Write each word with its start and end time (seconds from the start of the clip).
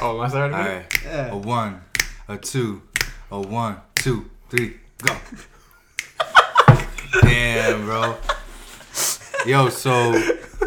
Oh, 0.00 0.16
am 0.16 0.20
I 0.20 0.28
starting? 0.28 0.54
All 0.54 0.60
again? 0.62 0.76
right. 0.76 1.04
Yeah. 1.04 1.32
A 1.32 1.36
one, 1.36 1.80
a 2.28 2.36
two, 2.36 2.82
a 3.30 3.40
one, 3.40 3.76
two, 3.94 4.28
three, 4.50 4.76
go. 5.02 5.16
Damn, 7.22 7.84
bro. 7.86 8.16
Yo, 9.46 9.68
so 9.70 10.12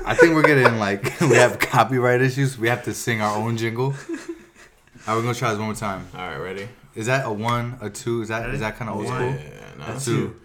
I 0.06 0.16
think 0.16 0.34
we're 0.34 0.42
getting 0.44 0.80
like 0.80 1.20
we 1.22 1.36
have 1.36 1.60
copyright 1.60 2.22
issues. 2.22 2.58
We 2.58 2.70
have 2.70 2.84
to 2.86 2.94
sing 2.94 3.22
our 3.22 3.38
own 3.38 3.58
jingle. 3.58 3.88
All 3.88 3.94
right, 3.96 5.16
we're 5.16 5.22
gonna 5.22 5.34
try 5.36 5.50
this 5.50 5.58
one 5.60 5.68
more 5.68 5.76
time. 5.76 6.08
All 6.16 6.22
right, 6.28 6.38
ready? 6.38 6.68
Is 6.96 7.06
that 7.06 7.26
a 7.26 7.32
one, 7.32 7.78
a 7.82 7.90
two? 7.90 8.22
Is 8.22 8.30
that 8.30 8.50
is 8.50 8.62
that 8.62 8.78
kind 8.78 8.90
of 8.90 8.98
old 8.98 9.06
yeah, 9.06 9.16
school? 9.16 9.30
yeah, 9.30 9.60
yeah, 9.80 9.88
no. 9.88 9.96
A 9.96 10.00
Two. 10.00 10.36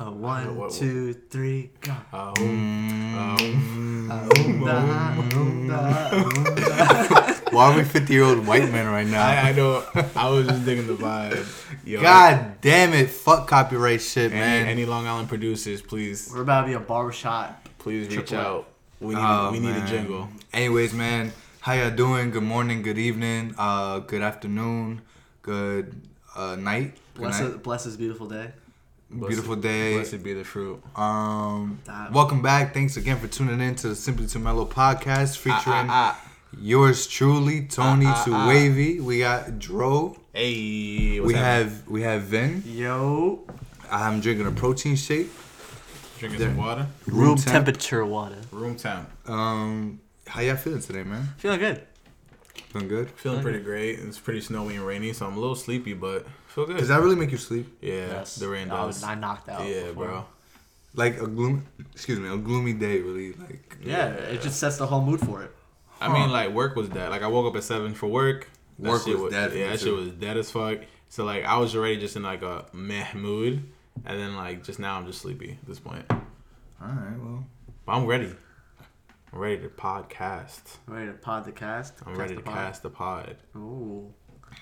A 0.00 0.10
one, 0.12 0.46
What- 0.46 0.56
what- 0.56 0.70
two, 0.72 1.12
three, 1.12 1.70
go. 1.80 1.92
Mm. 2.12 3.16
oh. 3.16 3.36
Oomda, 4.28 5.16
oomda, 5.32 6.10
oomda. 6.22 7.17
Why 7.50 7.72
are 7.72 7.76
we 7.76 7.84
fifty 7.84 8.12
year 8.14 8.24
old 8.24 8.46
white 8.46 8.70
men 8.70 8.86
right 8.86 9.06
now? 9.06 9.26
I, 9.26 9.50
I 9.50 9.52
know. 9.52 9.84
I 10.14 10.28
was 10.28 10.46
just 10.46 10.64
digging 10.64 10.86
the 10.86 10.94
vibe. 10.94 11.46
Yo, 11.84 12.00
God 12.02 12.60
damn 12.60 12.92
it! 12.92 13.08
Fuck 13.10 13.46
copyright 13.48 14.00
shit, 14.02 14.32
Any, 14.32 14.40
man. 14.40 14.66
any 14.66 14.84
Long 14.84 15.06
Island 15.06 15.28
producers, 15.28 15.80
please, 15.80 16.30
We're 16.32 16.42
about 16.42 16.62
to 16.62 16.66
be 16.68 16.72
a 16.74 16.80
barbershop. 16.80 17.68
please 17.78 18.06
reach 18.08 18.28
Triple 18.28 18.36
out. 18.38 18.68
We 19.00 19.14
need, 19.14 19.20
Oh, 19.24 19.50
we 19.52 19.60
need 19.60 19.76
a 19.76 19.86
jingle. 19.86 20.28
Anyways, 20.52 20.92
man, 20.92 21.32
how 21.60 21.72
y'all 21.74 21.90
doing? 21.90 22.30
Good 22.30 22.42
morning, 22.42 22.82
good 22.82 22.98
evening, 22.98 23.54
uh, 23.56 24.00
good 24.00 24.22
afternoon, 24.22 25.02
good 25.42 25.94
uh, 26.36 26.56
night, 26.56 26.94
good 27.14 27.22
Bless, 27.22 27.40
night. 27.40 27.50
it, 27.50 27.62
bless 27.62 27.84
this 27.84 27.96
beautiful 27.96 28.26
day. 28.28 28.50
beautiful 29.10 29.54
Blessed- 29.56 29.62
day. 29.62 29.94
Blessed 29.94 30.22
be 30.22 30.34
the 30.34 30.44
fruit. 30.44 30.82
Um, 30.96 31.78
That- 31.84 32.12
welcome 32.12 32.42
back. 32.42 32.74
Thanks 32.74 32.96
again 32.96 33.18
for 33.18 33.28
tuning 33.28 33.60
in 33.60 33.74
to 33.76 33.88
the 33.90 33.96
Simply 33.96 34.26
to 34.26 34.38
Mellow 34.38 34.66
podcast 34.66 35.36
featuring 35.38 35.86
Ah, 35.88 36.18
ah, 36.18 36.27
yours 36.56 37.06
truly, 37.06 37.66
Tony 37.66 38.06
ah, 38.06 38.22
to 38.24 38.32
ah. 38.32 38.48
Wavy. 38.48 39.00
We 39.00 39.20
got 39.20 39.58
Dro. 39.58 40.16
Hey, 40.32 41.20
what's 41.20 41.32
we 41.32 41.34
happening? 41.38 41.70
have 41.74 41.88
we 41.88 42.02
have 42.02 42.22
Vin. 42.22 42.62
Yo. 42.66 43.44
I'm 43.90 44.20
drinking 44.20 44.46
a 44.46 44.50
protein 44.52 44.96
shake. 44.96 45.28
drinking 46.18 46.40
there. 46.40 46.48
some 46.50 46.58
water. 46.58 46.86
Room 47.06 47.36
temp. 47.36 47.52
temperature 47.52 48.04
water. 48.04 48.36
Room 48.50 48.76
temp. 48.76 49.08
Um, 49.28 50.00
how 50.26 50.40
y'all 50.42 50.56
feeling 50.56 50.80
today, 50.82 51.04
man? 51.04 51.28
Feeling 51.38 51.58
good. 51.60 51.82
Feeling 52.70 52.88
good? 52.88 53.10
Feeling 53.12 53.38
Okay. 53.38 53.44
pretty 53.44 53.60
great. 53.64 53.98
It's 54.00 54.18
pretty 54.18 54.42
snowy 54.42 54.76
and 54.76 54.86
rainy, 54.86 55.14
so 55.14 55.26
I'm 55.26 55.36
a 55.36 55.40
little 55.40 55.54
sleepy, 55.54 55.94
but 55.94 56.26
feel 56.48 56.66
good. 56.66 56.76
Does 56.76 56.88
that 56.88 57.00
really 57.00 57.16
make 57.16 57.30
you 57.30 57.38
sleep? 57.38 57.66
yeah, 57.80 58.24
the 58.38 58.48
rain 58.48 58.70
I, 58.70 58.76
does. 58.76 58.86
was, 58.86 59.04
I 59.04 59.14
knocked 59.14 59.48
out. 59.48 59.66
yeah, 59.66 59.86
before. 59.88 60.04
bro. 60.06 60.24
Like 60.94 61.20
a 61.20 61.26
gloomy, 61.26 61.62
excuse 61.94 62.18
me, 62.18 62.28
a 62.28 62.36
gloomy 62.36 62.74
day, 62.74 63.00
really. 63.00 63.32
Like 63.32 63.76
Yeah, 63.82 64.08
it 64.08 64.42
just 64.42 64.58
sets 64.60 64.76
the 64.76 64.86
whole 64.86 65.00
mood 65.02 65.20
for 65.20 65.42
it. 65.44 65.54
I 66.00 66.12
mean, 66.12 66.30
like 66.30 66.50
work 66.50 66.76
was 66.76 66.88
dead. 66.88 67.10
Like 67.10 67.22
I 67.22 67.26
woke 67.26 67.46
up 67.50 67.56
at 67.56 67.64
seven 67.64 67.94
for 67.94 68.06
work. 68.06 68.48
That 68.78 68.90
Work 68.90 69.04
shit 69.04 69.18
was 69.18 69.32
dead 69.32 69.52
Yeah, 69.54 69.70
that 69.70 69.80
too. 69.80 69.84
shit 69.86 69.94
was 69.94 70.10
dead 70.12 70.36
as 70.36 70.50
fuck. 70.50 70.78
So 71.08 71.24
like 71.24 71.44
I 71.44 71.56
was 71.58 71.74
already 71.74 71.96
just 71.98 72.14
in 72.16 72.22
like 72.22 72.42
a 72.42 72.66
meh 72.72 73.06
mood, 73.14 73.64
and 74.04 74.20
then 74.20 74.36
like 74.36 74.62
just 74.62 74.78
now 74.78 74.96
I'm 74.98 75.06
just 75.06 75.20
sleepy 75.20 75.58
at 75.60 75.66
this 75.68 75.80
point. 75.80 76.04
All 76.10 76.18
right, 76.80 77.18
well. 77.18 77.44
But 77.84 77.92
I'm 77.92 78.06
ready. 78.06 78.32
I'm 79.32 79.38
ready 79.40 79.58
to 79.62 79.68
podcast. 79.68 80.76
Ready 80.86 81.08
to 81.08 81.12
pod 81.14 81.44
the 81.44 81.52
cast? 81.52 81.94
I'm 82.06 82.14
ready 82.14 82.34
to 82.34 82.40
the 82.40 82.44
pod? 82.44 82.54
cast 82.54 82.82
the 82.82 82.90
pod. 82.90 83.36
Ooh. 83.56 84.12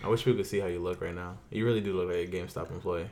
I 0.03 0.09
wish 0.09 0.25
people 0.25 0.39
could 0.39 0.47
see 0.47 0.59
how 0.61 0.67
you 0.67 0.81
look 0.81 1.01
right 1.01 1.15
now. 1.15 1.37
You 1.51 1.65
really 1.67 1.81
do 1.81 1.93
look 1.93 2.09
like 2.09 2.17
a 2.17 2.31
GameStop 2.31 2.71
employee. 2.73 3.09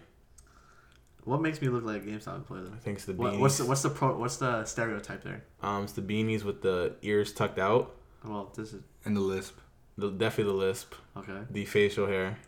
What 1.25 1.41
makes 1.41 1.63
me 1.63 1.69
look 1.69 1.85
like 1.85 2.03
a 2.03 2.07
GameStop 2.07 2.37
employee? 2.37 2.69
I 2.75 2.79
think 2.79 2.97
it's 2.97 3.05
the 3.07 3.15
beanies. 3.15 3.19
What, 3.33 3.41
what's 3.41 3.59
the 3.59 3.65
what's 3.67 3.83
the 3.83 3.91
pro, 3.91 4.17
what's 4.17 4.37
the 4.39 4.65
stereotype 4.65 5.23
there? 5.23 5.45
um, 5.63 5.85
it's 5.85 5.93
the 5.93 6.03
beanies 6.03 6.43
with 6.45 6.63
the 6.63 6.97
ears 7.03 7.33
tucked 7.33 7.59
out. 7.59 7.95
Well, 8.25 8.51
this 8.57 8.73
is 8.73 8.83
And 9.05 9.17
the 9.17 9.21
lisp, 9.21 9.59
The 9.99 10.11
definitely 10.11 10.53
the 10.53 10.59
lisp, 10.59 10.95
okay. 11.17 11.39
the 11.51 11.65
facial 11.65 12.07
hair. 12.07 12.39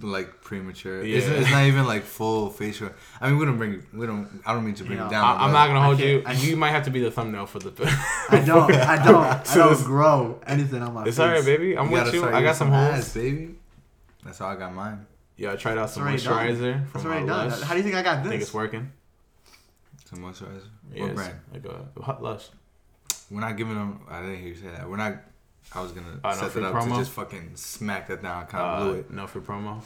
like 0.00 0.40
premature. 0.42 1.04
Yeah. 1.04 1.18
It's, 1.18 1.26
it's 1.26 1.50
not 1.50 1.64
even 1.66 1.86
like 1.86 2.02
full 2.04 2.50
facial. 2.50 2.90
I 3.20 3.28
mean, 3.28 3.38
we 3.38 3.44
don't 3.46 3.56
bring, 3.58 3.86
we 3.92 4.06
don't. 4.06 4.42
I 4.44 4.52
don't 4.52 4.64
mean 4.64 4.74
to 4.76 4.84
bring 4.84 4.98
Yeah. 4.98 5.06
it 5.06 5.10
down. 5.10 5.24
I, 5.24 5.44
I'm 5.44 5.52
not 5.52 5.66
gonna 5.68 5.82
hold 5.82 5.98
can't- 5.98 6.10
you. 6.10 6.22
I- 6.26 6.32
you 6.32 6.56
might 6.56 6.70
have 6.70 6.84
to 6.84 6.90
be 6.90 7.00
the 7.00 7.10
thumbnail 7.10 7.46
for 7.46 7.58
the. 7.60 7.70
I 8.30 8.40
don't. 8.44 8.72
I 8.72 9.04
don't. 9.08 9.24
I 9.24 9.42
So 9.44 9.68
don't 9.70 9.84
grow 9.84 10.40
anything 10.46 10.82
on 10.82 10.92
my 10.94 11.02
it's 11.04 11.16
face. 11.16 11.24
alright, 11.24 11.44
baby. 11.44 11.76
I'm 11.78 11.86
you 11.86 11.92
with 11.92 12.04
gotta 12.04 12.16
you. 12.16 12.24
I 12.24 12.30
got 12.32 12.40
using 12.40 12.54
some 12.54 12.70
holes. 12.72 12.94
ass, 12.98 13.14
baby. 13.14 13.54
That's 14.24 14.38
how 14.38 14.48
I 14.48 14.56
got 14.56 14.74
mine. 14.74 15.06
Yeah, 15.36 15.52
I 15.52 15.56
tried 15.56 15.78
out 15.78 15.90
some 15.90 16.06
It's 16.08 16.26
already 16.26 16.54
done. 16.54 16.56
moisturizer 16.58 16.82
It's 16.82 16.90
from 17.02 17.06
already 17.06 17.22
uh, 17.24 17.26
done. 17.36 17.50
Lush. 17.50 17.60
How 17.62 17.72
do 17.74 17.76
you 17.78 17.82
think 17.84 17.94
I 17.96 18.02
got 18.02 18.18
I 18.18 18.22
this? 18.22 18.30
think 18.30 18.42
it's 18.42 18.54
working. 18.54 18.90
Some 20.06 20.18
moisturizer. 20.20 20.62
Yeah, 20.92 21.02
what 21.02 21.10
it's 21.10 21.14
brand? 21.20 21.38
Like 21.52 21.64
a 21.66 22.02
hot 22.02 22.22
Lush. 22.22 22.48
We're 23.30 23.40
not 23.40 23.56
giving 23.56 23.74
them. 23.74 24.00
I 24.08 24.20
didn't 24.20 24.38
hear 24.38 24.48
you 24.48 24.54
say 24.54 24.68
that. 24.68 24.88
We're 24.88 24.96
not. 24.96 25.14
I 25.74 25.80
was 25.82 25.92
gonna 25.92 26.20
no 26.22 26.32
set 26.32 26.50
free 26.52 26.62
it 26.62 26.66
up 26.66 26.74
promo? 26.74 26.90
to 26.92 26.96
just 26.98 27.10
fucking 27.10 27.50
smack 27.56 28.06
that 28.08 28.22
down. 28.22 28.46
Kind 28.46 28.64
of 28.64 28.80
Uh, 28.80 28.84
blew 28.84 28.94
it. 29.00 29.10
no 29.10 29.26
for 29.26 29.40
promo. 29.40 29.80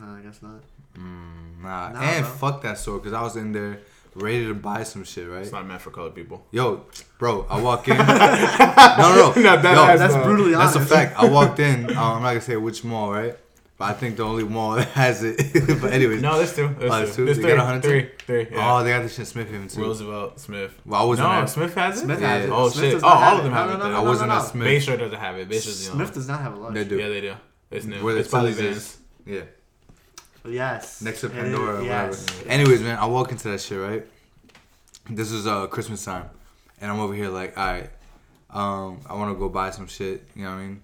Uh, 0.00 0.04
I 0.04 0.20
guess 0.22 0.40
not. 0.42 0.62
Mm, 0.96 1.60
nah. 1.62 1.90
Nah, 1.92 2.00
and 2.00 2.24
bro. 2.24 2.34
fuck 2.34 2.62
that 2.62 2.78
store 2.78 2.98
because 2.98 3.12
I 3.12 3.20
was 3.22 3.36
in 3.36 3.52
there 3.52 3.80
ready 4.14 4.46
to 4.46 4.54
buy 4.54 4.82
some 4.84 5.04
shit. 5.04 5.28
Right. 5.28 5.42
It's 5.42 5.52
not 5.52 5.66
meant 5.66 5.82
for 5.82 5.90
colored 5.90 6.14
people. 6.14 6.46
Yo, 6.50 6.86
bro, 7.18 7.46
I 7.50 7.60
walk 7.68 7.86
in. 7.88 7.98
no, 7.98 8.04
no, 8.06 9.32
no. 9.36 9.42
Not 9.42 9.62
that 9.62 9.74
Yo, 9.74 9.84
ass, 9.84 9.98
That's 9.98 10.14
though. 10.14 10.24
brutally 10.24 10.54
honest. 10.54 10.74
That's 10.78 10.90
a 10.90 10.94
fact. 10.94 11.16
I 11.18 11.26
walked 11.28 11.58
in. 11.58 11.90
Um, 11.90 11.98
I'm 11.98 12.22
not 12.22 12.28
gonna 12.30 12.40
say 12.40 12.56
which 12.56 12.82
mall, 12.84 13.12
right? 13.12 13.36
But 13.78 13.90
I 13.90 13.92
think 13.92 14.16
the 14.16 14.24
only 14.24 14.42
mall 14.42 14.72
that 14.76 14.88
has 14.88 15.22
it. 15.22 15.36
but 15.80 15.92
anyways, 15.92 16.20
No, 16.20 16.36
there's 16.36 16.54
two. 16.54 16.74
There's 16.78 16.90
Oh, 16.92 16.96
there's 16.98 17.14
two? 17.16 17.24
There's 17.24 17.36
They 17.36 17.42
three. 17.44 17.52
got 17.54 17.62
a 17.62 17.64
hundred 17.66 17.82
Three. 17.84 18.10
Three. 18.44 18.56
Yeah. 18.56 18.76
oh, 18.78 18.82
they 18.82 18.90
got 18.90 19.02
this 19.02 19.14
shit 19.14 19.26
Smith 19.28 19.48
Haven 19.50 19.68
too. 19.68 19.80
Roosevelt, 19.82 20.40
Smith. 20.40 20.80
Well, 20.84 21.00
I 21.00 21.04
wasn't 21.04 21.28
no, 21.28 21.34
at- 21.34 21.48
Smith 21.48 21.74
has 21.74 21.98
it. 21.98 22.04
Smith 22.04 22.20
Yeah. 22.20 22.28
has 22.34 22.44
it. 22.46 22.50
Oh 22.50 22.68
Smith 22.70 22.92
shit! 22.94 23.02
Oh, 23.04 23.06
all 23.08 23.36
of 23.38 23.44
them 23.44 23.52
have 23.52 23.70
it. 23.70 23.74
no, 23.74 23.78
then. 23.84 23.92
no, 23.92 23.98
I 23.98 24.02
wasn't 24.02 24.28
no, 24.30 24.34
at 24.36 24.42
no. 24.42 24.48
Smith. 24.48 24.68
Bayshore 24.68 24.98
doesn't 24.98 25.18
have 25.18 25.36
it. 25.38 25.48
Bayshore's 25.48 25.86
the 25.86 25.92
only 25.92 26.04
Smith 26.04 26.14
does 26.14 26.26
not 26.28 26.40
have 26.40 26.54
a 26.54 26.56
Lush. 26.58 26.74
They 26.74 26.84
do. 26.84 26.98
Yeah, 26.98 27.08
they 27.08 27.20
do. 27.20 27.34
It's 27.70 27.84
new. 27.86 28.02
Where 28.02 28.14
the 28.14 28.20
it's 28.20 28.28
probably 28.28 28.54
Tilly's. 28.54 28.96
Vans. 29.26 29.46
Yeah, 30.44 30.50
Yes. 30.50 31.00
next 31.02 31.20
to 31.20 31.26
It 31.26 31.32
is- 31.32 31.38
Pandora 31.38 31.84
yes. 31.84 32.24
whatever. 32.26 32.48
Anyways, 32.50 32.80
man, 32.82 32.98
I 32.98 33.06
walk 33.06 33.30
into 33.30 33.48
that 33.48 33.60
shit 33.60 33.78
right. 33.80 34.04
This 35.10 35.30
is 35.30 35.46
uh 35.46 35.66
Christmas 35.68 36.04
time, 36.04 36.28
and 36.80 36.90
I'm 36.90 36.98
over 37.00 37.14
here 37.14 37.28
like, 37.28 37.56
all 37.56 37.64
right, 37.66 37.90
um, 38.50 39.00
I 39.08 39.14
want 39.14 39.32
to 39.34 39.38
go 39.38 39.48
buy 39.48 39.70
some 39.70 39.86
shit. 39.86 40.26
You 40.34 40.44
know 40.44 40.50
what 40.50 40.56
I 40.56 40.62
mean? 40.66 40.82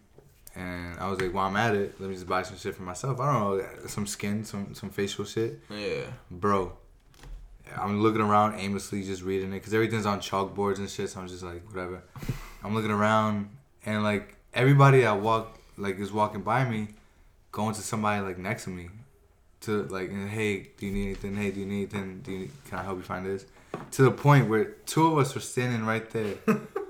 And 0.57 0.99
I 1.01 1.11
was 1.11 1.21
like, 1.21 1.35
while 1.35 1.49
I'm 1.49 1.57
at 1.57 1.75
it, 1.75 2.01
let 2.01 2.09
me 2.09 2.15
just 2.15 2.29
buy 2.29 2.43
some 2.43 2.57
shit 2.57 2.75
for 2.77 2.83
myself. 2.83 3.19
I 3.21 3.33
don't 3.33 3.59
know, 3.59 3.87
some 3.87 4.07
skin, 4.07 4.45
some 4.45 4.75
some 4.75 4.91
facial 4.91 5.25
shit. 5.25 5.61
Yeah. 5.69 6.03
bro. 6.31 6.73
I'm 7.77 8.01
looking 8.03 8.21
around 8.21 8.59
aimlessly, 8.61 9.03
just 9.03 9.23
reading 9.23 9.51
it 9.51 9.55
because 9.57 9.75
everything's 9.75 10.07
on 10.07 10.21
chalkboards 10.21 10.79
and 10.79 10.89
shit. 10.89 11.11
So 11.11 11.21
I'm 11.21 11.27
just 11.29 11.43
like, 11.43 11.67
whatever. 11.69 12.03
I'm 12.63 12.75
looking 12.75 12.91
around 12.93 13.49
and 13.85 14.05
like 14.05 14.37
everybody 14.53 15.01
that 15.01 15.21
walk 15.21 15.59
like 15.77 15.99
is 15.99 16.13
walking 16.13 16.43
by 16.43 16.65
me, 16.65 16.89
going 17.51 17.75
to 17.75 17.81
somebody 17.81 18.23
like 18.23 18.39
next 18.39 18.65
to 18.65 18.71
me, 18.71 18.91
to 19.63 19.83
like, 19.85 20.11
hey, 20.29 20.69
do 20.77 20.87
you 20.87 20.93
need 20.93 21.05
anything? 21.07 21.37
Hey, 21.37 21.51
do 21.51 21.61
you 21.61 21.67
need 21.67 21.95
anything? 21.95 22.21
Do 22.21 22.33
you 22.33 22.39
need, 22.41 22.51
can 22.69 22.79
I 22.79 22.83
help 22.85 22.99
you 22.99 23.03
find 23.03 23.27
this? 23.27 23.45
To 23.93 24.03
the 24.03 24.11
point 24.13 24.49
where 24.49 24.65
two 24.87 25.07
of 25.09 25.19
us 25.19 25.35
were 25.35 25.41
standing 25.41 25.85
right 25.85 26.09
there, 26.11 26.35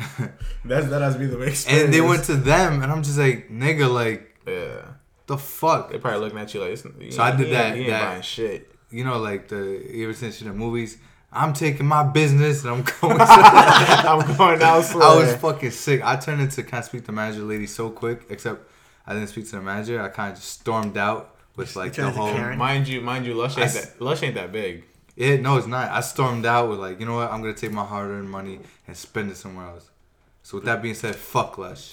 That's 0.64 0.86
that 0.88 1.02
has 1.02 1.14
to 1.14 1.18
be 1.20 1.26
the 1.26 1.40
experience. 1.40 1.84
and 1.84 1.92
they 1.94 2.00
went 2.00 2.24
to 2.24 2.36
them, 2.36 2.82
and 2.82 2.90
I'm 2.92 3.02
just 3.02 3.18
like, 3.18 3.48
nigga, 3.50 3.92
like 3.92 4.36
Yeah. 4.46 4.82
the 5.26 5.36
fuck. 5.38 5.90
They 5.90 5.98
probably 5.98 6.20
looking 6.20 6.38
at 6.38 6.52
you 6.54 6.60
like. 6.60 6.82
"You 7.00 7.10
So 7.12 7.22
I 7.22 7.30
did 7.36 7.46
he 7.48 7.52
ain't- 7.52 7.52
that- 7.52 7.74
He 7.76 7.80
ain't 7.82 7.90
that- 7.90 8.24
shit. 8.24 8.70
You 8.90 9.04
know, 9.04 9.18
like 9.18 9.48
the 9.48 9.80
ever 10.02 10.12
since 10.14 10.40
you 10.40 10.48
the 10.48 10.54
movies. 10.54 10.98
I'm 11.32 11.52
taking 11.52 11.86
my 11.86 12.02
business 12.02 12.64
and 12.64 12.70
I'm 12.72 12.82
going. 13.00 13.18
To, 13.18 13.24
I'm 13.24 14.36
going 14.36 14.60
elsewhere. 14.60 15.04
I 15.04 15.14
was 15.16 15.34
fucking 15.36 15.70
sick. 15.70 16.00
I 16.04 16.16
turned 16.16 16.40
into 16.40 16.62
can 16.64 16.78
I 16.78 16.80
speak 16.80 17.04
to 17.06 17.12
manager 17.12 17.42
lady 17.42 17.68
so 17.68 17.88
quick. 17.90 18.22
Except 18.30 18.68
I 19.06 19.14
didn't 19.14 19.28
speak 19.28 19.44
to 19.50 19.56
the 19.56 19.62
manager. 19.62 20.02
I 20.02 20.08
kind 20.08 20.32
of 20.32 20.38
just 20.38 20.60
stormed 20.60 20.96
out 20.98 21.36
with 21.54 21.76
like 21.76 21.92
the 21.92 22.10
whole. 22.10 22.34
Mind 22.56 22.88
you, 22.88 23.00
mind 23.00 23.26
you, 23.26 23.34
Lush 23.34 23.56
ain't 23.58 23.66
s- 23.66 23.86
that. 23.90 24.00
Lush 24.00 24.22
ain't 24.24 24.34
that 24.34 24.50
big. 24.50 24.84
It 25.16 25.42
no, 25.42 25.56
it's 25.56 25.66
not. 25.66 25.90
I 25.90 26.00
stormed 26.00 26.46
out 26.46 26.68
with 26.70 26.78
like 26.78 27.00
you 27.00 27.06
know 27.06 27.16
what? 27.16 27.30
I'm 27.32 27.40
gonna 27.42 27.54
take 27.54 27.72
my 27.72 27.84
hard-earned 27.84 28.30
money 28.30 28.60
and 28.86 28.96
spend 28.96 29.30
it 29.30 29.36
somewhere 29.36 29.66
else. 29.66 29.90
So 30.42 30.56
with 30.56 30.64
that 30.64 30.80
being 30.82 30.94
said, 30.94 31.16
fuck 31.16 31.58
Lush. 31.58 31.92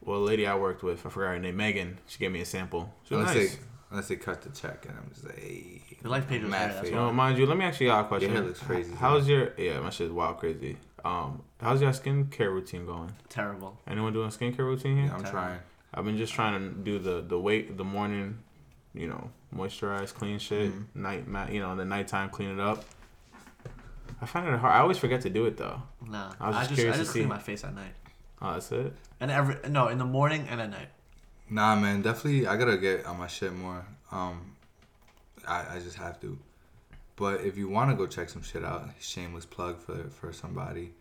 Well, 0.00 0.18
a 0.18 0.24
lady 0.24 0.46
I 0.46 0.54
worked 0.56 0.82
with, 0.82 1.04
I 1.04 1.10
forgot 1.10 1.28
her 1.30 1.38
name, 1.38 1.56
Megan. 1.56 1.98
She 2.06 2.18
gave 2.18 2.32
me 2.32 2.40
a 2.40 2.44
sample. 2.46 2.94
She 3.04 3.14
was 3.14 3.22
Unless 3.22 3.36
nice. 3.36 3.54
they 3.56 3.62
unless 3.90 4.08
they 4.08 4.16
cut 4.16 4.42
the 4.42 4.50
check 4.50 4.84
and 4.88 4.96
I'm 4.98 5.10
just 5.12 5.24
like, 5.24 5.38
hey, 5.38 5.82
Your 6.02 6.10
life 6.10 6.28
page 6.28 6.42
was 6.42 6.50
mad 6.50 6.70
that's 6.70 6.80
for 6.88 6.94
You 6.94 7.00
you. 7.06 7.12
mind 7.12 7.38
you, 7.38 7.46
let 7.46 7.56
me 7.56 7.64
ask 7.64 7.80
you 7.80 7.90
all 7.90 8.02
a 8.02 8.04
question. 8.04 8.30
hair 8.30 8.42
looks 8.42 8.60
crazy, 8.60 8.92
H- 8.92 8.98
How's 8.98 9.28
your 9.28 9.52
yeah? 9.58 9.80
My 9.80 9.90
shit's 9.90 10.12
wild 10.12 10.38
crazy. 10.38 10.76
Um, 11.04 11.42
how's 11.60 11.80
your 11.80 11.90
skincare 11.92 12.52
routine 12.52 12.84
going? 12.86 13.12
Terrible. 13.28 13.78
Anyone 13.86 14.12
doing 14.12 14.28
a 14.28 14.30
skincare 14.30 14.58
routine 14.58 14.96
here? 14.96 15.06
Yeah, 15.06 15.14
I'm 15.14 15.24
trying. 15.24 15.58
I've 15.94 16.04
been 16.04 16.18
just 16.18 16.32
trying 16.34 16.60
to 16.60 16.74
do 16.74 16.98
the 16.98 17.22
the 17.22 17.38
wait 17.40 17.76
the 17.78 17.84
morning, 17.84 18.38
you 18.94 19.06
know, 19.08 19.30
moisturize, 19.54 20.12
clean 20.12 20.38
shit. 20.38 20.72
Mhm. 20.72 20.86
Night, 20.94 21.26
ma- 21.28 21.46
you 21.48 21.60
know, 21.60 21.74
the 21.76 21.84
nighttime, 21.84 22.30
clean 22.30 22.50
it 22.50 22.60
up. 22.60 22.84
I 24.20 24.26
find 24.26 24.48
it 24.48 24.58
hard. 24.58 24.74
I 24.74 24.80
always 24.80 24.98
forget 24.98 25.20
to 25.22 25.30
do 25.30 25.46
it 25.46 25.56
though. 25.56 25.82
Nah. 26.06 26.32
I 26.40 26.48
was 26.48 26.56
I 26.56 26.60
just 26.60 26.70
just 26.70 26.78
curious 26.80 26.94
I 26.94 26.98
to 26.98 27.02
just 27.04 27.12
clean 27.12 27.24
see. 27.24 27.28
my 27.28 27.38
face 27.38 27.64
at 27.64 27.74
night. 27.74 27.94
Oh, 28.42 28.52
that's 28.54 28.70
it. 28.72 28.92
And 29.20 29.30
every 29.30 29.56
no, 29.68 29.88
in 29.88 29.98
the 29.98 30.04
morning 30.04 30.46
and 30.48 30.60
at 30.60 30.70
night. 30.70 30.88
Nah, 31.50 31.76
man, 31.76 32.02
definitely. 32.02 32.46
I 32.46 32.56
gotta 32.56 32.76
get 32.76 33.06
on 33.06 33.18
my 33.18 33.26
shit 33.26 33.52
more. 33.54 33.84
Um, 34.10 34.56
I, 35.46 35.76
I 35.76 35.78
just 35.80 35.96
have 35.96 36.20
to. 36.20 36.38
But 37.16 37.40
if 37.40 37.56
you 37.56 37.68
want 37.68 37.90
to 37.90 37.96
go 37.96 38.06
check 38.06 38.28
some 38.28 38.42
shit 38.42 38.64
out, 38.64 38.88
shameless 39.00 39.46
plug 39.46 39.80
for 39.80 40.08
for 40.10 40.32
somebody. 40.32 40.92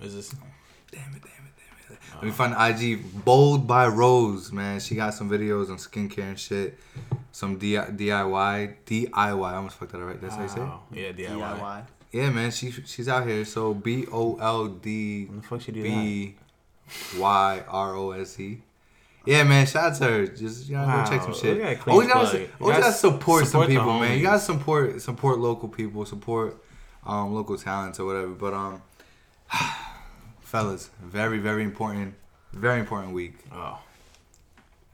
Is 0.00 0.14
this? 0.14 0.30
Damn 0.90 1.14
it, 1.14 1.22
damn 1.22 1.46
it. 1.46 1.53
Let 2.14 2.22
me 2.22 2.30
find 2.30 2.54
IG. 2.54 3.24
Bold 3.24 3.66
by 3.66 3.86
Rose, 3.86 4.52
man. 4.52 4.80
She 4.80 4.94
got 4.94 5.14
some 5.14 5.28
videos 5.28 5.68
on 5.70 5.76
skincare 5.76 6.30
and 6.30 6.38
shit. 6.38 6.78
Some 7.32 7.58
D- 7.58 7.74
DIY. 7.74 8.74
DIY. 8.86 9.10
I 9.14 9.30
almost 9.56 9.76
fucked 9.76 9.92
that 9.92 10.00
up 10.00 10.06
right. 10.06 10.20
That's 10.20 10.36
how 10.36 10.42
you 10.42 10.48
say 10.48 10.60
it? 10.60 10.64
Oh, 10.64 10.80
yeah, 10.92 11.12
DIY. 11.12 11.58
DIY. 11.58 11.86
Yeah, 12.12 12.30
man. 12.30 12.50
She 12.52 12.70
she's 12.70 13.08
out 13.08 13.26
here. 13.26 13.44
So 13.44 13.74
B 13.74 14.06
O 14.12 14.36
L 14.36 14.68
D 14.68 15.26
When 15.26 15.40
the 15.40 15.46
fuck 15.46 15.60
she 15.60 15.72
do 15.72 15.82
that? 15.82 15.88
B 15.88 16.36
Y 17.18 17.62
R 17.68 17.96
O 17.96 18.12
S 18.12 18.38
E. 18.38 18.62
Yeah, 19.26 19.42
man. 19.42 19.66
Shout 19.66 19.92
out 19.92 19.98
to 19.98 20.04
her. 20.04 20.26
Just 20.28 20.68
you 20.68 20.76
gotta 20.76 21.10
go 21.10 21.16
check 21.16 21.22
some 21.24 21.34
shit. 21.34 21.56
look 21.58 21.66
at 21.66 21.88
Always 21.88 22.08
gotta, 22.08 22.20
always 22.20 22.48
gotta 22.58 22.80
gotta 22.80 22.92
support, 22.92 23.46
support 23.46 23.46
some 23.46 23.60
the 23.62 23.66
people, 23.66 23.98
man. 23.98 24.16
You 24.16 24.22
gotta 24.22 24.38
support 24.38 25.02
support 25.02 25.38
local 25.38 25.68
people, 25.68 26.04
support 26.04 26.62
um 27.04 27.34
local 27.34 27.56
talents 27.56 27.98
or 27.98 28.04
whatever. 28.06 28.28
But 28.28 28.54
um, 28.54 28.82
fellas, 30.54 30.90
very 31.02 31.38
very 31.38 31.64
important, 31.64 32.14
very 32.52 32.78
important 32.80 33.12
week. 33.12 33.34
Oh, 33.52 33.78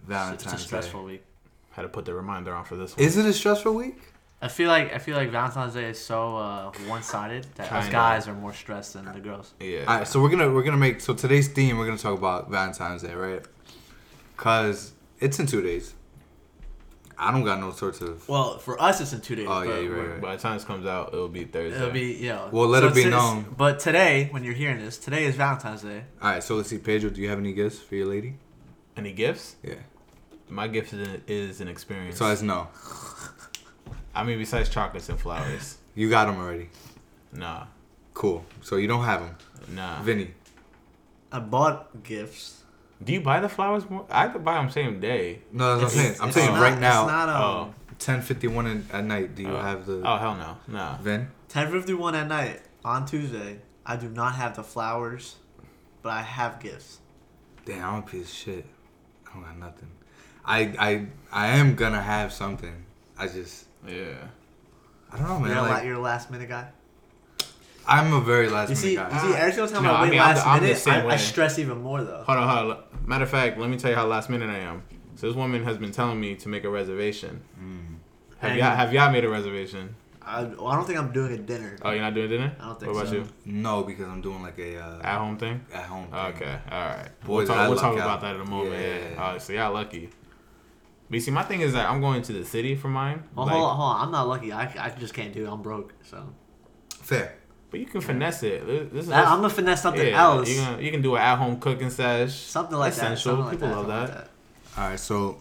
Valentine's 0.06 0.42
Day. 0.44 0.50
It's 0.52 0.62
a 0.62 0.66
stressful 0.66 1.00
Day. 1.00 1.06
week. 1.06 1.24
had 1.72 1.82
to 1.82 1.88
put 1.88 2.04
the 2.06 2.14
reminder 2.14 2.54
on 2.54 2.64
for 2.64 2.76
this 2.76 2.96
one. 2.96 3.04
Is 3.04 3.16
it 3.18 3.26
a 3.26 3.32
stressful 3.32 3.74
week? 3.74 3.98
I 4.42 4.48
feel 4.48 4.68
like 4.68 4.94
I 4.94 4.98
feel 4.98 5.16
like 5.16 5.30
Valentine's 5.30 5.74
Day 5.74 5.90
is 5.90 5.98
so 5.98 6.36
uh, 6.38 6.72
one-sided 6.86 7.46
that 7.56 7.70
us 7.70 7.84
Kinda. 7.84 7.92
guys 7.92 8.26
are 8.26 8.34
more 8.34 8.54
stressed 8.54 8.94
than 8.94 9.04
the 9.04 9.20
girls. 9.20 9.52
yeah. 9.60 9.80
All 9.80 9.98
right, 9.98 10.08
so 10.08 10.22
we're 10.22 10.30
gonna 10.30 10.50
we're 10.50 10.62
gonna 10.62 10.78
make 10.78 11.00
so 11.02 11.12
today's 11.12 11.48
theme 11.48 11.76
we're 11.76 11.86
gonna 11.86 11.98
talk 11.98 12.16
about 12.16 12.50
Valentine's 12.50 13.02
Day, 13.02 13.14
right? 13.14 13.42
Cause 14.38 14.92
it's 15.18 15.38
in 15.38 15.46
two 15.46 15.60
days. 15.60 15.92
I 17.22 17.30
don't 17.32 17.44
got 17.44 17.60
no 17.60 17.70
sorts 17.70 18.00
of. 18.00 18.26
Well, 18.30 18.56
for 18.58 18.80
us, 18.80 19.00
it's 19.02 19.12
in 19.12 19.20
two 19.20 19.36
days. 19.36 19.46
Oh, 19.48 19.60
yeah, 19.60 19.78
you're 19.78 19.94
right, 19.94 20.10
right. 20.12 20.20
By 20.22 20.36
the 20.36 20.42
time 20.42 20.54
this 20.54 20.64
comes 20.64 20.86
out, 20.86 21.10
it'll 21.12 21.28
be 21.28 21.44
Thursday. 21.44 21.76
It'll 21.76 21.90
be 21.90 22.14
yeah. 22.18 22.48
Well, 22.50 22.66
let 22.66 22.82
it 22.82 22.94
be 22.94 23.04
known. 23.04 23.44
But 23.56 23.78
today, 23.78 24.28
when 24.30 24.42
you're 24.42 24.54
hearing 24.54 24.78
this, 24.78 24.96
today 24.96 25.26
is 25.26 25.36
Valentine's 25.36 25.82
Day. 25.82 26.04
All 26.22 26.30
right, 26.30 26.42
so 26.42 26.56
let's 26.56 26.70
see, 26.70 26.78
Pedro. 26.78 27.10
Do 27.10 27.20
you 27.20 27.28
have 27.28 27.38
any 27.38 27.52
gifts 27.52 27.78
for 27.78 27.94
your 27.94 28.06
lady? 28.06 28.36
Any 28.96 29.12
gifts? 29.12 29.56
Yeah. 29.62 29.74
My 30.48 30.66
gift 30.66 30.94
is 30.94 31.06
an, 31.06 31.22
is 31.26 31.60
an 31.60 31.68
experience. 31.68 32.16
So 32.16 32.26
that's 32.26 32.40
no. 32.42 32.68
I 34.14 34.24
mean, 34.24 34.38
besides 34.38 34.68
chocolates 34.68 35.08
and 35.08 35.18
flowers. 35.20 35.76
You 35.96 36.08
got 36.08 36.26
them 36.26 36.36
already. 36.38 36.68
Nah, 37.32 37.64
Cool. 38.14 38.44
So 38.62 38.76
you 38.76 38.86
don't 38.86 39.04
have 39.04 39.20
them, 39.20 39.36
nah. 39.74 40.00
Vinny. 40.02 40.30
I 41.32 41.40
bought 41.40 42.02
gifts. 42.04 42.59
Do 43.02 43.12
you 43.12 43.20
buy 43.20 43.40
the 43.40 43.48
flowers 43.48 43.88
more? 43.88 44.04
I 44.10 44.28
could 44.28 44.44
buy 44.44 44.54
them 44.54 44.70
same 44.70 45.00
day. 45.00 45.40
No, 45.52 45.78
that's 45.78 45.94
what 45.94 46.00
I'm 46.00 46.06
saying. 46.06 46.20
I'm 46.20 46.32
saying 46.32 46.52
not- 46.52 46.60
right 46.62 46.78
now, 46.78 47.02
It's 47.04 47.10
not 47.12 47.28
um, 47.30 47.34
Oh. 47.42 47.74
10:51 47.98 48.84
at 48.92 49.04
night. 49.04 49.34
Do 49.34 49.42
you 49.42 49.48
Oh. 49.56 49.60
have 49.60 49.86
the 49.86 50.02
Oh 50.04 50.16
hell 50.16 50.34
no, 50.36 50.56
no. 50.68 50.96
Vin? 51.02 51.28
10:51 51.48 52.14
at 52.14 52.28
night 52.28 52.60
on 52.84 53.06
Tuesday. 53.06 53.58
I 53.86 53.96
do 53.96 54.08
not 54.08 54.34
have 54.34 54.54
the 54.56 54.62
flowers, 54.62 55.36
but 56.02 56.10
I 56.10 56.22
have 56.22 56.60
gifts. 56.60 56.98
Damn, 57.64 57.84
I'm 57.84 57.94
a 58.00 58.02
piece 58.02 58.22
of 58.30 58.34
shit. 58.36 58.66
I 59.28 59.34
don't 59.34 59.42
got 59.44 59.56
nothing. 59.58 59.88
I 60.44 60.58
I 60.78 61.06
I 61.32 61.46
am 61.48 61.74
gonna 61.74 62.00
have 62.02 62.32
something. 62.32 62.84
I 63.18 63.26
just 63.28 63.64
Yeah. 63.86 64.14
I 65.12 65.16
don't 65.16 65.28
know, 65.28 65.40
man. 65.40 65.50
you're, 65.50 65.58
a 65.58 65.62
Like, 65.68 65.84
you're 65.84 65.94
a 65.96 66.00
last 66.00 66.30
minute 66.30 66.48
guy. 66.48 66.66
I'm 67.88 68.12
a 68.12 68.20
very 68.20 68.48
last 68.48 68.68
You 68.70 68.76
see, 68.76 68.94
minute 68.96 69.12
you 69.12 69.18
guy. 69.20 69.26
see, 69.32 69.34
every 69.36 69.52
single 69.52 69.68
time 69.72 69.82
No, 69.82 69.92
I 69.92 69.98
I 69.98 70.02
wait 70.02 70.10
mean, 70.10 70.20
I'm 70.20 70.28
last 70.28 70.44
the- 70.44 70.48
I'm 70.50 70.56
the 70.60 70.62
minute, 70.66 70.78
same 70.78 71.06
I, 71.06 71.14
I 71.14 71.16
stress 71.16 71.58
even 71.58 71.82
more 71.82 72.02
though. 72.04 72.22
Hold 72.24 72.38
on, 72.38 72.48
hold 72.48 72.70
on. 72.72 72.78
Matter 73.06 73.24
of 73.24 73.30
fact, 73.30 73.58
let 73.58 73.70
me 73.70 73.76
tell 73.76 73.90
you 73.90 73.96
how 73.96 74.06
last 74.06 74.30
minute 74.30 74.48
I 74.50 74.58
am. 74.58 74.82
So 75.16 75.26
this 75.26 75.36
woman 75.36 75.64
has 75.64 75.76
been 75.78 75.92
telling 75.92 76.20
me 76.20 76.34
to 76.36 76.48
make 76.48 76.64
a 76.64 76.70
reservation. 76.70 77.42
Mm. 77.60 77.96
Have 78.38 78.50
And- 78.52 78.58
y'all 78.60 78.76
have 78.76 78.92
y'all 78.92 79.10
made 79.10 79.24
a 79.24 79.28
reservation? 79.28 79.96
I, 80.22 80.44
well, 80.44 80.68
I 80.68 80.76
don't 80.76 80.84
think 80.86 80.98
I'm 80.98 81.10
doing 81.12 81.32
a 81.32 81.38
dinner. 81.38 81.76
Oh, 81.82 81.90
you're 81.90 82.02
not 82.02 82.14
doing 82.14 82.28
dinner? 82.28 82.54
I 82.60 82.66
don't 82.66 82.78
think 82.78 82.92
What 82.92 83.00
about 83.00 83.10
so. 83.10 83.16
you? 83.16 83.26
No, 83.46 83.82
because 83.82 84.06
I'm 84.06 84.20
doing 84.20 84.42
like 84.42 84.58
a 84.58 84.76
uh, 84.78 85.00
At 85.02 85.18
home 85.18 85.36
thing? 85.38 85.60
at 85.72 85.84
home. 85.84 86.06
Thing. 86.06 86.14
Okay, 86.14 86.58
all 86.70 86.80
right. 86.80 87.08
Boys, 87.24 87.48
we'll 87.48 87.56
talk, 87.56 87.68
we'll 87.68 87.78
talk 87.78 87.94
about 87.96 88.20
that 88.20 88.36
in 88.36 88.40
a 88.42 88.44
moment. 88.44 88.80
Yeah. 88.80 88.96
Yeah. 89.14 89.32
Oh, 89.34 89.38
so 89.38 89.52
y'all 89.54 89.72
lucky. 89.72 90.08
But 91.08 91.14
you 91.16 91.20
see, 91.20 91.30
my 91.32 91.42
thing 91.42 91.62
is 91.62 91.72
that 91.72 91.90
I'm 91.90 92.00
going 92.00 92.22
to 92.22 92.32
the 92.32 92.44
city 92.44 92.76
for 92.76 92.86
mine. 92.88 93.24
Well, 93.34 93.46
like, 93.46 93.54
hold 93.56 93.68
on, 93.70 93.76
hold 93.76 93.96
on. 93.96 94.00
I'm 94.06 94.12
not 94.12 94.28
lucky. 94.28 94.52
I, 94.52 94.62
I 94.86 94.90
just 94.90 95.14
can't 95.14 95.32
do 95.34 95.44
it. 95.46 95.50
I'm 95.50 95.62
broke. 95.62 95.94
So 96.04 96.22
Fair. 97.02 97.34
But 97.70 97.80
you 97.80 97.86
can 97.86 98.00
finesse 98.00 98.42
it. 98.42 98.92
This 98.92 99.04
is 99.04 99.10
I, 99.10 99.22
I'm 99.22 99.38
gonna 99.40 99.50
finesse 99.50 99.82
something 99.82 100.06
yeah, 100.06 100.20
else. 100.20 100.48
You 100.48 100.56
can, 100.56 100.82
you 100.82 100.90
can 100.90 101.02
do 101.02 101.14
an 101.14 101.22
at 101.22 101.36
home 101.36 101.60
cooking 101.60 101.90
sesh. 101.90 102.34
something 102.34 102.76
like 102.76 102.94
that. 102.94 103.12
Essential. 103.12 103.30
Something 103.30 103.44
like 103.44 103.52
People 103.52 103.68
that, 103.68 103.76
love 103.76 104.08
that. 104.08 104.16
like 104.16 104.28
All 104.78 104.88
right, 104.88 104.98
so 104.98 105.40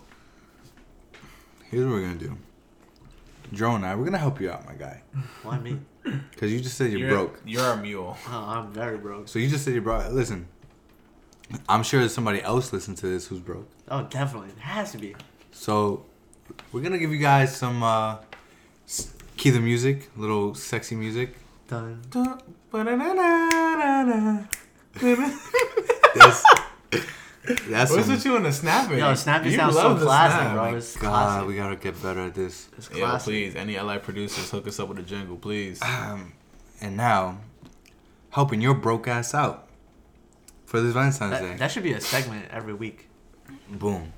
here's 1.72 1.86
what 1.86 1.94
we're 1.94 2.02
gonna 2.02 2.20
do. 2.20 2.38
Joe 3.52 3.76
and 3.76 3.86
I, 3.86 3.96
we're 3.96 4.06
gonna 4.06 4.20
help 4.20 4.40
you 4.40 4.52
out, 4.52 4.66
my 4.68 4.74
guy, 4.74 5.02
Why 5.42 5.58
me? 5.58 5.80
because 6.32 6.52
you 6.54 6.60
just 6.60 6.78
said 6.78 6.92
you're, 6.92 7.10
broke. 7.10 7.42
You're 7.46 7.72
a 7.72 7.78
mule. 7.78 8.16
Oh, 8.28 8.46
I'm 8.48 8.72
very 8.72 8.98
broke. 8.98 9.28
So 9.28 9.40
you 9.40 9.50
just 9.50 9.66
said 9.66 9.74
you're 9.74 9.82
broke. 9.82 10.12
Listen, 10.12 10.48
I'm 11.68 11.82
sure 11.82 12.00
there's 12.00 12.14
somebody 12.14 12.44
else 12.44 12.72
listening 12.72 12.98
to 12.98 13.08
this 13.08 13.28
who's 13.28 13.40
broke. 13.40 13.68
Oh, 13.90 14.04
definitely. 14.04 14.50
It 14.50 14.60
has 14.60 14.92
to 14.92 15.00
be. 15.00 15.16
So 15.52 16.06
we're 16.72 16.82
gonna 16.82 17.00
give 17.00 17.12
you 17.12 17.18
guys 17.18 17.56
some 17.56 17.82
uh, 17.82 18.18
key 19.36 19.50
the 19.50 19.60
music, 19.60 20.12
little 20.16 20.54
sexy 20.54 20.96
music. 20.96 21.36
Done. 21.70 22.02
That's, 26.16 26.44
that's 27.68 27.92
What's 27.92 28.06
some, 28.06 28.10
with 28.10 28.26
you 28.26 28.36
in 28.38 28.44
the 28.44 28.52
snapping? 28.52 28.98
Yo, 28.98 29.14
snapping 29.14 29.52
You 29.52 29.58
sounds 29.58 29.76
so 29.76 29.96
classic, 29.96 30.40
snap. 30.40 30.54
bro. 30.56 30.76
It's 30.76 30.98
God, 30.98 31.10
classic. 31.10 31.48
we 31.48 31.56
gotta 31.56 31.76
get 31.76 32.02
better 32.02 32.22
at 32.22 32.34
this. 32.34 32.70
It's 32.76 32.90
Yo, 32.90 33.18
please, 33.20 33.56
any 33.56 33.80
LA 33.80 34.00
producers, 34.00 34.50
hook 34.50 34.68
us 34.68 34.80
up 34.80 34.90
with 34.90 34.98
a 34.98 35.04
jingle, 35.04 35.38
please. 35.38 35.80
Um, 35.84 36.34
and 36.82 36.98
now, 36.98 37.38
helping 38.32 38.62
your 38.62 38.74
broke 38.74 39.08
ass 39.08 39.36
out 39.36 39.68
for 40.66 40.82
this 40.82 40.94
Valentine's 40.94 41.40
Day. 41.40 41.50
That, 41.50 41.60
that 41.60 41.72
should 41.72 41.84
be 41.84 41.94
a 41.94 42.02
segment 42.02 42.48
every 42.50 42.74
week. 42.74 43.10
Boom. 43.70 44.12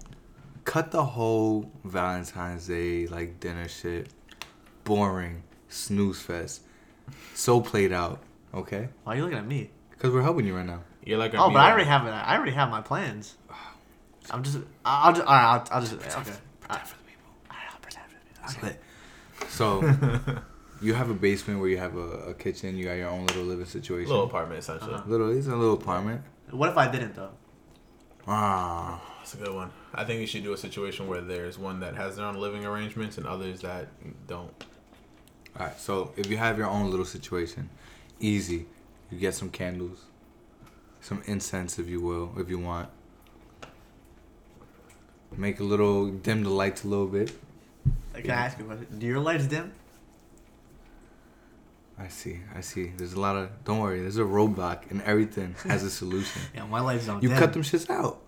Cut 0.64 0.92
the 0.92 1.04
whole 1.04 1.70
Valentine's 1.84 2.68
Day 2.68 3.08
like 3.08 3.42
dinner 3.42 3.68
shit. 3.68 4.08
Boring. 4.86 5.44
Snooze 5.68 6.22
fest. 6.22 6.62
So 7.34 7.62
played 7.62 7.92
out. 7.92 8.20
Okay? 8.54 8.90
Why 9.04 9.14
are 9.14 9.16
you 9.18 9.24
looking 9.24 9.38
at 9.38 9.48
me? 9.48 9.70
Because 9.92 10.12
we're 10.12 10.22
helping 10.22 10.46
you 10.46 10.56
right 10.56 10.66
now. 10.66 10.82
You're 11.06 11.18
like 11.18 11.34
Oh, 11.34 11.50
but 11.50 11.58
I 11.58 11.72
already 11.72 11.86
have 11.86 12.06
it. 12.06 12.12
I 12.12 12.36
already 12.36 12.52
have 12.52 12.70
my 12.70 12.82
plans. 12.82 13.36
I'm 14.30 14.44
just. 14.44 14.60
I'll 14.86 15.14
just. 15.14 15.26
All 15.26 15.34
right. 15.34 15.44
I'll, 15.44 15.68
I'll 15.72 15.82
just. 15.82 15.94
Okay. 15.94 16.06
All 16.16 16.16
right. 16.70 16.88
for 16.88 16.98
the 16.98 17.04
people. 17.04 17.32
All 17.50 17.58
right, 17.58 17.72
I'll 17.72 17.80
pretend 17.80 18.06
for 18.08 18.18
the 18.34 18.40
That's 18.42 18.54
people. 18.54 18.70
lit. 18.70 18.82
So, 19.50 20.42
you 20.82 20.94
have 20.94 21.10
a 21.10 21.14
basement 21.14 21.60
where 21.60 21.70
you 21.70 21.78
have 21.78 21.96
a, 21.96 22.30
a 22.30 22.34
kitchen. 22.34 22.78
You 22.78 22.86
got 22.86 22.94
your 22.94 23.10
own 23.10 23.26
little 23.26 23.44
living 23.44 23.66
situation. 23.66 24.10
little 24.10 24.26
apartment 24.26 24.60
essentially. 24.60 24.94
Uh-huh. 24.94 25.04
Little, 25.10 25.36
it's 25.36 25.48
a 25.48 25.56
little 25.56 25.74
apartment. 25.74 26.22
What 26.52 26.70
if 26.70 26.78
I 26.78 26.90
didn't 26.92 27.16
though? 27.16 27.32
Ah. 28.28 29.02
That's 29.20 29.34
a 29.36 29.38
good 29.38 29.54
one. 29.54 29.72
I 29.94 30.04
think 30.04 30.20
you 30.20 30.28
should 30.28 30.44
do 30.44 30.54
a 30.54 30.58
situation 30.58 31.08
where 31.08 31.22
there's 31.22 31.58
one 31.58 31.80
that 31.82 31.96
has 31.96 32.16
their 32.16 32.26
own 32.26 32.36
living 32.36 32.66
arrangements 32.66 33.18
and 33.18 33.28
others 33.28 33.62
that 33.62 33.88
don't. 34.28 34.52
Alright, 35.60 35.80
so 35.80 36.12
if 36.18 36.28
you 36.28 36.38
have 36.38 36.58
your 36.58 36.68
own 36.68 36.90
little 36.90 37.06
situation, 37.06 37.70
easy. 38.20 38.66
You 39.12 39.20
get 39.20 39.34
some 39.36 39.50
candles, 39.50 40.06
some 41.02 41.22
incense, 41.26 41.78
if 41.78 41.90
you 41.90 42.00
will, 42.00 42.32
if 42.38 42.50
you 42.50 42.58
want. 42.60 42.88
Make 45.36 45.60
a 45.60 45.64
little, 45.64 46.08
dim 46.08 46.44
the 46.44 46.50
lights 46.50 46.84
a 46.84 46.88
little 46.88 47.08
bit. 47.08 47.32
Can 48.14 48.32
I 48.32 48.34
ask 48.46 48.58
you 48.58 48.66
a 48.66 48.68
question? 48.68 48.88
Do 49.00 49.06
your 49.06 49.20
lights 49.20 49.48
dim? 49.48 49.72
I 52.00 52.08
see, 52.08 52.40
I 52.56 52.62
see. 52.62 52.92
There's 52.98 53.14
a 53.14 53.20
lot 53.20 53.36
of, 53.36 53.50
don't 53.64 53.80
worry, 53.80 54.02
there's 54.02 54.18
a 54.18 54.22
roadblock 54.24 54.90
and 54.90 55.02
everything 55.04 55.56
has 55.66 55.84
a 55.84 55.90
solution. 56.02 56.42
Yeah, 56.56 56.66
my 56.66 56.80
lights 56.82 57.06
don't 57.06 57.22
You 57.22 57.30
dim. 57.30 57.38
cut 57.38 57.54
them 57.54 57.62
shits 57.64 57.90
out. 57.90 58.20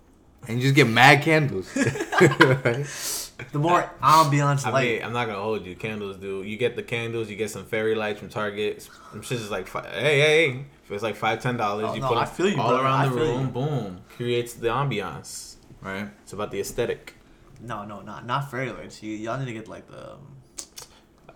And 0.46 0.58
you 0.58 0.64
just 0.64 0.74
get 0.74 0.86
mad 0.86 1.22
candles. 1.22 1.74
right? 2.60 3.23
The 3.52 3.58
more 3.58 3.90
ambiance 4.02 4.64
I 4.66 4.70
light. 4.70 4.88
mean, 4.96 5.02
I'm 5.04 5.12
not 5.12 5.26
gonna 5.26 5.40
hold 5.40 5.66
you. 5.66 5.74
Candles 5.74 6.16
dude. 6.18 6.46
You 6.46 6.56
get 6.56 6.76
the 6.76 6.82
candles. 6.82 7.28
You 7.28 7.36
get 7.36 7.50
some 7.50 7.64
fairy 7.64 7.94
lights 7.94 8.20
from 8.20 8.28
Target. 8.28 8.88
Some 9.10 9.22
shit 9.22 9.40
is 9.40 9.50
like, 9.50 9.68
hey, 9.70 9.80
hey, 9.92 10.20
hey. 10.52 10.64
If 10.84 10.90
it's 10.92 11.02
like 11.02 11.16
five, 11.16 11.42
ten 11.42 11.56
dollars, 11.56 11.86
Oh, 11.90 11.94
you 11.94 12.00
no, 12.00 12.08
put 12.08 12.18
I 12.18 12.26
feel 12.26 12.48
you, 12.48 12.60
all 12.60 12.68
brother. 12.68 12.84
around 12.84 13.00
I 13.00 13.08
the 13.08 13.14
feel 13.16 13.24
room. 13.24 13.40
you. 13.42 13.48
Boom, 13.48 14.00
creates 14.16 14.54
the 14.54 14.68
ambiance. 14.68 15.56
Right? 15.80 16.08
It's 16.22 16.32
about 16.32 16.50
the 16.50 16.60
aesthetic. 16.60 17.14
no, 17.60 17.84
no, 17.84 18.00
not 18.02 18.24
not 18.26 18.50
fairy 18.50 18.70
lights. 18.70 19.02
You 19.02 19.12
y'all 19.16 19.38
need 19.38 19.46
to 19.46 19.52
get 19.52 19.66
like 19.68 19.88
the 19.90 20.12
um, 20.12 20.18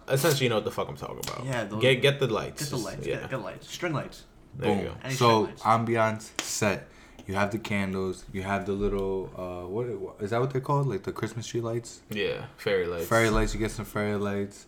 Essentially, 0.09 0.45
you 0.45 0.49
know 0.51 0.57
what 0.57 0.65
the 0.65 0.71
fuck 0.71 0.89
I'm 0.89 0.97
talking 0.97 1.19
about. 1.19 1.45
Yeah, 1.45 1.65
those- 1.65 1.83
get 1.83 1.97
get 2.01 2.19
the 2.21 2.27
lights. 2.29 2.63
get 2.63 2.71
the 2.71 2.77
lights. 2.83 3.07
Yeah, 3.07 3.17
Get, 3.21 3.31
get 3.31 3.43
lights. 3.43 3.71
String 3.71 3.93
lights. 3.93 4.25
there 4.57 4.69
Boom. 4.75 4.79
you 4.79 4.85
go. 4.91 4.95
Any 5.05 5.15
So, 5.15 5.45
string 5.45 5.57
ambiance 5.65 6.41
set. 6.41 6.89
You 7.29 7.35
have 7.35 7.51
the 7.51 7.59
candles. 7.59 8.25
You 8.33 8.43
have 8.43 8.65
the 8.65 8.73
little, 8.73 9.31
uh, 9.37 9.69
what 9.69 9.87
is 10.21 10.31
that 10.31 10.41
what 10.41 10.51
they're 10.51 10.63
called? 10.63 10.87
Like 10.87 11.03
the 11.03 11.13
Christmas 11.13 11.47
tree 11.47 11.61
lights? 11.61 12.01
Yeah, 12.09 12.47
fairy 12.57 12.87
lights. 12.87 13.07
Fairy 13.07 13.29
lights, 13.29 13.53
you 13.53 13.61
get 13.61 13.71
some 13.71 13.85
fairy 13.85 14.17
lights. 14.17 14.67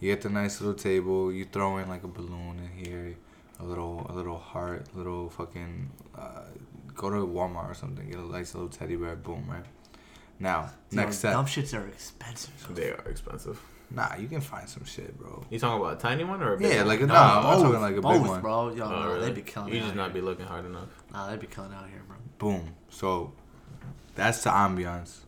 You 0.00 0.10
get 0.10 0.22
the 0.22 0.28
nice 0.28 0.60
little 0.60 0.74
table. 0.74 1.32
You 1.32 1.44
throw 1.44 1.78
in 1.78 1.88
like 1.88 2.02
a 2.02 2.08
balloon 2.08 2.58
in 2.58 2.84
here, 2.84 3.14
a 3.60 3.64
little 3.64 4.06
a 4.10 4.12
little 4.12 4.38
heart, 4.38 4.86
little 4.92 5.30
fucking. 5.30 5.88
Uh, 6.18 6.42
go 6.96 7.10
to 7.10 7.18
Walmart 7.18 7.70
or 7.70 7.74
something. 7.74 8.10
Get 8.10 8.18
a 8.18 8.26
nice 8.26 8.54
little 8.54 8.68
teddy 8.68 8.96
bear. 8.96 9.14
Boom, 9.14 9.46
right. 9.48 9.64
Now, 10.40 10.70
Yo, 10.90 11.02
next 11.02 11.18
step. 11.18 11.34
Dumb 11.34 11.46
shits 11.46 11.78
are 11.78 11.86
expensive. 11.86 12.74
They 12.74 12.90
are 12.90 13.04
expensive. 13.08 13.62
Nah, 13.92 14.14
you 14.16 14.28
can 14.28 14.40
find 14.40 14.68
some 14.68 14.84
shit, 14.84 15.18
bro. 15.18 15.42
You 15.50 15.58
talking 15.58 15.80
about 15.80 15.96
a 15.96 16.00
tiny 16.00 16.22
one 16.24 16.40
or 16.42 16.54
a 16.54 16.58
big 16.58 16.70
Yeah, 16.70 16.78
one? 16.78 16.88
like 16.88 17.00
a 17.00 17.06
No, 17.06 17.14
nah. 17.14 17.38
I'm 17.38 17.42
both, 17.56 17.62
talking 17.64 17.80
like 17.80 17.96
a 17.96 18.00
both, 18.00 18.12
big 18.22 18.30
one. 18.30 18.40
bro. 18.40 18.68
Yo, 18.74 18.84
Oh, 18.84 18.88
no, 18.90 19.06
really? 19.14 19.20
they 19.26 19.32
be 19.32 19.42
killing. 19.42 19.72
You 19.74 19.80
just 19.80 19.94
not 19.96 20.12
here. 20.12 20.14
be 20.14 20.20
looking 20.20 20.46
hard 20.46 20.64
enough. 20.64 20.88
Nah, 21.12 21.28
they'd 21.28 21.40
be 21.40 21.48
killing 21.48 21.72
out 21.72 21.88
here, 21.88 22.02
bro. 22.06 22.16
Boom. 22.38 22.74
So 22.88 23.32
that's 24.14 24.44
the 24.44 24.50
ambiance. 24.50 25.18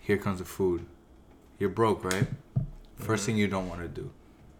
Here 0.00 0.16
comes 0.16 0.38
the 0.38 0.46
food. 0.46 0.86
You're 1.58 1.68
broke, 1.70 2.02
right? 2.04 2.26
1st 2.96 3.22
Mhm. 3.22 3.26
thing 3.26 3.36
you 3.36 3.48
don't 3.48 3.68
want 3.68 3.82
to 3.82 3.88
do, 3.88 4.10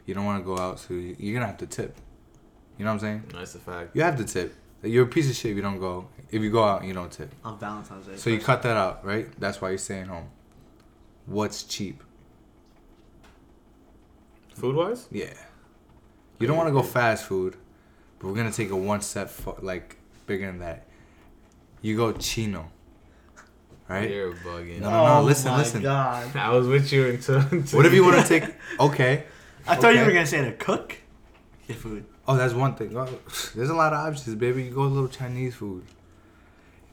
you 0.04 0.12
don't 0.14 0.25
want 0.26 0.40
to 0.40 0.44
go 0.44 0.58
out, 0.58 0.78
so 0.78 0.92
you- 0.94 1.16
you're 1.18 1.34
gonna 1.34 1.46
have 1.46 1.58
to 1.58 1.66
tip. 1.66 1.96
You 2.76 2.84
know 2.84 2.90
what 2.90 2.94
I'm 2.96 3.00
saying? 3.00 3.22
That's 3.32 3.54
a 3.54 3.58
fact. 3.58 3.96
You 3.96 4.02
have 4.02 4.16
to 4.18 4.25
tip. 4.25 4.54
You're 4.82 5.04
a 5.04 5.08
piece 5.08 5.28
of 5.28 5.34
shit 5.34 5.52
if 5.52 5.56
you 5.56 5.62
don't 5.62 5.80
go. 5.80 6.08
If 6.30 6.42
you 6.42 6.50
go 6.50 6.62
out, 6.64 6.84
you 6.84 6.92
don't 6.92 7.10
tip. 7.10 7.32
On 7.44 7.58
Valentine's 7.58 8.06
Day. 8.06 8.16
So 8.16 8.30
you 8.30 8.38
cut 8.38 8.62
that 8.62 8.76
out, 8.76 9.04
right? 9.04 9.28
That's 9.40 9.60
why 9.60 9.70
you're 9.70 9.78
staying 9.78 10.06
home. 10.06 10.28
What's 11.26 11.64
cheap? 11.64 12.04
Food 14.58 14.76
wise? 14.76 15.06
Yeah. 15.10 15.32
You 16.38 16.46
don't 16.46 16.56
want 16.56 16.68
to 16.68 16.72
go 16.72 16.82
fast 16.82 17.24
food, 17.24 17.56
but 18.18 18.28
we're 18.28 18.34
gonna 18.34 18.52
take 18.52 18.70
a 18.70 18.76
one 18.76 19.00
step 19.00 19.28
fo- 19.30 19.58
like 19.62 19.96
bigger 20.26 20.46
than 20.46 20.58
that. 20.60 20.86
You 21.82 21.96
go 21.96 22.12
chino, 22.12 22.70
right? 23.88 24.10
You're 24.10 24.32
bugging. 24.32 24.80
No, 24.80 24.90
no, 24.90 25.04
no, 25.06 25.18
oh 25.18 25.22
listen, 25.22 25.48
Oh 25.48 25.52
my 25.52 25.58
listen. 25.58 25.82
God. 25.82 26.34
I 26.36 26.50
was 26.50 26.66
with 26.66 26.92
you 26.92 27.08
until. 27.08 27.36
until 27.40 27.76
What 27.78 27.86
if 27.86 27.92
you 27.92 28.04
want 28.04 28.20
to 28.24 28.28
take? 28.40 28.52
Okay. 28.80 29.24
I 29.66 29.76
thought 29.76 29.94
you 29.94 30.00
Okay. 30.00 30.06
were 30.06 30.12
gonna 30.12 30.26
say 30.26 30.44
to 30.44 30.52
cook 30.52 30.96
your 31.68 31.76
food. 31.76 32.04
Oh, 32.26 32.36
that's 32.36 32.54
one 32.54 32.74
thing. 32.74 32.96
Oh, 32.96 33.06
there's 33.54 33.70
a 33.70 33.74
lot 33.74 33.92
of 33.92 34.00
options, 34.06 34.34
baby. 34.36 34.64
You 34.64 34.70
go 34.70 34.82
a 34.82 34.84
little 34.84 35.08
Chinese 35.08 35.54
food. 35.54 35.84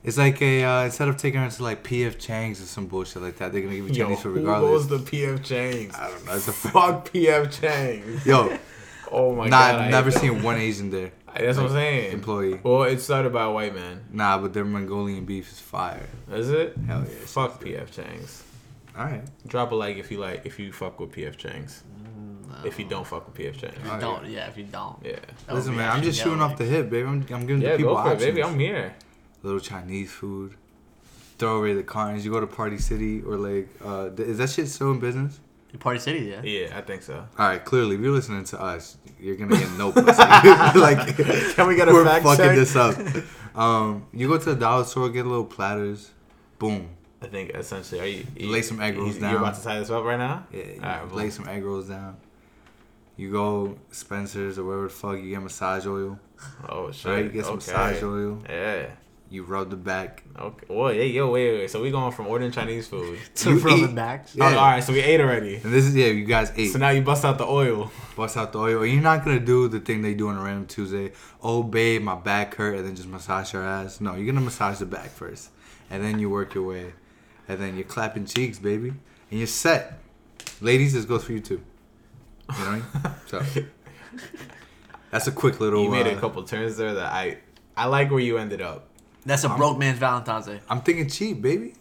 It's 0.06 0.18
like 0.18 0.42
a 0.42 0.64
uh, 0.64 0.84
instead 0.86 1.08
of 1.08 1.18
taking 1.18 1.40
her 1.42 1.50
to 1.50 1.64
like 1.64 1.84
PF 1.84 2.20
Chang's 2.20 2.62
or 2.62 2.66
some 2.66 2.86
bullshit 2.88 3.22
like 3.22 3.38
that, 3.38 3.52
they're 3.52 3.62
gonna 3.62 3.76
give 3.76 3.90
you 3.90 3.94
Yo, 3.94 4.04
Chinese 4.06 4.22
food 4.22 4.30
who 4.38 4.40
regardless. 4.42 4.86
goes 4.86 5.06
to 5.06 5.12
PF 5.12 5.44
Chang's? 5.44 5.96
I 5.96 6.10
don't 6.10 6.26
know. 6.26 6.36
It's 6.36 6.48
a 6.48 6.54
Fuck 6.54 7.10
PF 7.12 7.62
Chang's. 7.62 8.26
yo. 8.26 8.58
Oh 9.12 9.36
my 9.36 9.48
nah, 9.48 9.72
god. 9.72 9.82
I've 9.82 9.92
never 9.92 10.10
hate 10.10 10.20
seen 10.20 10.42
one 10.42 10.56
Asian 10.58 10.90
there. 10.90 11.12
that. 11.28 11.36
That's 11.40 11.58
what 11.58 11.68
I'm 11.68 11.72
saying. 11.74 12.12
Employee. 12.14 12.60
Well, 12.64 12.84
it 12.84 13.00
started 13.00 13.32
by 13.32 13.44
a 13.44 13.52
white 13.52 13.76
man. 13.76 14.04
Nah, 14.12 14.40
but 14.40 14.52
their 14.52 14.66
Mongolian 14.66 15.26
beef 15.26 15.52
is 15.52 15.60
fire. 15.60 16.08
Is 16.32 16.50
it? 16.50 16.76
Hell 16.88 17.02
yeah. 17.08 17.26
Fuck 17.26 17.64
PF 17.64 17.92
Chang's. 17.92 18.44
All 18.98 19.06
right. 19.06 19.24
Drop 19.48 19.72
a 19.72 19.76
like 19.76 19.98
if 19.98 20.10
you 20.12 20.18
like 20.18 20.46
if 20.46 20.58
you 20.60 20.72
fuck 20.74 21.00
with 21.00 21.12
PF 21.12 21.38
Chang's. 21.38 21.84
If 22.66 22.80
you 22.80 22.86
don't 22.86 23.06
fuck 23.06 23.28
with 23.28 23.36
PF 23.36 23.60
Chang's. 23.62 23.78
If 23.78 23.86
you 23.94 24.00
don't, 24.00 24.26
yeah, 24.26 24.48
if 24.48 24.58
you 24.58 24.64
don't. 24.64 24.98
Yeah. 25.04 25.20
Listen, 25.52 25.76
man, 25.76 25.92
I'm 25.92 26.02
just 26.02 26.20
shooting 26.22 26.42
off 26.42 26.58
the 26.58 26.66
hip, 26.66 26.90
baby. 26.90 27.08
I'm, 27.08 27.26
I'm 27.32 27.46
giving 27.46 27.62
Yeah, 27.62 27.72
the 27.74 27.78
people 27.78 27.94
go 27.96 28.02
for 28.02 28.10
it, 28.10 28.14
options. 28.14 28.26
baby. 28.32 28.44
I'm 28.44 28.60
here. 28.60 28.96
Little 29.46 29.60
Chinese 29.60 30.12
food. 30.12 30.56
Throw 31.38 31.58
away 31.60 31.74
the 31.74 31.84
cartons. 31.84 32.26
You 32.26 32.32
go 32.32 32.40
to 32.40 32.48
Party 32.48 32.78
City 32.78 33.22
or 33.22 33.36
like, 33.38 33.70
uh, 33.84 34.10
th- 34.10 34.28
is 34.28 34.38
that 34.40 34.50
shit 34.50 34.68
still 34.68 34.92
in 34.92 35.00
business? 35.00 35.40
Party 35.80 36.00
City, 36.00 36.20
yeah. 36.26 36.42
Yeah, 36.42 36.78
I 36.78 36.82
think 36.82 37.04
so. 37.04 37.16
All 37.38 37.48
right, 37.50 37.64
clearly, 37.64 37.96
if 37.96 38.02
you're 38.02 38.12
listening 38.14 38.46
to 38.46 38.62
us, 38.62 38.98
you're 39.20 39.36
gonna 39.36 39.58
get 39.58 39.70
no 39.74 39.92
pussy. 39.92 40.06
like, 40.80 41.16
Can 41.56 41.68
we 41.68 41.76
get 41.76 41.90
a 41.90 41.94
we're 41.94 42.06
fact 42.06 42.24
fucking 42.24 42.46
check? 42.46 42.56
this 42.56 42.76
up. 42.76 42.96
Um, 43.56 44.08
you 44.14 44.28
go 44.30 44.38
to 44.38 44.46
the 44.46 44.56
dollar 44.56 44.86
store, 44.86 45.10
get 45.10 45.26
a 45.26 45.30
little 45.30 45.46
platters. 45.46 46.12
Boom. 46.60 46.90
I 47.22 47.28
think 47.28 47.52
essentially, 47.52 48.00
are 48.02 48.06
you, 48.06 48.26
You 48.38 48.50
lay 48.50 48.62
some 48.62 48.80
egg 48.82 48.98
rolls 48.98 49.16
you- 49.16 49.22
down. 49.22 49.32
You're 49.32 49.42
about 49.42 49.56
to 49.56 49.64
tie 49.64 49.80
this 49.80 49.90
up 49.90 50.04
right 50.06 50.18
now. 50.18 50.48
Yeah, 50.52 50.64
you 50.64 50.82
Alright, 50.82 51.12
lay 51.14 51.24
boom. 51.24 51.32
some 51.32 51.48
egg 51.50 51.64
rolls 51.66 51.90
down. 51.90 52.18
You 53.18 53.32
go 53.32 53.78
Spencer's 53.92 54.58
or 54.58 54.64
wherever 54.64 54.84
the 54.86 54.90
fuck 54.90 55.18
you 55.18 55.30
get 55.32 55.42
massage 55.42 55.86
oil. 55.86 56.20
Oh 56.70 56.92
shit. 56.92 57.12
Right, 57.12 57.24
you 57.26 57.30
get 57.32 57.46
some 57.46 57.56
okay. 57.56 57.72
massage 57.72 58.04
oil. 58.04 58.42
Yeah. 58.50 58.88
You 59.30 59.44
rub 59.44 59.72
the 59.72 59.76
back. 59.76 60.24
Okay. 60.38 60.66
Whoa, 60.68 60.90
hey, 60.90 61.08
yo, 61.08 61.32
wait, 61.32 61.52
wait, 61.52 61.60
wait. 61.62 61.72
So 61.72 61.82
we 61.82 61.90
going 61.90 62.12
from 62.12 62.28
ordering 62.28 62.52
Chinese 62.52 62.88
food. 62.88 63.20
To 63.36 63.50
You 63.54 63.60
from 63.60 63.82
the 63.82 63.88
back. 63.88 64.28
Yeah. 64.34 64.46
Oh, 64.46 64.58
all 64.58 64.66
right. 64.66 64.84
So 64.84 64.94
we 64.94 65.00
ate 65.02 65.20
already. 65.20 65.56
And 65.56 65.74
this 65.74 65.86
is 65.86 65.96
yeah, 65.96 66.08
you 66.08 66.26
guys 66.26 66.52
ate. 66.56 66.72
So 66.72 66.78
now 66.78 66.90
you 66.90 67.02
bust 67.02 67.26
out 67.26 67.38
the 67.40 67.46
oil. 67.46 67.92
bust 68.16 68.38
out 68.38 68.54
the 68.54 68.60
oil. 68.60 68.84
And 68.84 68.92
You're 68.92 69.02
not 69.02 69.26
gonna 69.26 69.40
do 69.40 69.68
the 69.68 69.80
thing 69.80 70.04
they 70.04 70.14
do 70.14 70.28
on 70.28 70.38
a 70.38 70.42
random 70.44 70.68
Tuesday. 70.68 71.12
Oh, 71.42 71.64
babe, 71.64 72.04
my 72.04 72.16
back 72.16 72.56
hurt, 72.56 72.76
and 72.78 72.86
then 72.86 72.96
just 72.96 73.08
massage 73.08 73.52
your 73.54 73.64
ass. 73.64 74.00
No, 74.00 74.16
you're 74.16 74.28
gonna 74.28 74.46
massage 74.46 74.78
the 74.78 74.86
back 74.86 75.10
first, 75.10 75.50
and 75.90 76.04
then 76.04 76.20
you 76.20 76.30
work 76.30 76.54
your 76.54 76.68
way, 76.68 76.94
and 77.48 77.60
then 77.60 77.76
you're 77.76 77.84
clapping 77.84 78.26
cheeks, 78.26 78.60
baby, 78.60 78.90
and 78.90 79.40
you're 79.40 79.48
set. 79.48 80.00
Ladies, 80.62 80.94
this 80.94 81.06
goes 81.06 81.24
for 81.24 81.34
you 81.34 81.40
too. 81.40 81.62
You 82.58 82.64
know 82.64 82.66
what 82.66 82.68
I 82.68 82.74
mean? 82.76 83.16
So 83.28 83.64
that's 85.12 85.28
a 85.28 85.32
quick 85.32 85.60
little. 85.60 85.84
You 85.84 85.90
made 85.90 86.08
uh, 86.08 86.12
a 86.16 86.20
couple 86.20 86.44
turns 86.44 86.78
there 86.78 86.94
that 86.94 87.12
I, 87.12 87.38
I 87.76 87.88
like 87.88 88.12
where 88.12 88.20
you 88.20 88.38
ended 88.38 88.62
up. 88.62 88.88
That's 89.26 89.44
a 89.44 89.50
I'm- 89.50 89.58
broke 89.58 89.78
man's 89.78 90.00
Valentine's 90.00 90.46
Day. 90.46 90.60
I'm 90.70 90.82
thinking 90.82 91.10
cheap, 91.10 91.42
baby. 91.42 91.74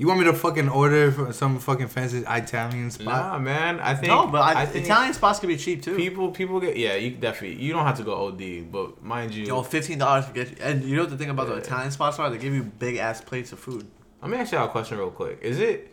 You 0.00 0.06
want 0.06 0.20
me 0.20 0.26
to 0.26 0.32
fucking 0.32 0.68
order 0.68 1.10
from 1.10 1.32
some 1.32 1.58
fucking 1.58 1.88
fancy 1.88 2.18
Italian 2.18 2.88
spot? 2.92 3.06
Nah, 3.32 3.38
man. 3.40 3.80
I 3.80 3.94
think. 3.94 4.06
No, 4.12 4.28
but 4.28 4.42
I, 4.42 4.64
think 4.64 4.84
Italian 4.84 5.12
spots 5.12 5.40
can 5.40 5.48
be 5.48 5.56
cheap 5.56 5.82
too. 5.82 5.96
people, 5.96 6.30
people 6.30 6.60
get 6.60 6.76
yeah. 6.76 6.94
You 6.94 7.10
definitely. 7.10 7.60
You 7.60 7.72
don't 7.72 7.84
have 7.84 7.96
to 7.96 8.04
go 8.04 8.28
OD, 8.28 8.70
but 8.70 9.02
mind 9.02 9.34
you, 9.34 9.46
Yo, 9.46 9.62
fifteen 9.62 9.98
dollars 9.98 10.26
to 10.26 10.32
get 10.32 10.50
you. 10.50 10.56
And 10.60 10.84
you 10.84 10.94
know 10.94 11.02
what 11.02 11.10
the 11.10 11.18
thing 11.18 11.30
about 11.30 11.48
the 11.48 11.54
Italian 11.54 11.90
spots 11.90 12.16
are? 12.20 12.30
They 12.30 12.38
give 12.38 12.54
you 12.54 12.62
big 12.62 12.96
ass 12.98 13.20
plates 13.20 13.50
of 13.50 13.58
food. 13.58 13.88
let 14.22 14.30
me 14.30 14.36
ask 14.36 14.52
you 14.52 14.58
a 14.58 14.68
question 14.68 14.98
real 14.98 15.10
quick. 15.10 15.40
Is 15.42 15.58
it 15.58 15.92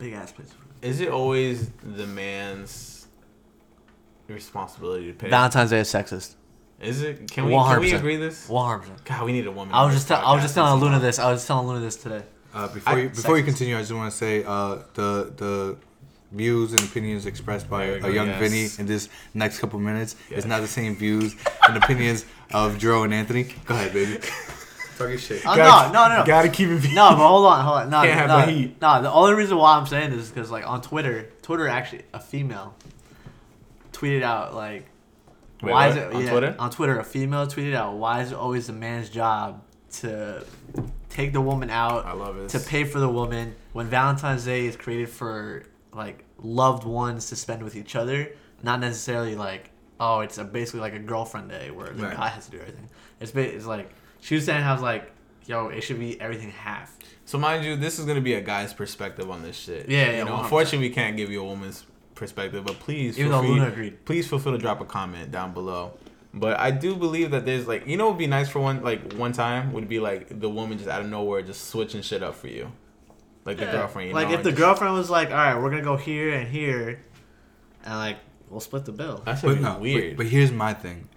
Big 0.00 0.14
ass 0.14 0.32
plates 0.32 0.50
of 0.50 0.56
food. 0.58 0.66
is 0.82 1.00
it 1.00 1.10
always 1.10 1.70
the 1.84 2.08
man's 2.08 3.06
responsibility 4.26 5.08
to 5.08 5.12
pay? 5.12 5.28
Valentine's 5.30 5.70
Day 5.70 5.78
is 5.80 5.88
sexist. 5.92 6.34
Is 6.84 7.02
it? 7.02 7.30
Can 7.30 7.46
we 7.46 7.52
can 7.52 7.80
we 7.80 7.90
100%. 7.92 7.98
agree 7.98 8.16
this? 8.16 8.48
One 8.48 8.66
hundred 8.68 8.80
percent. 8.82 9.04
God, 9.04 9.24
we 9.24 9.32
need 9.32 9.46
a 9.46 9.50
woman. 9.50 9.74
I 9.74 9.84
was 9.84 9.94
just 9.94 10.08
tell, 10.08 10.24
I 10.24 10.32
was 10.34 10.42
just 10.42 10.54
telling 10.54 10.80
Luna 10.80 10.98
this. 11.00 11.18
I 11.18 11.30
was 11.30 11.40
just 11.40 11.46
telling 11.48 11.66
Luna 11.66 11.80
this 11.80 11.96
today. 11.96 12.22
Uh, 12.54 12.68
before 12.68 12.92
I- 12.94 13.00
you 13.02 13.08
before 13.08 13.36
you 13.38 13.44
continue, 13.44 13.76
I 13.76 13.80
just 13.80 13.92
want 13.92 14.10
to 14.10 14.16
say 14.16 14.44
uh, 14.44 14.78
the 14.94 15.32
the 15.36 15.76
views 16.32 16.72
and 16.72 16.80
opinions 16.82 17.26
expressed 17.26 17.70
by 17.70 17.86
There 17.86 17.96
a 17.96 18.00
go, 18.00 18.08
young 18.08 18.26
yes. 18.26 18.40
Vinny 18.40 18.68
in 18.80 18.86
this 18.86 19.08
next 19.34 19.60
couple 19.60 19.78
minutes 19.78 20.16
Yeah. 20.30 20.38
is 20.38 20.46
not 20.46 20.62
the 20.62 20.66
same 20.68 20.96
views 20.96 21.36
and 21.68 21.76
opinions 21.76 22.26
of 22.52 22.78
Drew 22.78 23.04
and 23.04 23.14
Anthony. 23.14 23.44
Go 23.66 23.74
ahead, 23.74 23.92
baby. 23.92 24.18
Talking 24.98 25.18
shit. 25.18 25.42
Oh, 25.46 25.56
Gotta- 25.56 25.92
no, 25.92 26.02
no, 26.04 26.08
no, 26.08 26.20
no. 26.20 26.26
Gotta 26.26 26.48
keep 26.48 26.68
it. 26.68 26.92
No, 26.92 27.10
but 27.16 27.16
hold 27.26 27.46
on, 27.46 27.64
hold 27.64 27.76
on. 27.78 27.90
No, 27.90 28.02
Can't 28.02 28.18
have 28.18 28.28
no, 28.28 28.46
the 28.46 28.52
heat. 28.52 28.80
No, 28.80 29.02
the 29.02 29.10
only 29.12 29.34
reason 29.34 29.56
why 29.56 29.76
I'm 29.76 29.86
saying 29.86 30.10
this 30.10 30.20
is 30.22 30.30
because 30.30 30.50
like 30.50 30.66
on 30.66 30.82
Twitter, 30.82 31.30
Twitter 31.42 31.66
actually 31.68 32.02
a 32.12 32.20
female 32.20 32.74
tweeted 33.92 34.22
out 34.22 34.54
like, 34.54 34.86
Wait, 35.64 35.72
why 35.72 35.88
what? 35.88 35.96
is 35.96 36.02
it 36.04 36.12
On 36.14 36.22
yeah, 36.24 36.30
Twitter? 36.30 36.56
On 36.58 36.70
Twitter, 36.70 36.98
a 36.98 37.04
female 37.04 37.46
tweeted 37.46 37.74
out, 37.74 37.96
why 37.96 38.20
is 38.22 38.32
it 38.32 38.36
always 38.36 38.66
the 38.66 38.72
man's 38.72 39.08
job 39.10 39.62
to 40.00 40.44
take 41.08 41.32
the 41.32 41.40
woman 41.40 41.70
out 41.70 42.04
I 42.06 42.12
love 42.12 42.36
it. 42.38 42.48
to 42.50 42.58
pay 42.60 42.84
for 42.84 42.98
the 42.98 43.08
woman 43.08 43.54
when 43.72 43.86
Valentine's 43.86 44.44
Day 44.44 44.66
is 44.66 44.76
created 44.76 45.08
for 45.08 45.64
like 45.92 46.24
loved 46.38 46.84
ones 46.84 47.28
to 47.28 47.36
spend 47.36 47.62
with 47.62 47.76
each 47.76 47.94
other, 47.94 48.32
not 48.62 48.80
necessarily 48.80 49.36
like 49.36 49.70
oh 50.00 50.20
it's 50.20 50.38
a, 50.38 50.44
basically 50.44 50.80
like 50.80 50.94
a 50.94 50.98
girlfriend 50.98 51.48
day 51.50 51.70
where 51.70 51.88
the 51.90 52.02
Right. 52.02 52.16
guy 52.16 52.28
has 52.28 52.46
to 52.46 52.50
do 52.50 52.58
everything. 52.58 52.88
It's 53.20 53.32
it's 53.34 53.66
like 53.66 53.92
she 54.20 54.34
was 54.34 54.44
saying 54.44 54.62
how 54.62 54.80
like 54.80 55.12
yo 55.46 55.68
it 55.68 55.82
should 55.82 56.00
be 56.00 56.20
everything 56.20 56.50
half. 56.50 56.96
So 57.26 57.38
mind 57.38 57.64
you, 57.64 57.76
this 57.76 57.98
is 58.00 58.04
gonna 58.06 58.20
be 58.20 58.34
a 58.34 58.40
guy's 58.40 58.72
perspective 58.74 59.30
on 59.30 59.42
this 59.42 59.56
shit. 59.56 59.88
Yeah, 59.88 60.10
yeah, 60.10 60.18
You 60.18 60.24
know, 60.24 60.32
100%. 60.32 60.42
unfortunately, 60.44 60.88
we 60.88 60.94
can't 60.94 61.16
give 61.16 61.30
you 61.30 61.40
a 61.42 61.44
woman's 61.44 61.84
perspective, 62.14 62.64
but 62.64 62.78
please, 62.78 63.18
Even 63.18 63.30
feel 63.32 63.40
though 63.42 63.46
free, 63.46 63.54
Luna 63.56 63.68
agreed. 63.68 64.04
please 64.04 64.28
feel 64.28 64.38
free 64.38 64.52
to 64.52 64.58
drop 64.58 64.80
a 64.80 64.84
comment 64.84 65.30
down 65.30 65.52
below. 65.52 65.92
But 66.32 66.58
I 66.58 66.70
do 66.72 66.96
believe 66.96 67.30
that 67.30 67.44
there's 67.46 67.68
like, 67.68 67.86
you 67.86 67.96
know, 67.96 68.06
it'd 68.08 68.18
be 68.18 68.26
nice 68.26 68.48
for 68.48 68.58
one 68.60 68.82
like 68.82 69.12
one 69.14 69.32
time 69.32 69.72
would 69.72 69.88
be 69.88 70.00
like 70.00 70.40
the 70.40 70.48
woman 70.50 70.78
just 70.78 70.90
out 70.90 71.00
of 71.00 71.08
nowhere 71.08 71.42
just 71.42 71.68
switching 71.68 72.02
shit 72.02 72.22
up 72.24 72.34
for 72.34 72.48
you, 72.48 72.72
like 73.44 73.56
the 73.58 73.66
girlfriend. 73.66 74.08
You 74.08 74.14
like 74.14 74.28
know, 74.28 74.34
if 74.34 74.42
the 74.42 74.50
just- 74.50 74.60
girlfriend 74.60 74.94
was 74.94 75.10
like 75.10 75.30
all 75.30 75.36
right 75.36 75.54
we're 75.60 75.70
gonna 75.70 75.82
go 75.82 75.96
here 75.96 76.30
and 76.34 76.48
here, 76.48 77.00
and 77.84 77.94
like 77.94 78.16
we'll 78.50 78.60
split 78.60 78.84
the 78.84 78.92
bill. 78.92 79.22
that 79.26 79.38
should 79.38 79.48
But 79.48 79.60
no, 79.60 79.78
weird. 79.78 80.16
But, 80.16 80.24
but 80.24 80.26
here's 80.32 80.50
my 80.50 80.74
thing. 80.74 81.08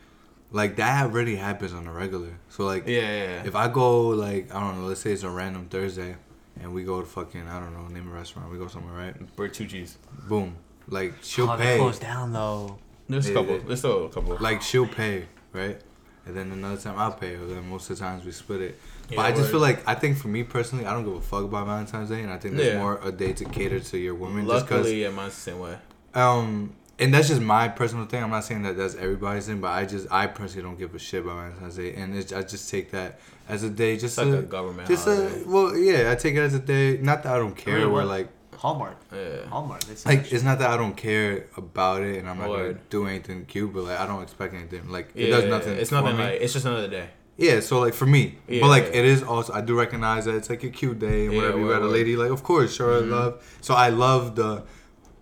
Like 0.51 0.75
that 0.77 1.05
already 1.05 1.35
happens 1.35 1.73
on 1.73 1.87
a 1.87 1.91
regular. 1.91 2.37
So 2.49 2.65
like 2.65 2.87
yeah, 2.87 3.01
yeah, 3.01 3.23
yeah. 3.23 3.43
if 3.45 3.55
I 3.55 3.67
go 3.69 4.09
like 4.09 4.53
I 4.53 4.59
don't 4.59 4.79
know, 4.79 4.85
let's 4.87 5.01
say 5.01 5.11
it's 5.13 5.23
a 5.23 5.29
random 5.31 5.65
Thursday 5.67 6.15
and 6.61 6.73
we 6.75 6.83
go 6.83 7.01
to 7.01 7.07
fucking 7.07 7.47
I 7.47 7.59
don't 7.59 7.73
know, 7.73 7.87
name 7.87 8.07
a 8.07 8.13
restaurant, 8.13 8.51
we 8.51 8.59
go 8.59 8.67
somewhere, 8.67 8.93
right? 8.93 9.35
Bertucci's. 9.35 9.97
Boom. 10.29 10.55
Like 10.89 11.13
she'll 11.21 11.49
oh, 11.49 11.57
they 11.57 11.63
pay. 11.63 11.77
closed 11.77 12.01
down 12.01 12.33
though. 12.33 12.77
There's 13.09 13.25
a 13.27 13.29
Yeah, 13.29 13.35
couple. 13.35 13.55
yeah. 13.55 13.61
There's 13.67 13.79
still 13.79 14.05
a 14.05 14.09
couple. 14.09 14.37
like 14.39 14.61
she'll 14.61 14.87
pay, 14.87 15.25
right? 15.53 15.79
And 16.25 16.35
then 16.35 16.51
another 16.51 16.75
time 16.77 16.95
I'll 16.97 17.13
pay, 17.13 17.35
or 17.35 17.45
then 17.45 17.69
most 17.69 17.89
of 17.89 17.97
the 17.97 18.03
times 18.03 18.25
we 18.25 18.31
split 18.31 18.61
it. 18.61 18.79
But 19.07 19.15
Yeah, 19.15 19.21
I 19.21 19.29
just 19.31 19.43
word. 19.43 19.51
feel 19.51 19.59
like 19.61 19.87
I 19.87 19.95
think 19.95 20.17
for 20.17 20.27
me 20.27 20.43
personally, 20.43 20.85
I 20.85 20.91
don't 20.93 21.05
give 21.05 21.13
a 21.13 21.21
fuck 21.21 21.43
about 21.45 21.65
Valentine's 21.67 22.09
Day, 22.09 22.21
and 22.21 22.31
I 22.31 22.37
think 22.37 22.55
there's 22.57 22.73
Yeah. 22.73 22.79
more 22.79 22.99
a 23.03 23.11
day 23.11 23.31
to 23.33 23.45
cater 23.45 23.79
to 23.79 23.97
your 23.97 24.15
woman. 24.15 24.45
just 24.45 24.65
because, 24.65 24.79
Luckily, 24.79 25.01
yeah, 25.03 25.09
mine's 25.09 25.35
the 25.35 25.41
same 25.41 25.59
way. 25.59 25.77
um, 26.15 26.73
and 26.99 27.13
that's 27.13 27.27
just 27.29 27.41
my 27.41 27.67
personal 27.69 28.05
thing. 28.07 28.23
I'm 28.23 28.31
not 28.31 28.43
saying 28.43 28.63
that 28.63 28.75
that's 28.75 28.95
everybody's 28.95 29.45
thing, 29.45 29.61
but 29.61 29.67
I 29.71 29.85
just 29.85 30.07
I 30.11 30.27
personally 30.27 30.63
don't 30.67 30.77
give 30.79 30.93
a 30.95 30.99
shit 30.99 31.23
about 31.23 31.35
Valentine's 31.37 31.75
Day, 31.77 31.93
and 31.93 32.13
it's, 32.15 32.33
I 32.33 32.41
just 32.41 32.69
take 32.69 32.91
that 32.91 33.19
as 33.47 33.63
a 33.63 33.69
day, 33.69 33.95
just 33.95 34.17
It's 34.17 34.25
like 34.27 34.27
to, 34.27 34.39
a 34.39 34.41
government 34.41 34.87
just 34.89 35.05
holiday. 35.05 35.43
a 35.43 35.47
well, 35.47 35.77
yeah, 35.77 36.11
I 36.11 36.15
take 36.15 36.35
it 36.35 36.39
as 36.39 36.55
a 36.55 36.59
day. 36.59 36.97
Not 36.97 37.23
that 37.23 37.33
I 37.35 37.37
don't 37.37 37.55
care, 37.55 37.79
mean, 37.79 37.91
where 37.91 38.03
like 38.03 38.27
Hallmark. 38.57 38.97
yeah. 39.13 39.45
Hallmark. 39.47 39.81
They 39.85 39.95
like 40.15 40.31
it's 40.31 40.43
not 40.43 40.59
that 40.59 40.69
I 40.69 40.77
don't 40.77 40.95
care 40.97 41.45
about 41.57 42.01
it, 42.03 42.17
and 42.19 42.29
I'm 42.29 42.37
not 42.39 42.47
gonna 42.47 42.73
do 42.89 43.05
anything 43.07 43.45
cute, 43.45 43.71
but 43.73 43.83
like 43.83 43.99
I 43.99 44.05
don't 44.07 44.23
expect 44.23 44.53
anything. 44.53 44.89
Like 44.89 45.09
Yeah, 45.15 45.27
it 45.27 45.29
does 45.31 45.45
nothing. 45.45 45.73
It's 45.77 45.89
for 45.89 45.95
nothing 46.01 46.17
me. 46.17 46.23
like. 46.23 46.41
It's 46.41 46.53
just 46.53 46.65
another 46.65 46.87
day. 46.87 47.09
Yeah, 47.37 47.59
so 47.59 47.79
like 47.79 47.93
for 47.93 48.07
me, 48.07 48.39
Yeah, 48.47 48.61
but 48.61 48.69
like 48.69 48.85
yeah. 48.85 48.99
it 48.99 49.05
is 49.05 49.21
also 49.21 49.53
I 49.53 49.61
do 49.61 49.77
recognize 49.77 50.25
that 50.25 50.33
it's 50.35 50.49
like 50.49 50.63
a 50.63 50.69
cute 50.69 50.97
day 50.99 51.25
and 51.25 51.33
Yeah, 51.33 51.39
whatever. 51.41 51.59
You 51.59 51.69
got 51.69 51.81
a 51.83 51.87
lady, 51.87 52.15
like 52.15 52.31
of 52.31 52.41
course, 52.43 52.73
sure 52.75 52.99
Mhm. 53.01 53.05
I 53.13 53.15
love. 53.15 53.57
So 53.61 53.73
I 53.75 53.89
love 53.89 54.35
the 54.35 54.63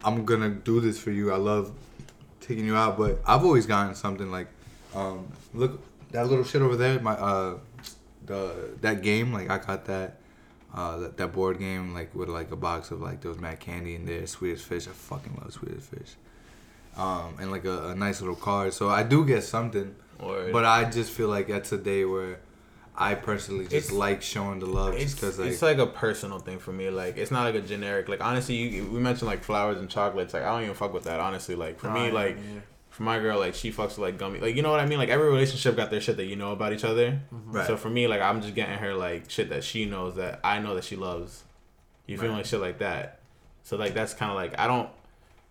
I'm 0.04 0.24
gonna 0.24 0.50
do 0.51 0.80
this 0.80 0.98
for 0.98 1.12
you. 1.12 1.32
I 1.34 1.38
love 1.38 1.72
taking 2.39 2.65
you 2.65 2.75
out, 2.75 2.98
but 2.98 3.20
I've 3.25 3.44
always 3.44 3.65
gotten 3.65 3.96
something 3.96 4.32
like, 4.32 4.48
um, 4.96 5.27
look 5.54 5.82
that 6.12 6.27
little 6.30 6.46
shit 6.46 6.62
over 6.62 6.77
there. 6.77 7.00
My 7.01 7.13
uh, 7.13 7.58
the 8.25 8.70
that 8.82 9.01
game 9.01 9.34
like 9.34 9.50
I 9.50 9.58
got 9.58 9.86
that. 9.86 10.20
Uh, 10.75 10.98
that, 10.98 11.15
that 11.15 11.32
board 11.32 11.58
game 11.58 11.94
like 11.94 12.13
with 12.13 12.27
like 12.27 12.51
a 12.51 12.55
box 12.58 12.91
of 12.91 13.00
like 13.01 13.22
those 13.22 13.39
mad 13.39 13.60
candy 13.62 13.96
in 13.96 14.05
there, 14.05 14.27
Swedish 14.27 14.62
fish. 14.62 14.88
I 14.88 14.91
fucking 14.91 15.34
love 15.41 15.53
Swedish 15.53 15.84
fish. 15.86 16.12
Um, 16.98 17.36
and 17.39 17.50
like 17.50 17.63
a, 17.65 17.89
a 17.89 17.96
nice 17.96 18.20
little 18.22 18.36
card. 18.36 18.74
So 18.74 18.89
I 18.89 19.03
do 19.03 19.25
get 19.25 19.44
something, 19.44 19.96
Or 20.20 20.50
but 20.51 20.65
I 20.65 20.89
just 20.89 21.12
feel 21.12 21.29
like 21.29 21.48
that's 21.48 21.72
a 21.72 21.77
day 21.77 22.03
where 22.03 22.39
I 22.98 23.15
personally 23.15 23.63
just 23.65 23.74
It's- 23.88 23.91
like 23.91 24.22
showing 24.22 24.60
the 24.60 24.65
love, 24.65 24.94
just 24.94 25.03
it's, 25.05 25.13
because 25.15 25.39
like 25.39 25.50
it's 25.51 25.62
like 25.62 25.77
a 25.77 25.88
personal 25.88 26.39
thing 26.39 26.60
for 26.60 26.72
me. 26.74 26.89
Like 26.89 27.15
it's 27.17 27.32
not 27.32 27.44
like 27.44 27.55
a 27.55 27.65
generic. 27.65 28.10
Like 28.10 28.22
honestly, 28.24 28.55
you, 28.55 28.86
we 28.91 29.00
mentioned 29.00 29.27
like 29.27 29.44
flowers 29.44 29.77
and 29.79 29.89
chocolates. 29.89 30.34
Like 30.34 30.44
I 30.44 30.50
don't 30.53 30.63
even 30.63 30.75
fuck 30.75 30.94
with 30.94 31.05
that. 31.05 31.20
Honestly, 31.22 31.55
like 31.55 31.79
for 31.79 31.88
Oh, 31.89 31.94
me, 31.94 32.08
yeah, 32.08 32.13
like 32.13 32.36
yeah. 32.38 32.60
For 32.96 33.04
my 33.04 33.20
girl, 33.20 33.40
like 33.40 33.56
she 33.56 33.72
fucks 33.74 33.90
with 33.90 33.98
like 34.00 34.18
gummy. 34.18 34.40
Like 34.40 34.56
you 34.56 34.62
know 34.62 34.72
what 34.72 34.80
I 34.80 34.86
mean? 34.86 34.98
Like 34.98 35.10
every 35.10 35.28
relationship 35.28 35.75
got 35.75 35.92
their 35.92 36.00
shit 36.00 36.16
that 36.16 36.25
you 36.28 36.38
know 36.38 36.54
about 36.54 36.72
each 36.72 36.86
other. 36.86 37.12
Mm-hmm. 37.34 37.52
Right. 37.52 37.68
So 37.68 37.75
for 37.75 37.90
me, 37.90 38.08
like 38.08 38.22
I'm 38.22 38.42
just 38.42 38.56
getting 38.56 38.78
her 38.78 38.94
like 38.94 39.30
shit 39.30 39.50
that 39.50 39.64
she 39.66 39.84
knows 39.86 40.16
that 40.16 40.40
I 40.46 40.60
know 40.60 40.75
that 40.75 40.86
she 40.86 40.96
loves. 40.96 41.44
You 42.08 42.18
feel 42.18 42.30
Right. 42.30 42.38
like 42.38 42.46
shit 42.46 42.62
like 42.62 42.80
that. 42.80 43.20
So 43.64 43.75
like 43.75 43.94
that's 43.94 44.14
kind 44.14 44.32
of 44.32 44.38
like 44.38 44.58
I 44.58 44.68
don't. 44.68 44.90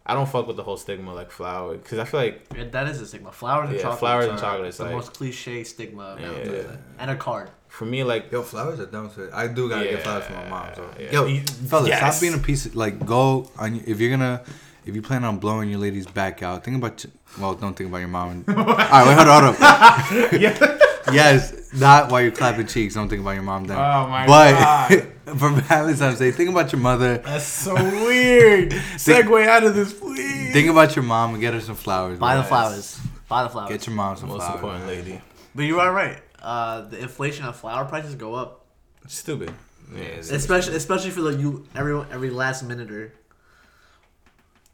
I 0.06 0.12
don't 0.12 0.28
fuck 0.28 0.46
with 0.46 0.56
the 0.56 0.62
whole 0.62 0.76
stigma 0.76 1.14
like 1.14 1.30
flower 1.30 1.76
because 1.78 1.98
I 1.98 2.04
feel 2.04 2.20
like 2.20 2.46
Yeah, 2.54 2.64
that 2.72 2.88
is 2.88 3.00
a 3.00 3.06
stigma. 3.06 3.32
Flowers 3.32 3.68
and 3.70 3.76
Yeah, 3.76 3.82
chocolates. 3.82 4.00
flowers 4.00 4.24
and 4.26 4.38
are 4.38 4.40
chocolates, 4.40 4.76
The 4.76 4.84
like- 4.84 4.92
most 4.92 5.14
cliche 5.14 5.64
stigma. 5.64 6.02
of 6.02 6.20
Yeah. 6.20 6.28
Valentine's 6.28 6.66
uh, 6.66 6.76
And 6.98 7.10
a 7.10 7.16
card. 7.16 7.48
for 7.68 7.86
me 7.86 8.04
like 8.04 8.30
Yo, 8.30 8.42
flowers 8.42 8.80
are 8.80 8.86
dumb 8.86 9.10
shit. 9.14 9.30
I 9.32 9.46
do 9.48 9.66
gotta 9.68 9.86
get 9.86 10.02
flowers 10.02 10.24
for 10.26 10.34
my 10.34 10.48
mom. 10.48 10.66
So. 10.76 10.90
Yeah, 11.00 11.06
yeah. 11.10 11.20
Yo, 11.26 11.40
fellas, 11.68 11.88
yes. 11.88 11.98
stop 12.16 12.20
being 12.20 12.34
a 12.34 12.38
piece. 12.38 12.66
Of, 12.66 12.76
like, 12.76 13.04
go 13.06 13.50
on. 13.58 13.82
If 13.86 13.98
you're 13.98 14.10
gonna, 14.10 14.42
if 14.86 14.94
you 14.94 15.02
plan 15.02 15.24
on 15.24 15.38
blowing 15.38 15.70
your 15.70 15.78
lady's 15.78 16.06
back 16.06 16.42
out, 16.42 16.64
think 16.64 16.76
about. 16.76 17.02
your- 17.04 17.12
Well, 17.38 17.54
don't 17.54 17.74
think 17.76 17.88
about 17.90 17.98
your 17.98 18.08
mom. 18.08 18.44
And, 18.46 18.48
all 18.58 18.64
right, 18.64 19.06
wait, 19.06 19.14
hold 19.16 19.28
on, 19.28 19.54
hold 19.54 19.56
on. 19.62 20.40
yeah. 20.40 20.78
yes, 21.12 21.72
not 21.74 22.10
while 22.10 22.20
you're 22.22 22.30
clapping 22.32 22.66
cheeks. 22.66 22.94
Don't 22.94 23.08
think 23.08 23.22
about 23.22 23.32
your 23.32 23.42
mom 23.42 23.64
then. 23.64 23.76
Oh 23.78 24.06
my 24.08 24.26
god. 24.26 24.88
but 24.88 24.98
God. 25.26 25.38
for 25.38 25.50
Valentine's 25.50 26.18
Day, 26.18 26.30
think 26.30 26.50
about 26.50 26.70
your 26.72 26.80
mother. 26.80 27.18
That's 27.18 27.44
so 27.44 27.74
weird. 27.74 28.70
Segue 28.70 29.46
out 29.46 29.64
of 29.64 29.74
this, 29.74 29.92
please. 29.92 30.52
Think 30.52 30.68
about 30.68 30.94
your 30.96 31.02
mom 31.04 31.32
and 31.34 31.40
get 31.40 31.54
her 31.54 31.60
some 31.60 31.74
flowers. 31.76 32.18
Buy 32.18 32.34
man. 32.34 32.36
the 32.36 32.42
Yes. 32.42 32.48
flowers. 32.48 33.00
Buy 33.28 33.42
the 33.44 33.48
flowers. 33.50 33.70
Get 33.70 33.86
your 33.86 33.96
mom 33.96 34.16
some 34.16 34.28
most 34.28 34.40
flowers. 34.44 34.54
important 34.54 34.86
lady. 34.86 35.20
But 35.54 35.62
you 35.64 35.80
are 35.80 35.92
right. 35.92 36.18
Uh, 36.42 36.82
the 36.82 36.98
inflation 37.00 37.46
of 37.46 37.56
flower 37.56 37.84
prices 37.86 38.14
go 38.14 38.34
up, 38.34 38.64
Stupid. 39.06 39.52
Yeah. 39.94 40.00
it's- 40.02 40.30
especially 40.30 40.76
especially 40.76 41.10
for 41.10 41.22
the 41.22 41.34
you 41.34 41.66
every 41.74 41.94
every 42.12 42.30
last 42.30 42.62
minuter. 42.64 43.12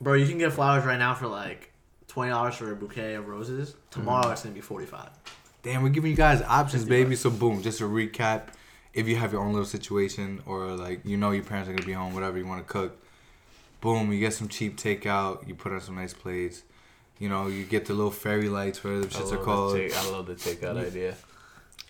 Bro, 0.01 0.15
you 0.15 0.27
can 0.27 0.39
get 0.39 0.53
flowers 0.53 0.85
right 0.85 0.99
now 0.99 1.15
for 1.15 1.27
like 1.27 1.73
twenty 2.09 2.31
dollars 2.31 2.55
for 2.55 2.73
a 2.73 2.77
bouquet 2.77 3.15
of 3.15 3.29
roses. 3.29 3.77
Tomorrow 3.91 4.25
mm-hmm. 4.25 4.33
it's 4.33 4.43
gonna 4.43 4.55
be 4.55 4.61
forty 4.61 4.87
five. 4.87 5.11
Damn, 5.63 5.83
we're 5.83 5.91
giving 5.91 6.11
you 6.11 6.17
guys 6.17 6.41
options, 6.43 6.85
baby. 6.85 7.11
bucks. 7.11 7.21
So 7.21 7.31
boom, 7.31 7.63
just 7.63 7.79
to 7.79 7.85
recap, 7.85 8.49
if 8.95 9.07
you 9.07 9.17
have 9.17 9.33
your 9.33 9.43
own 9.43 9.53
little 9.53 9.67
situation 9.67 10.43
or 10.47 10.69
like 10.69 11.05
you 11.05 11.17
know 11.17 11.33
your 11.33 11.45
parents 11.45 11.69
are 11.69 11.73
gonna 11.73 11.87
be 11.87 11.93
home, 11.93 12.15
whatever 12.15 12.39
you 12.39 12.47
want 12.47 12.67
to 12.67 12.73
cook, 12.73 12.99
boom, 13.81 14.11
you 14.13 14.21
get 14.21 14.33
some 14.33 14.49
cheap 14.49 14.79
takeout, 14.79 15.47
you 15.47 15.55
put 15.55 15.73
on 15.73 15.81
some 15.81 15.97
nice 15.97 16.15
plates. 16.15 16.63
You 17.19 17.29
know, 17.29 17.49
you 17.49 17.65
get 17.65 17.85
the 17.85 17.93
little 17.93 18.11
fairy 18.11 18.49
lights, 18.49 18.83
whatever 18.83 19.03
the 19.03 19.09
shits 19.09 19.31
are 19.33 19.37
called. 19.37 19.77
take- 19.77 19.95
I 19.95 20.11
love 20.11 20.27
the 20.27 20.35
takeout 20.35 20.83
idea. 20.83 21.15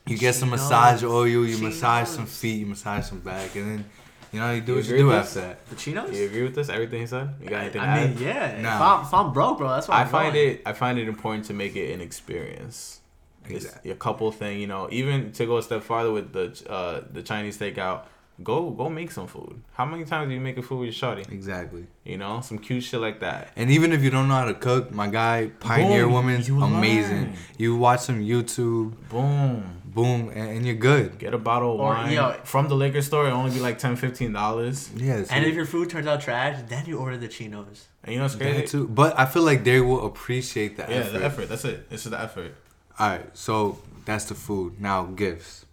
You 0.06 0.18
get 0.18 0.34
some 0.34 0.48
She 0.48 0.56
massage 0.56 1.04
oil, 1.04 1.46
you 1.46 1.56
She 1.56 1.62
massage 1.62 2.08
some 2.08 2.26
feet, 2.26 2.58
you 2.58 2.66
massage 2.66 3.04
some 3.04 3.20
back, 3.20 3.54
and 3.54 3.70
then 3.70 3.90
you 4.32 4.40
know 4.40 4.52
you 4.52 4.60
do 4.60 4.72
You 4.72 4.78
what 4.78 4.86
you 4.88 4.96
do 4.98 5.12
after 5.12 5.40
that. 5.40 5.66
The 5.68 5.76
chinos? 5.76 6.16
You 6.16 6.26
agree 6.26 6.42
with 6.42 6.54
this? 6.54 6.68
Everything 6.68 7.00
he 7.00 7.06
said? 7.06 7.34
You 7.42 7.48
got 7.48 7.62
anything 7.62 7.80
I 7.80 7.84
to 7.84 7.90
add? 7.90 8.14
mean, 8.16 8.26
yeah. 8.26 8.46
If, 8.50 8.62
Nah. 8.62 8.96
I'm, 8.98 9.04
if 9.06 9.14
I'm 9.14 9.32
broke, 9.32 9.58
bro, 9.58 9.68
that's 9.70 9.88
why 9.88 9.96
I 9.96 10.00
I'm 10.02 10.08
find 10.08 10.34
going. 10.34 10.48
it. 10.50 10.62
I 10.66 10.72
find 10.72 10.98
it 10.98 11.08
important 11.08 11.46
to 11.46 11.52
make 11.54 11.74
it 11.76 11.92
an 11.92 12.00
experience. 12.00 13.00
It's 13.46 13.64
Exactly. 13.64 13.90
a 13.90 13.96
couple 13.96 14.30
thing, 14.32 14.60
you 14.60 14.66
know. 14.66 14.88
Even 14.92 15.32
to 15.32 15.46
go 15.46 15.56
a 15.56 15.62
step 15.62 15.82
farther 15.82 16.12
with 16.12 16.32
the 16.32 16.46
uh, 16.70 17.02
the 17.12 17.22
Chinese 17.22 17.58
takeout, 17.58 18.02
go 18.42 18.70
go 18.70 18.88
make 18.88 19.10
some 19.10 19.26
food. 19.26 19.60
How 19.72 19.84
many 19.84 20.04
times 20.04 20.28
do 20.28 20.34
you 20.34 20.40
make 20.40 20.56
a 20.58 20.62
food 20.62 20.80
with 20.80 20.86
your 20.88 20.94
shawty? 21.10 21.30
Exactly. 21.30 21.86
You 22.04 22.16
know, 22.18 22.40
some 22.40 22.58
cute 22.58 22.82
shit 22.84 23.00
like 23.00 23.20
that. 23.20 23.48
And 23.56 23.70
even 23.70 23.92
if 23.92 24.02
you 24.02 24.10
don't 24.10 24.28
know 24.28 24.34
how 24.34 24.46
to 24.46 24.54
cook, 24.54 24.90
my 24.92 25.08
guy 25.08 25.50
Pioneer 25.60 26.04
Boom, 26.04 26.12
Woman's 26.14 26.48
you 26.48 26.60
amazing. 26.62 27.22
learn. 27.24 27.36
You 27.58 27.76
watch 27.76 28.00
some 28.00 28.20
YouTube, 28.20 28.94
Boom. 29.08 29.82
boom, 29.84 30.30
and, 30.34 30.50
and 30.50 30.66
you're 30.66 30.74
good. 30.76 31.18
Get 31.18 31.34
a 31.34 31.38
bottle 31.38 31.74
of 31.74 31.80
Or, 31.80 31.88
wine 31.94 32.12
yo- 32.12 32.36
from 32.44 32.68
the 32.68 32.74
liquor 32.74 33.02
store. 33.02 33.26
It 33.28 33.32
only 33.32 33.50
be 33.52 33.60
like 33.60 33.78
10 33.78 34.32
dollars. 34.32 34.90
Yes. 34.96 35.28
And 35.30 35.44
if 35.44 35.54
your 35.54 35.66
food 35.66 35.90
turns 35.90 36.06
out 36.06 36.20
trash, 36.20 36.60
then 36.68 36.86
you 36.86 36.98
order 36.98 37.16
the 37.16 37.28
chinos. 37.28 37.88
And 38.04 38.12
you 38.12 38.18
know 38.18 38.24
what's 38.24 38.34
that 38.36 38.42
crazy? 38.54 38.66
too, 38.66 38.88
but 38.88 39.18
I 39.18 39.26
feel 39.26 39.42
like 39.42 39.62
they 39.64 39.80
will 39.80 40.06
appreciate 40.06 40.76
the 40.78 40.84
Yeah, 40.84 40.96
effort. 41.00 41.18
the 41.18 41.24
effort. 41.24 41.48
That's 41.50 41.64
it. 41.66 41.86
It's 41.90 42.02
just 42.04 42.10
the 42.12 42.20
effort. 42.20 42.54
All 42.98 43.08
right, 43.08 43.26
so 43.36 43.78
that's 44.06 44.24
the 44.24 44.34
food. 44.34 44.80
Now 44.80 45.04
gifts, 45.04 45.66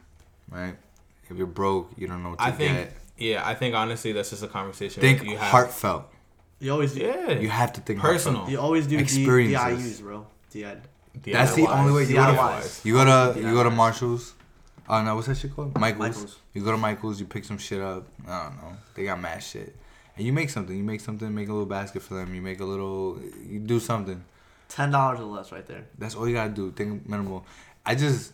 right? 0.49 0.75
If 1.29 1.37
you're 1.37 1.47
broke, 1.47 1.91
you 1.97 2.07
don't 2.07 2.23
know 2.23 2.29
what 2.31 2.39
to 2.39 2.45
I 2.45 2.51
think. 2.51 2.77
get. 2.77 2.93
Yeah, 3.17 3.47
I 3.47 3.55
think 3.55 3.75
honestly 3.75 4.11
that's 4.11 4.29
just 4.29 4.43
a 4.43 4.47
conversation. 4.47 5.01
Think 5.01 5.23
you 5.23 5.37
have. 5.37 5.49
heartfelt. 5.51 6.05
You 6.59 6.71
always 6.71 6.93
do. 6.93 7.01
Yeah. 7.01 7.31
You 7.39 7.49
have 7.49 7.73
to 7.73 7.81
think 7.81 7.99
Personal. 7.99 8.39
heartfelt. 8.41 8.51
You 8.51 8.59
always 8.59 8.87
do 8.87 8.97
D- 8.97 9.03
Experiences. 9.03 9.99
DIUs, 9.99 10.01
bro. 10.03 10.27
DI. 10.51 10.77
That's 11.31 11.55
the 11.55 11.67
only 11.67 11.93
way 11.93 12.03
you 12.05 12.15
go 12.15 12.25
to- 12.25 12.31
DIYs. 12.33 12.85
You 12.85 12.93
go 12.93 13.05
to 13.05 13.39
you 13.39 13.51
go 13.53 13.63
to 13.63 13.69
DIYs. 13.69 13.75
Marshalls. 13.75 14.33
Oh 14.89 15.03
no, 15.03 15.15
what's 15.15 15.27
that 15.27 15.37
shit 15.37 15.53
called? 15.55 15.77
Michaels. 15.77 15.99
Michaels. 15.99 16.39
You 16.53 16.63
go 16.63 16.71
to 16.71 16.77
Michaels. 16.77 17.19
You 17.19 17.25
pick 17.25 17.43
some 17.43 17.57
shit 17.57 17.81
up. 17.81 18.07
I 18.27 18.43
don't 18.43 18.55
know. 18.57 18.77
They 18.95 19.03
got 19.03 19.19
mad 19.19 19.43
shit, 19.43 19.75
and 20.15 20.25
you 20.25 20.31
make 20.31 20.49
something. 20.49 20.75
You 20.77 20.83
make 20.83 21.01
something. 21.01 21.33
Make 21.33 21.49
a 21.49 21.51
little 21.51 21.65
basket 21.65 22.01
for 22.03 22.13
them. 22.13 22.33
You 22.33 22.41
make 22.41 22.59
a 22.61 22.65
little. 22.65 23.19
You 23.45 23.59
do 23.59 23.79
something. 23.79 24.23
Ten 24.69 24.91
dollars 24.91 25.19
or 25.19 25.23
less, 25.25 25.51
right 25.51 25.65
there. 25.67 25.85
That's 25.97 26.15
all 26.15 26.27
you 26.27 26.35
gotta 26.35 26.51
do. 26.51 26.71
Think 26.71 27.07
minimal. 27.07 27.45
I 27.85 27.95
just, 27.95 28.33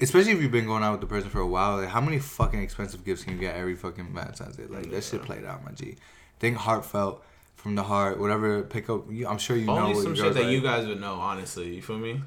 especially 0.00 0.32
if 0.32 0.42
you've 0.42 0.52
been 0.52 0.66
going 0.66 0.82
out 0.82 0.92
with 0.92 1.00
the 1.00 1.06
person 1.06 1.30
for 1.30 1.40
a 1.40 1.46
while, 1.46 1.76
like 1.78 1.88
how 1.88 2.00
many 2.00 2.18
fucking 2.18 2.62
expensive 2.62 3.04
gifts 3.04 3.24
can 3.24 3.34
you 3.34 3.38
get 3.40 3.56
every 3.56 3.74
fucking 3.76 4.12
Valentine's 4.14 4.56
Day? 4.56 4.66
Like 4.68 4.90
that 4.90 5.04
shit 5.04 5.22
played 5.22 5.44
out, 5.44 5.64
my 5.64 5.72
G. 5.72 5.96
Think 6.38 6.56
heartfelt 6.56 7.24
from 7.56 7.74
the 7.74 7.82
heart. 7.82 8.18
Whatever. 8.18 8.62
Pick 8.62 8.88
up. 8.88 9.10
You, 9.10 9.26
I'm 9.26 9.38
sure 9.38 9.56
you 9.56 9.66
know 9.66 9.78
Only 9.78 10.02
some 10.02 10.14
shit 10.14 10.34
that 10.34 10.42
like. 10.44 10.52
you 10.52 10.60
guys 10.60 10.86
would 10.86 11.00
know, 11.00 11.14
honestly. 11.14 11.74
You 11.74 11.82
feel 11.82 11.98
me? 11.98 12.20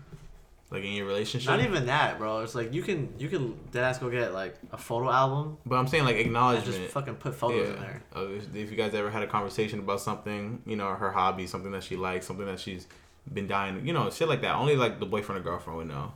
Like 0.69 0.83
in 0.85 0.93
your 0.93 1.05
relationship. 1.05 1.49
Not 1.49 1.59
even 1.61 1.85
that, 1.87 2.17
bro. 2.17 2.39
It's 2.39 2.55
like 2.55 2.73
you 2.73 2.81
can 2.81 3.13
you 3.17 3.27
can 3.27 3.59
deadass 3.71 3.99
go 3.99 4.09
get 4.09 4.33
like 4.33 4.55
a 4.71 4.77
photo 4.77 5.11
album 5.11 5.57
But 5.65 5.75
I'm 5.75 5.87
saying 5.87 6.05
like 6.05 6.15
and 6.15 6.27
acknowledgement. 6.27 6.77
just 6.77 6.91
fucking 6.93 7.15
put 7.15 7.35
photos 7.35 7.69
in 7.69 7.75
there. 7.81 8.01
Uh, 8.15 8.27
if, 8.29 8.55
if 8.55 8.71
you 8.71 8.77
guys 8.77 8.93
ever 8.93 9.09
had 9.09 9.21
a 9.21 9.27
conversation 9.27 9.79
about 9.79 9.99
something, 9.99 10.61
you 10.65 10.77
know, 10.77 10.87
her 10.93 11.11
hobby, 11.11 11.45
something 11.45 11.71
that 11.73 11.83
she 11.83 11.97
likes, 11.97 12.25
something 12.25 12.45
that 12.45 12.59
she's 12.59 12.87
been 13.33 13.47
dying, 13.47 13.85
you 13.85 13.91
know, 13.91 14.09
shit 14.09 14.29
like 14.29 14.41
that. 14.43 14.55
Only 14.55 14.77
like 14.77 15.01
the 15.01 15.05
boyfriend 15.05 15.41
or 15.41 15.43
girlfriend 15.43 15.77
would 15.77 15.87
know. 15.89 16.13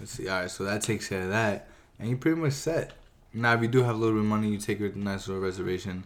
Let's 0.00 0.12
see. 0.12 0.28
All 0.28 0.40
right, 0.40 0.50
so 0.50 0.64
that 0.64 0.82
takes 0.82 1.08
care 1.08 1.22
of 1.22 1.28
that, 1.28 1.68
and 1.98 2.08
you're 2.08 2.18
pretty 2.18 2.40
much 2.40 2.54
set. 2.54 2.92
Now, 3.32 3.54
if 3.54 3.62
you 3.62 3.68
do 3.68 3.82
have 3.84 3.94
a 3.94 3.98
little 3.98 4.14
bit 4.16 4.20
of 4.20 4.26
money, 4.26 4.48
you 4.48 4.58
take 4.58 4.80
her 4.80 4.88
to 4.88 4.94
a 4.94 4.98
nice 4.98 5.28
little 5.28 5.42
reservation, 5.42 6.04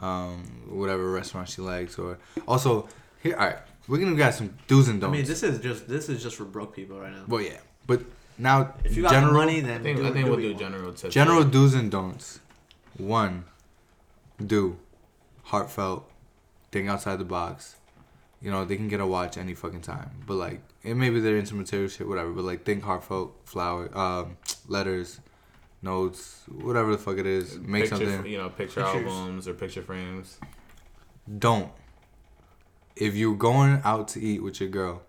um, 0.00 0.42
whatever 0.68 1.08
restaurant 1.10 1.48
she 1.48 1.62
likes, 1.62 1.98
or 1.98 2.18
also 2.48 2.88
here. 3.22 3.36
All 3.36 3.46
right, 3.46 3.58
we're 3.86 3.98
gonna 3.98 4.16
got 4.16 4.34
some 4.34 4.56
do's 4.66 4.88
and 4.88 5.00
don'ts. 5.00 5.12
I 5.14 5.16
don'ts. 5.18 5.18
mean, 5.18 5.26
this 5.26 5.42
is 5.44 5.60
just 5.60 5.86
this 5.88 6.08
is 6.08 6.22
just 6.22 6.36
for 6.36 6.44
broke 6.44 6.74
people 6.74 6.98
right 6.98 7.12
now. 7.12 7.24
well, 7.28 7.40
yeah, 7.42 7.58
but 7.86 8.02
now 8.38 8.74
If 8.82 8.96
you 8.96 9.02
got 9.02 9.12
general 9.12 9.34
money, 9.34 9.60
then 9.60 9.80
I 9.80 9.82
think 9.82 9.98
do, 9.98 10.02
I 10.06 10.10
think 10.10 10.24
do 10.24 10.30
we'll 10.32 10.40
what 10.40 10.42
do 10.42 10.54
general 10.54 10.92
tips. 10.92 11.14
general 11.14 11.44
do's 11.44 11.74
and 11.74 11.90
don'ts. 11.90 12.40
One, 12.96 13.44
do 14.44 14.78
heartfelt, 15.44 16.10
think 16.72 16.88
outside 16.88 17.16
the 17.18 17.24
box. 17.24 17.76
You 18.40 18.50
know, 18.50 18.64
they 18.64 18.76
can 18.76 18.88
get 18.88 19.00
a 19.00 19.06
watch 19.06 19.38
any 19.38 19.54
fucking 19.54 19.80
time, 19.82 20.10
but 20.26 20.34
like, 20.34 20.60
it 20.84 20.94
maybe 20.94 21.18
they're 21.20 21.36
into 21.38 21.54
material 21.54 21.88
shit, 21.88 22.06
whatever. 22.06 22.30
But 22.30 22.44
like, 22.44 22.64
think 22.64 22.82
heartfelt, 22.84 23.34
flower, 23.44 23.90
um, 23.96 24.36
letters, 24.68 25.20
notes, 25.82 26.42
whatever 26.48 26.92
the 26.92 26.98
fuck 26.98 27.18
it 27.18 27.26
is. 27.26 27.58
Make 27.58 27.90
picture, 27.90 27.96
something. 28.10 28.30
you 28.30 28.38
know, 28.38 28.48
picture 28.50 28.82
Pictures. 28.84 29.06
albums 29.10 29.48
or 29.48 29.54
picture 29.54 29.82
frames. 29.82 30.38
Don't. 31.38 31.70
If 32.96 33.14
you're 33.16 33.34
going 33.36 33.80
out 33.84 34.08
to 34.08 34.20
eat 34.20 34.42
with 34.42 34.60
your 34.60 34.68
girl, 34.68 35.02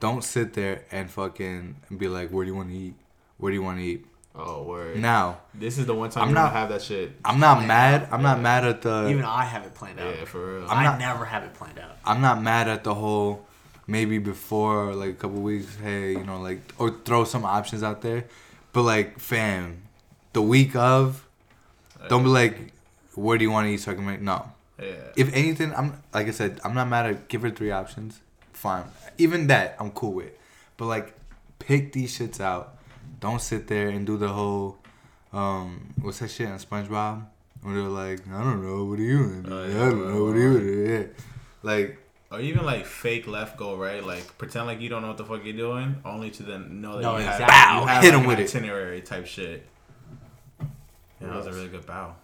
don't 0.00 0.22
sit 0.24 0.54
there 0.54 0.84
and 0.90 1.10
fucking 1.10 1.76
be 1.96 2.08
like, 2.08 2.30
"Where 2.30 2.44
do 2.44 2.50
you 2.50 2.56
want 2.56 2.70
to 2.70 2.76
eat? 2.76 2.94
Where 3.36 3.50
do 3.50 3.54
you 3.56 3.62
want 3.62 3.78
to 3.78 3.84
eat?" 3.84 4.06
Oh 4.34 4.62
word! 4.62 4.98
Now, 4.98 5.40
This 5.52 5.78
is 5.78 5.86
the 5.86 5.94
one 5.94 6.10
time 6.10 6.28
I'm 6.28 6.34
not- 6.34 6.52
have 6.52 6.68
that 6.68 6.80
shit. 6.82 7.12
I'm 7.24 7.40
not 7.40 7.66
mad. 7.66 8.04
out. 8.04 8.12
I'm 8.12 8.22
not 8.22 8.40
mad 8.40 8.64
at 8.64 8.82
the. 8.82 9.08
Even 9.08 9.24
I 9.24 9.44
have 9.44 9.64
it 9.64 9.74
planned 9.74 9.98
out. 9.98 10.14
Yeah, 10.16 10.24
for 10.24 10.58
real. 10.60 10.64
I'm 10.70 10.78
I 10.78 10.84
not- 10.84 10.98
never 11.00 11.24
have 11.24 11.42
it 11.42 11.54
planned 11.54 11.78
out. 11.80 11.96
I'm 12.04 12.20
not 12.20 12.40
mad 12.40 12.68
at 12.68 12.84
the 12.84 12.94
whole 12.94 13.44
maybe 13.88 14.18
before 14.18 14.94
like 14.94 15.10
a 15.10 15.14
couple 15.14 15.40
weeks, 15.40 15.76
hey, 15.82 16.12
you 16.12 16.22
know, 16.22 16.40
like 16.40 16.60
or 16.78 16.90
throw 16.90 17.24
some 17.24 17.44
options 17.44 17.82
out 17.82 18.02
there. 18.02 18.26
But 18.72 18.82
like, 18.82 19.18
fam, 19.18 19.82
the 20.32 20.42
week 20.42 20.76
of, 20.76 21.26
don't 22.08 22.22
be 22.22 22.28
like, 22.28 22.72
where 23.14 23.36
do 23.36 23.44
you 23.44 23.50
want 23.50 23.66
to 23.66 23.72
eat 23.72 23.78
so 23.78 23.90
I 23.90 23.94
can 23.96 24.06
make 24.06 24.20
no. 24.20 24.52
yeah. 24.80 24.92
If 25.16 25.34
anything, 25.34 25.74
I'm 25.74 26.00
like 26.14 26.28
I 26.28 26.30
said, 26.30 26.60
I'm 26.64 26.74
not 26.74 26.88
mad 26.88 27.06
at 27.06 27.28
give 27.28 27.42
her 27.42 27.50
three 27.50 27.72
options. 27.72 28.20
Fine. 28.52 28.84
Even 29.16 29.48
that 29.48 29.76
I'm 29.80 29.90
cool 29.90 30.12
with. 30.12 30.32
But 30.76 30.86
like 30.86 31.14
pick 31.58 31.92
these 31.92 32.16
shits 32.16 32.40
out. 32.40 32.76
Don't 33.18 33.40
sit 33.40 33.66
there 33.66 33.88
and 33.88 34.06
do 34.06 34.16
the 34.16 34.28
whole 34.28 34.78
um 35.32 35.94
what's 36.00 36.20
that 36.20 36.30
shit 36.30 36.48
on 36.48 36.58
SpongeBob? 36.58 37.26
when 37.62 37.74
they're 37.74 37.84
like, 37.84 38.20
I 38.28 38.42
don't 38.42 38.64
know, 38.64 38.84
what 38.84 38.98
are 38.98 39.02
you 39.02 39.42
do? 39.42 39.52
Oh, 39.52 39.64
I 39.64 39.90
don't 39.90 40.14
know, 40.14 40.24
what 40.24 40.36
are 40.36 40.38
you? 40.38 40.84
Yeah. 40.84 41.06
Like, 41.62 41.98
Or 42.30 42.40
even 42.40 42.64
like 42.66 42.84
fake 42.84 43.26
left 43.26 43.56
go 43.56 43.74
right, 43.76 44.04
like 44.04 44.36
pretend 44.36 44.66
like 44.66 44.80
you 44.80 44.88
don't 44.90 45.00
know 45.00 45.08
what 45.08 45.16
the 45.16 45.24
fuck 45.24 45.44
you're 45.44 45.56
doing, 45.56 45.96
only 46.04 46.30
to 46.32 46.42
then 46.42 46.80
know 46.82 46.96
that 46.96 47.02
No, 47.02 47.16
you 47.16 47.24
have, 47.24 47.40
exactly. 47.40 47.46
Bow, 47.46 47.80
you 47.80 47.86
have 47.86 48.02
hit 48.02 48.12
like, 48.12 48.20
him 48.20 48.28
with 48.28 48.38
an 48.38 48.44
it. 48.44 48.48
itinerary 48.48 49.00
type 49.00 49.26
shit. 49.26 49.66
Yeah, 50.60 50.66
that 51.20 51.36
was 51.36 51.46
a 51.46 51.52
really 51.52 51.68
good 51.68 51.86
bow. 51.86 52.14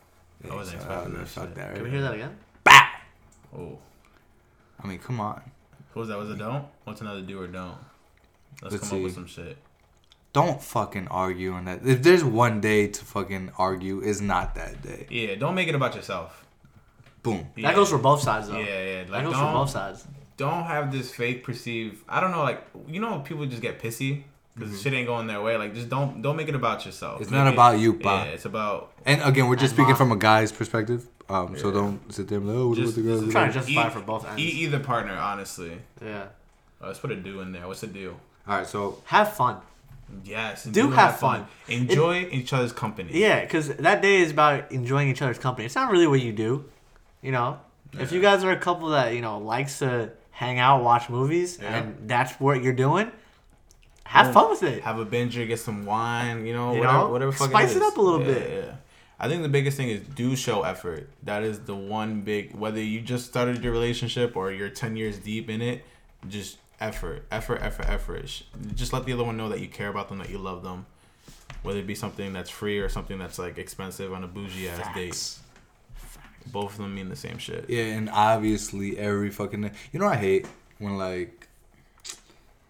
I 0.50 0.54
wasn't 0.54 0.82
so, 0.82 0.86
expecting 0.88 1.14
uh, 1.14 1.18
that 1.18 1.28
fuck 1.28 1.44
shit. 1.46 1.54
that, 1.54 1.74
Can 1.74 1.82
we 1.84 1.90
hear 1.90 2.02
that 2.02 2.14
again? 2.14 2.36
Bow. 2.64 2.86
Oh, 3.56 3.78
I 4.82 4.86
mean, 4.86 4.98
come 4.98 5.20
on. 5.20 5.40
what 5.94 6.00
was 6.02 6.08
that? 6.10 6.18
Was 6.18 6.30
it 6.30 6.38
don't? 6.38 6.66
What's 6.84 7.00
another 7.00 7.22
do 7.22 7.40
or 7.40 7.46
don't? 7.46 7.78
Let's, 8.62 8.74
Let's 8.74 8.88
come 8.88 8.98
up 8.98 9.04
with 9.04 9.14
some 9.14 9.26
shit. 9.26 9.56
Don't 10.34 10.60
fucking 10.60 11.08
argue 11.08 11.52
on 11.52 11.64
that. 11.64 11.86
If 11.86 12.02
there's 12.02 12.24
one 12.24 12.60
day 12.60 12.88
to 12.88 13.04
fucking 13.04 13.52
argue, 13.56 14.00
it's 14.00 14.20
not 14.20 14.54
that 14.56 14.82
day. 14.82 15.06
Yeah, 15.08 15.36
don't 15.36 15.54
make 15.54 15.68
it 15.68 15.74
about 15.74 15.94
yourself. 15.94 16.43
Boom. 17.24 17.46
Yeah. 17.56 17.68
That 17.68 17.74
goes 17.74 17.90
for 17.90 17.98
both 17.98 18.20
sides 18.22 18.48
though. 18.48 18.58
Yeah, 18.58 18.64
yeah. 18.84 19.02
That 19.04 19.10
Like 19.10 19.24
goes 19.24 19.34
for 19.34 19.40
don't 19.40 19.52
both 19.54 19.70
sides. 19.70 20.06
don't 20.36 20.64
have 20.64 20.92
this 20.92 21.12
fake 21.12 21.42
perceived. 21.42 22.02
I 22.08 22.20
don't 22.20 22.30
know, 22.30 22.42
like 22.44 22.64
you 22.86 23.00
know, 23.00 23.18
people 23.20 23.44
just 23.46 23.62
get 23.62 23.80
pissy 23.82 24.22
because 24.56 24.80
shit 24.80 24.92
ain't 24.92 25.08
going 25.08 25.26
their 25.26 25.42
way. 25.42 25.56
Like 25.56 25.74
just 25.74 25.88
don't 25.88 26.22
don't 26.22 26.36
make 26.36 26.48
it 26.48 26.54
about 26.54 26.86
yourself. 26.86 27.14
Mm-hmm. 27.14 27.22
It's 27.22 27.30
Make 27.32 27.38
not 27.38 27.46
it- 27.48 27.54
about 27.54 27.78
you, 27.80 27.98
Yeah, 28.00 28.22
it's 28.24 28.44
about 28.44 28.92
And 29.04 29.20
again, 29.22 29.48
we're 29.48 29.56
just 29.56 29.72
speaking 29.74 29.88
mom. 29.88 29.96
from 29.96 30.12
a 30.12 30.16
guy's 30.16 30.52
perspective. 30.52 31.08
Um, 31.28 31.56
so 31.56 31.70
don't 31.72 32.12
sit 32.12 32.28
there 32.28 32.36
and 32.38 32.46
like, 32.46 32.56
oh, 32.56 32.68
what 32.68 32.76
Just- 32.76 32.92
about 32.98 33.02
the 33.02 33.08
girls? 33.08 33.20
just 33.22 33.32
trying 33.32 33.50
to 33.52 33.58
All 33.58 33.64
justify 33.64 33.86
Eat- 33.86 33.92
for 33.94 34.00
both 34.00 34.26
ends. 34.28 34.42
e- 34.42 34.44
either 34.64 34.78
partner. 34.80 35.14
Honestly, 35.16 35.78
Yeah. 36.04 36.24
Uh, 36.82 36.88
let's 36.88 36.98
put 36.98 37.10
a 37.10 37.16
do 37.16 37.40
in 37.40 37.52
there. 37.52 37.66
What's 37.66 37.80
the 37.80 37.86
do? 37.86 38.14
All 38.46 38.58
right, 38.58 38.66
so 38.66 39.00
Have 39.06 39.32
fun. 39.32 39.56
Yes, 40.22 40.64
Do 40.64 40.90
have 40.90 41.18
fun. 41.18 41.46
Enjoy 41.66 42.28
each 42.30 42.52
other's 42.52 42.72
company. 42.72 43.08
Yeah, 43.14 43.40
because 43.40 43.68
that 43.76 44.02
day 44.02 44.16
is 44.16 44.32
about 44.32 44.70
enjoying 44.70 45.08
each 45.08 45.22
other's 45.22 45.38
company. 45.38 45.64
It's 45.64 45.74
not 45.74 45.90
really 45.90 46.06
what 46.06 46.20
you 46.20 46.30
do. 46.32 46.66
You 47.24 47.32
know, 47.32 47.58
if 47.98 48.12
you 48.12 48.20
guys 48.20 48.44
are 48.44 48.50
a 48.52 48.56
couple 48.58 48.90
that 48.90 49.14
you 49.14 49.20
know 49.22 49.38
likes 49.38 49.78
to 49.80 50.10
hang 50.30 50.58
out, 50.58 50.84
watch 50.84 51.08
movies, 51.08 51.58
Yeah. 51.60 51.76
and 51.76 52.08
that's 52.08 52.32
what 52.38 52.62
you're 52.62 52.72
doing, 52.74 53.10
have 54.04 54.32
fun 54.34 54.50
with 54.50 54.62
it. 54.62 54.82
Have 54.82 54.98
a 54.98 55.06
binger, 55.06 55.46
get 55.48 55.58
some 55.58 55.86
wine. 55.86 56.46
You 56.46 56.52
know, 56.52 56.72
You 56.74 56.80
whatever, 56.80 56.98
know? 56.98 57.08
whatever. 57.08 57.32
Spice 57.32 57.72
it 57.72 57.76
is. 57.78 57.82
up 57.82 57.96
a 57.96 58.00
little 58.00 58.20
Yeah, 58.20 58.26
bit. 58.34 58.64
Yeah. 58.66 58.74
I 59.18 59.28
think 59.28 59.42
the 59.42 59.48
biggest 59.48 59.76
thing 59.76 59.88
is 59.88 60.00
do 60.02 60.36
show 60.36 60.62
effort. 60.62 61.08
That 61.22 61.42
is 61.44 61.60
the 61.60 61.74
one 61.74 62.20
big. 62.22 62.54
Whether 62.54 62.80
you 62.82 63.00
just 63.00 63.26
started 63.26 63.62
your 63.64 63.72
relationship 63.72 64.36
or 64.36 64.52
you're 64.52 64.68
ten 64.68 64.96
years 64.96 65.18
deep 65.18 65.48
in 65.48 65.62
it, 65.62 65.84
just 66.28 66.58
effort, 66.80 67.24
effort, 67.30 67.60
effort, 67.62 67.88
effort. 67.88 68.42
Just 68.74 68.92
let 68.92 69.06
the 69.06 69.12
other 69.14 69.24
one 69.24 69.36
know 69.38 69.48
that 69.48 69.60
you 69.60 69.68
care 69.68 69.88
about 69.88 70.08
them, 70.10 70.18
that 70.18 70.28
you 70.28 70.36
love 70.38 70.62
them. 70.62 70.84
Whether 71.62 71.78
it 71.78 71.86
be 71.86 71.94
something 71.94 72.34
that's 72.34 72.50
free 72.50 72.78
or 72.80 72.90
something 72.90 73.16
that's 73.18 73.38
like 73.38 73.56
expensive 73.56 74.12
on 74.12 74.24
a 74.24 74.26
bougie 74.26 74.68
ass 74.68 74.94
date. 74.94 75.38
Both 76.46 76.72
of 76.72 76.78
them 76.78 76.94
mean 76.94 77.08
the 77.08 77.16
same 77.16 77.38
shit. 77.38 77.64
yeah, 77.68 77.84
and 77.84 78.08
obviously 78.10 78.98
every 78.98 79.30
fucking 79.30 79.62
day. 79.62 79.70
You 79.92 80.00
know, 80.00 80.06
I 80.06 80.16
hate 80.16 80.46
when 80.78 80.96
like, 80.98 81.48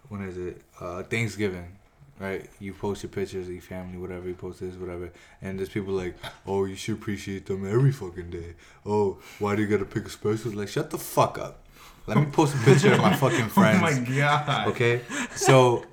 when 0.09 0.23
is 0.23 0.37
it? 0.37 0.61
Uh, 0.81 1.03
Thanksgiving, 1.03 1.77
right? 2.21 2.49
You 2.61 2.73
post 2.73 3.03
your 3.03 3.11
pictures 3.11 3.47
of 3.49 3.53
your 3.53 3.63
family, 3.63 3.99
whatever. 3.99 4.29
You 4.29 4.35
post 4.35 4.61
this, 4.61 4.75
whatever, 4.77 5.11
and 5.43 5.59
there's 5.59 5.69
people 5.69 5.95
like, 5.95 6.15
oh, 6.47 6.65
you 6.65 6.77
should 6.77 6.95
appreciate 6.95 7.47
them 7.47 7.67
every 7.67 7.93
fucking 7.93 8.31
day. 8.31 8.55
Oh, 8.87 9.19
why 9.39 9.57
do 9.57 9.63
you 9.63 9.69
gotta 9.69 9.85
pick 9.85 10.07
a 10.07 10.11
special? 10.11 10.53
Like, 10.53 10.69
shut 10.69 10.91
the 10.91 10.99
fuck 10.99 11.39
up. 11.39 11.61
Let 12.07 12.19
me 12.19 12.27
post 12.27 12.55
a 12.55 12.59
picture 12.59 12.93
of 12.93 13.01
my 13.01 13.15
fucking 13.17 13.49
friends. 13.49 13.79
Oh 13.79 13.83
my 13.83 14.17
god. 14.17 14.69
Okay, 14.69 15.01
so 15.35 15.85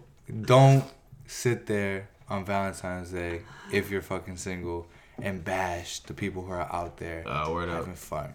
don't 0.41 0.83
sit 1.25 1.65
there 1.65 2.09
on 2.29 2.45
Valentine's 2.45 3.11
Day 3.11 3.41
if 3.71 3.89
you're 3.89 4.01
fucking 4.01 4.37
single 4.37 4.87
and 5.23 5.43
bash 5.43 5.99
the 6.01 6.13
people 6.13 6.43
who 6.43 6.51
are 6.51 6.67
out 6.73 6.97
there 6.97 7.27
Uh, 7.27 7.51
word 7.51 7.69
up. 7.69 7.75
having 7.79 7.95
fun. 7.95 8.33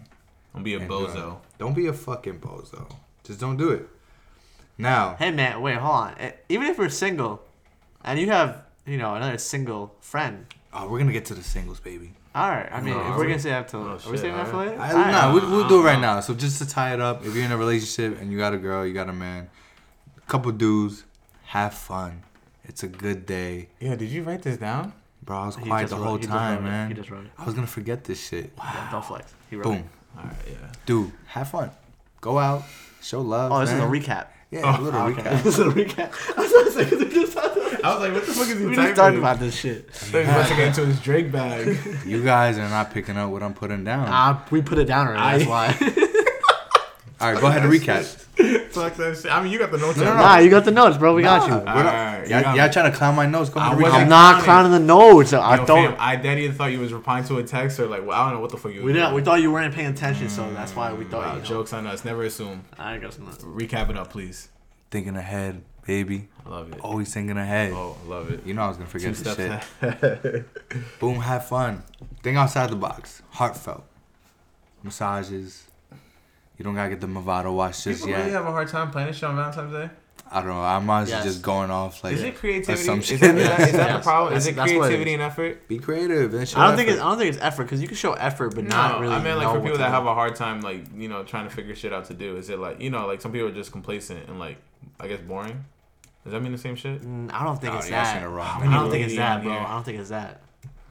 Don't 0.53 0.63
be 0.63 0.73
a 0.75 0.79
and 0.79 0.89
bozo. 0.89 1.13
doing- 1.13 1.37
Don't 1.59 1.73
be 1.75 1.87
a 1.87 1.93
fucking 1.93 2.39
bozo. 2.39 2.89
Just 3.23 3.39
don't 3.39 3.57
do 3.57 3.71
it. 3.71 3.87
Now, 4.77 5.15
Hey 5.19 5.31
man, 5.31 5.61
wait, 5.61 5.77
hold 5.77 5.95
on. 5.95 6.15
Eh, 6.19 6.31
Even 6.49 6.67
if 6.67 6.77
you're 6.77 6.89
single, 6.89 7.41
and 8.03 8.19
you 8.19 8.27
have 8.29 8.63
you 8.85 8.97
know 8.97 9.15
another 9.15 9.37
single 9.37 9.95
friend. 10.01 10.45
oh, 10.73 10.87
we're 10.87 10.99
gonna 10.99 11.11
get 11.11 11.25
to 11.25 11.33
the 11.35 11.43
singles, 11.43 11.79
baby. 11.79 12.13
All 12.35 12.49
right. 12.49 12.69
I 12.71 12.81
mean, 12.81 12.93
No, 12.93 13.01
if 13.01 13.15
we're 13.15 13.21
we? 13.21 13.27
gonna 13.27 13.39
say 13.39 13.49
that 13.49 13.67
to, 13.69 13.77
Oh, 13.77 13.81
are 13.81 13.93
we 13.95 13.99
shit, 13.99 14.19
saying 14.19 14.35
that 14.35 14.47
for 14.47 14.53
alright. 14.57 14.69
later? 14.77 14.81
I, 14.81 14.91
All 14.91 14.95
right. 14.97 15.11
nah, 15.11 15.33
we, 15.33 15.39
we'll 15.39 15.67
do 15.67 15.79
it 15.81 15.83
right 15.83 15.99
now. 15.99 16.19
So 16.19 16.35
just 16.35 16.59
to 16.59 16.67
tie 16.67 16.93
it 16.93 17.01
up, 17.01 17.25
if 17.25 17.33
you're 17.33 17.43
in 17.43 17.51
a 17.51 17.57
relationship 17.57 18.21
and 18.21 18.31
you 18.31 18.37
got 18.37 18.53
a 18.53 18.57
girl, 18.57 18.85
you 18.85 18.93
got 18.93 19.09
a 19.09 19.13
man, 19.13 19.49
couple 20.27 20.51
dudes, 20.51 21.03
have 21.45 21.73
fun. 21.73 22.23
It's 22.63 22.83
a 22.83 22.87
good 22.87 23.25
day, 23.25 23.69
Yeah, 23.79 23.95
did 23.95 24.09
you 24.09 24.21
write 24.23 24.43
this 24.43 24.57
down? 24.57 24.93
Bro. 25.27 25.37
I 25.37 25.45
was 25.45 25.55
He 25.57 25.61
quiet 25.63 25.83
just 25.83 25.91
the 25.91 25.97
wrote- 25.97 26.05
whole 26.05 26.15
he 26.15 26.21
just 26.23 26.31
time, 26.31 26.57
it. 26.59 26.61
man. 26.63 26.87
He 26.89 26.95
just 26.95 27.11
wrote 27.11 27.25
it. 27.25 27.31
I 27.37 27.45
was 27.45 27.53
gonna 27.53 27.67
forget 27.67 28.03
this 28.05 28.19
shit. 28.27 28.51
Yeah, 28.57 28.87
don't 28.91 29.05
flex. 29.05 29.31
He 29.51 29.55
wrote 29.57 29.63
Boom, 29.65 29.73
it. 29.75 29.85
All 30.17 30.23
right, 30.23 30.33
yeah. 30.49 30.71
dude, 30.87 31.11
have 31.27 31.49
fun. 31.49 31.69
Go 32.21 32.39
out, 32.39 32.63
show 33.03 33.21
love. 33.21 33.51
Oh, 33.51 33.59
this 33.59 33.69
man. 33.69 33.81
is 33.81 33.83
a 33.83 33.87
recap. 34.09 34.25
Yeah, 34.49 34.61
Oh, 34.63 34.81
a 34.81 34.81
little 34.81 35.01
Okay. 35.01 35.21
recap. 35.21 35.43
this 35.43 35.59
is 35.59 35.59
a 35.59 35.69
recap. 35.69 36.37
I 36.37 36.41
was 36.41 36.51
gonna 36.51 36.71
say, 36.71 36.89
'cause 36.89 36.99
we 37.05 37.09
just 37.13 37.37
I 37.37 37.93
was 37.93 38.01
like, 38.01 38.13
what 38.13 38.25
the 38.25 38.33
fuck 38.33 38.47
is 38.47 38.57
he 38.59 38.65
we 38.65 38.75
typing? 38.75 38.85
just 38.85 38.95
talked 38.95 39.17
about 39.17 39.39
this 39.39 39.55
shit. 39.55 39.89
He's 39.91 40.09
about 40.09 40.47
to 40.47 40.55
get 40.55 40.67
into 40.69 40.85
his 40.85 40.99
Drake 41.01 41.31
bag. 41.31 41.77
You 42.05 42.23
guys 42.23 42.57
are 42.57 42.67
not 42.69 42.91
picking 42.91 43.17
up 43.17 43.29
what 43.29 43.43
I'm 43.43 43.53
putting 43.53 43.83
down. 43.83 44.07
Ah, 44.09 44.43
we 44.49 44.61
put 44.61 44.77
it 44.79 44.85
down 44.85 45.07
already. 45.07 45.43
That's 45.45 45.49
why. 45.49 45.67
All 47.19 47.31
right, 47.33 47.41
go 47.41 47.47
ahead 47.47 47.63
and 47.63 47.71
recap. 47.71 48.25
Fuck 48.37 48.95
that 48.95 49.17
shit. 49.17 49.31
I 49.31 49.41
mean, 49.41 49.51
you 49.51 49.57
got 49.57 49.71
the 49.71 49.77
notes. 49.79 49.97
No, 49.97 50.05
no, 50.05 50.13
no. 50.13 50.21
nah, 50.21 50.37
you 50.37 50.49
got 50.49 50.63
the 50.63 50.71
notes, 50.71 50.97
bro. 50.97 51.15
We 51.15 51.23
got 51.23 51.47
you. 51.47 51.55
we're 51.55 51.59
Alright, 51.61 52.27
you 52.27 52.35
y'all, 52.35 52.55
y'all 52.55 52.67
me. 52.67 52.73
trying 52.73 52.91
to 52.91 52.95
clown 52.97 53.15
my 53.15 53.25
nose? 53.25 53.49
Go 53.49 53.59
I 53.59 53.63
ahead 53.63 53.73
and 53.73 53.81
wasn't 53.81 53.99
recap. 53.99 54.03
I'm 54.03 54.09
not 54.09 54.43
clowning 54.43 54.71
the 54.71 54.79
notes. 54.79 55.33
I 55.33 55.57
Yo, 55.57 55.65
don't. 55.65 55.91
fam, 55.91 55.95
I 55.99 56.15
dead 56.17 56.37
either 56.37 56.53
thought 56.53 56.71
you 56.71 56.79
was 56.79 56.93
replying 56.93 57.23
to 57.25 57.37
a 57.37 57.43
text 57.43 57.79
or 57.79 57.87
like, 57.87 58.05
well, 58.05 58.19
I 58.19 58.25
don't 58.25 58.35
know 58.35 58.41
what 58.41 58.51
the 58.51 58.57
fuck 58.57 58.73
you. 58.73 58.83
We 58.83 58.93
didn't. 58.93 59.13
We 59.15 59.23
thought 59.23 59.41
you 59.41 59.51
weren't 59.51 59.73
paying 59.73 59.89
attention, 59.89 60.29
so 60.29 60.51
that's 60.53 60.75
why 60.75 60.93
we 60.93 61.05
thought. 61.05 61.25
Wow, 61.25 61.33
you 61.33 61.39
know. 61.39 61.45
jokes 61.45 61.73
on 61.73 61.87
us. 61.87 62.05
Never 62.05 62.23
assume. 62.23 62.65
I 62.77 62.97
guess 62.97 63.17
not. 63.17 63.39
Recap 63.39 63.89
it 63.89 63.97
up, 63.97 64.11
please. 64.11 64.49
Thinking 64.91 65.15
ahead, 65.15 65.63
baby. 65.85 66.29
I 66.45 66.49
love 66.49 66.71
it. 66.71 66.79
Always 66.81 67.11
thinking 67.13 67.37
ahead. 67.37 67.73
Oh, 67.73 67.97
love 68.05 68.31
it. 68.31 68.45
You 68.45 68.53
know 68.53 68.61
I 68.61 68.67
was 68.67 68.77
gonna 68.77 68.89
Two 68.89 69.13
forget 69.13 69.15
this 69.15 69.81
shit. 69.81 70.45
Boom, 70.99 71.15
have 71.21 71.47
fun. 71.47 71.83
Think 72.21 72.37
outside 72.37 72.69
the 72.69 72.75
box. 72.75 73.21
Heartfelt. 73.31 73.83
Massages. 74.83 75.66
You 76.57 76.63
don't 76.63 76.75
gotta 76.75 76.89
get 76.89 77.01
the 77.01 77.07
Movado 77.07 77.53
watch 77.55 77.83
just 77.83 77.85
yet. 77.85 77.95
People 77.97 78.09
yet. 78.09 78.17
really 78.19 78.31
have 78.31 78.45
a 78.45 78.51
hard 78.51 78.67
time 78.67 78.89
playing 78.91 79.07
planning 79.07 79.13
shit 79.13 79.23
on 79.23 79.35
Valentine's 79.35 79.71
Day. 79.73 79.89
I 80.29 80.39
don't 80.41 80.49
know. 80.49 80.61
I'm 80.61 80.89
honestly 80.89 81.15
Yes. 81.15 81.23
just 81.23 81.41
going 81.41 81.71
off 81.71 82.03
like 82.03 82.13
is 82.15 82.21
it 82.23 82.35
creativity? 82.35 82.81
assumption. 82.81 83.15
Is 83.15 83.21
that, 83.21 83.35
is 83.37 83.47
that, 83.47 83.59
is 83.61 83.71
that 83.73 83.87
the 83.87 83.93
Yes. 83.93 84.03
problem? 84.03 84.33
Is 84.33 84.43
That's- 84.45 84.47
it 84.47 84.55
that's 84.57 84.71
what 84.71 84.75
it 84.75 84.79
creativity 84.87 85.11
is. 85.11 85.13
and 85.15 85.23
effort? 85.23 85.67
be 85.69 85.79
creative 85.79 86.33
and 86.33 86.49
show 86.49 86.59
I 86.59 86.67
don't 86.67 86.75
think 86.75 86.89
it's. 86.89 86.97
effort. 86.97 87.05
I 87.05 87.09
don't 87.11 87.17
think 87.19 87.33
it's 87.35 87.43
effort 87.43 87.63
because 87.63 87.81
you 87.81 87.87
can 87.87 87.95
show 87.95 88.13
effort, 88.13 88.53
but 88.55 88.63
No, 88.65 88.75
not 88.75 88.99
really. 88.99 89.15
I 89.15 89.23
mean 89.23 89.35
like 89.37 89.43
know 89.43 89.49
for 89.53 89.59
what 89.59 89.63
people 89.63 89.77
to 89.77 89.83
that 89.83 89.87
do. 89.87 89.93
have 89.93 90.05
a 90.05 90.13
hard 90.13 90.35
time, 90.35 90.59
like 90.61 90.83
you 90.97 91.07
know, 91.07 91.23
trying 91.23 91.47
to 91.47 91.55
figure 91.55 91.75
shit 91.75 91.93
out 91.93 92.05
to 92.05 92.13
do. 92.13 92.35
Is 92.35 92.49
it 92.49 92.59
like 92.59 92.81
you 92.81 92.89
know, 92.89 93.07
like 93.07 93.21
some 93.21 93.31
people 93.31 93.47
are 93.47 93.51
just 93.53 93.71
complacent 93.71 94.27
and 94.27 94.37
like 94.39 94.57
I 94.99 95.07
guess 95.07 95.21
boring. 95.21 95.63
Does 96.25 96.33
that 96.33 96.41
mean 96.41 96.51
the 96.51 96.57
same 96.57 96.75
shit? 96.75 97.03
Mm, 97.03 97.31
I 97.31 97.45
don't 97.45 97.61
think 97.61 97.71
No, 97.71 97.79
it's 97.79 97.87
you're 97.89 97.97
that. 97.97 98.11
saying 98.11 98.25
it 98.25 98.27
wrong. 98.27 98.67
I 98.67 98.73
don't 98.75 98.89
think 98.91 99.05
it's 99.05 99.15
that, 99.15 99.43
bro. 99.43 99.53
I 99.53 99.69
don't 99.69 99.83
think 99.85 99.99
it's 99.99 100.09
that. 100.09 100.41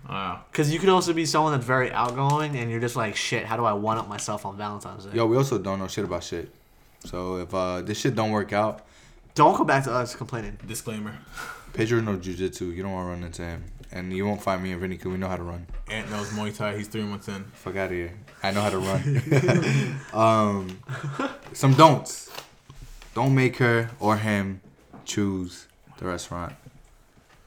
Wow. 0.08 0.42
Because 0.50 0.72
you 0.72 0.78
could 0.78 0.88
also 0.88 1.12
be 1.12 1.26
someone 1.26 1.52
that's 1.52 1.64
very 1.64 1.90
outgoing, 1.90 2.56
and 2.56 2.70
you're 2.70 2.80
just 2.80 2.96
like, 2.96 3.16
shit. 3.16 3.44
How 3.44 3.56
do 3.56 3.64
I 3.64 3.72
one 3.72 3.98
up 3.98 4.08
myself 4.08 4.46
on 4.46 4.56
Valentine's 4.56 5.04
Day? 5.06 5.16
Yo, 5.16 5.26
we 5.26 5.36
also 5.36 5.58
don't 5.58 5.78
know 5.78 5.88
shit 5.88 6.04
about 6.04 6.22
shit. 6.22 6.50
So 7.04 7.36
if 7.38 7.54
uh, 7.54 7.82
this 7.82 7.98
shit 7.98 8.14
don't 8.14 8.30
work 8.30 8.52
out, 8.52 8.86
Don't 9.34 9.56
come 9.56 9.66
back 9.66 9.84
to 9.84 9.92
us 9.92 10.14
complaining. 10.14 10.58
Disclaimer. 10.66 11.18
Pedro 11.72 12.00
no 12.00 12.16
jujitsu. 12.16 12.74
You 12.74 12.82
don't 12.82 12.92
want 12.92 13.06
to 13.06 13.10
run 13.10 13.22
into 13.22 13.42
him, 13.42 13.64
and 13.92 14.12
you 14.12 14.24
won't 14.26 14.40
find 14.40 14.62
me 14.62 14.72
and 14.72 14.80
Vinny 14.80 14.96
because 14.96 15.12
we 15.12 15.18
know 15.18 15.28
how 15.28 15.36
to 15.36 15.42
run. 15.42 15.66
Ant 15.88 16.10
knows 16.10 16.30
Muay 16.30 16.56
Thai. 16.56 16.76
He's 16.78 16.88
three 16.88 17.02
months 17.02 17.28
in. 17.28 17.44
Fuck 17.52 17.76
out 17.76 17.86
of 17.86 17.90
here. 17.92 18.12
I 18.42 18.50
know 18.52 18.62
how 18.62 18.70
to 18.70 18.78
run. 18.78 20.00
um, 20.14 20.78
some 21.52 21.74
don'ts. 21.74 22.30
Don't 23.14 23.34
make 23.34 23.56
her 23.58 23.90
or 24.00 24.16
him 24.16 24.60
choose 25.04 25.66
the 25.98 26.06
restaurant. 26.06 26.54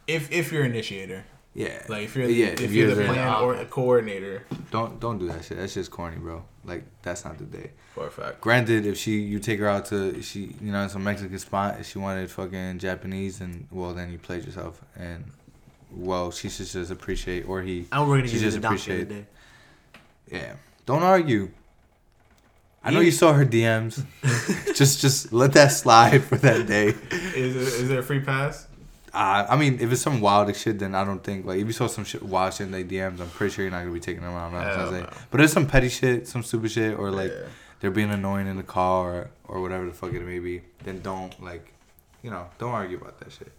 If 0.07 0.31
if 0.31 0.51
you're 0.51 0.65
initiator, 0.65 1.25
Yeah. 1.55 1.81
like 1.89 2.03
if 2.03 2.15
you're 2.15 2.29
yeah, 2.29 2.47
if, 2.47 2.71
you're, 2.71 2.89
the 2.89 2.95
the- 2.95 3.05
plan 3.05 3.41
or 3.41 3.55
a 3.55 3.65
coordinator, 3.65 4.43
don't 4.71 4.99
don't 4.99 5.17
do 5.17 5.27
that 5.29 5.43
shit. 5.45 5.57
That's 5.57 5.73
just 5.73 5.91
corny, 5.91 6.17
bro. 6.17 6.43
Like 6.63 6.83
that's 7.01 7.25
not 7.25 7.37
the 7.37 7.45
day. 7.45 7.71
for 7.95 8.07
a 8.07 8.11
fact. 8.11 8.39
Granted, 8.41 8.85
if 8.85 8.97
she 8.97 9.19
you 9.19 9.39
take 9.39 9.59
her 9.59 9.67
out 9.67 9.85
to 9.87 10.21
she 10.21 10.55
you 10.61 10.71
know 10.71 10.87
some 10.87 11.03
Mexican 11.03 11.39
spot, 11.39 11.79
if 11.79 11.87
she 11.89 11.97
wanted 11.99 12.29
fucking 12.29 12.79
Japanese, 12.79 13.41
and 13.41 13.67
well 13.71 13.93
then 13.93 14.11
you 14.11 14.17
played 14.19 14.45
yourself, 14.45 14.81
and 14.95 15.25
well 15.91 16.29
she 16.31 16.49
should 16.49 16.67
just 16.67 16.91
appreciate 16.91 17.47
or 17.49 17.61
he 17.63 17.87
And 17.91 18.07
we're 18.07 18.17
gonna 18.17 18.27
She 18.29 18.39
just 18.39 18.55
the 18.55 18.61
the 18.61 18.67
appreciate- 18.67 19.09
day. 19.09 19.25
yeah. 20.31 20.53
Don't 20.85 21.03
argue. 21.03 21.49
I 22.83 22.91
know 22.91 23.01
you 23.01 23.11
saw 23.11 23.33
her 23.33 23.45
DMs. 23.45 24.05
just 24.75 25.01
just 25.01 25.33
let 25.33 25.51
that 25.53 25.71
slide 25.73 26.23
for 26.23 26.37
that 26.37 26.65
day. 26.67 26.87
Is 27.35 27.55
it, 27.55 27.81
is 27.83 27.89
there 27.89 27.99
a 27.99 28.03
free 28.03 28.21
pass? 28.21 28.67
Uh, 29.13 29.45
I 29.49 29.55
mean, 29.57 29.79
if 29.79 29.91
it's 29.91 30.01
some 30.01 30.21
wild 30.21 30.55
shit, 30.55 30.79
then 30.79 30.93
I 30.95 31.03
don't 31.03 31.23
think 31.23 31.45
like 31.45 31.59
if 31.59 31.65
you 31.67 31.73
saw 31.73 31.87
some 31.87 32.03
shit 32.03 32.21
wild 32.23 32.53
shit 32.53 32.67
in 32.67 32.71
their 32.71 32.83
DMs, 32.83 33.19
I'm 33.19 33.29
pretty 33.29 33.53
sure 33.53 33.63
you're 33.63 33.71
not 33.71 33.79
gonna 33.81 33.91
be 33.93 33.99
taking 33.99 34.21
them 34.23 34.33
out. 34.33 34.51
Valentine's 34.51 34.77
Hell 34.77 34.91
Day. 34.91 35.01
no. 35.01 35.09
But 35.31 35.37
there's 35.39 35.51
some 35.53 35.65
petty 35.67 35.89
shit, 35.89 36.27
some 36.27 36.43
stupid 36.43 36.71
shit, 36.71 36.97
or 36.97 37.09
like 37.11 37.31
Yeah. 37.31 37.47
they're 37.79 37.91
being 37.91 38.11
annoying 38.11 38.47
in 38.47 38.57
the 38.57 38.63
car 38.63 39.13
or, 39.15 39.29
or 39.47 39.61
whatever 39.61 39.85
the 39.85 39.93
fuck 39.93 40.13
it 40.13 40.21
may 40.21 40.39
be. 40.39 40.61
Then 40.83 41.01
don't 41.01 41.41
like, 41.43 41.73
you 42.21 42.29
know, 42.29 42.45
don't 42.59 42.71
argue 42.73 42.97
about 42.97 43.19
that 43.19 43.31
shit. 43.31 43.51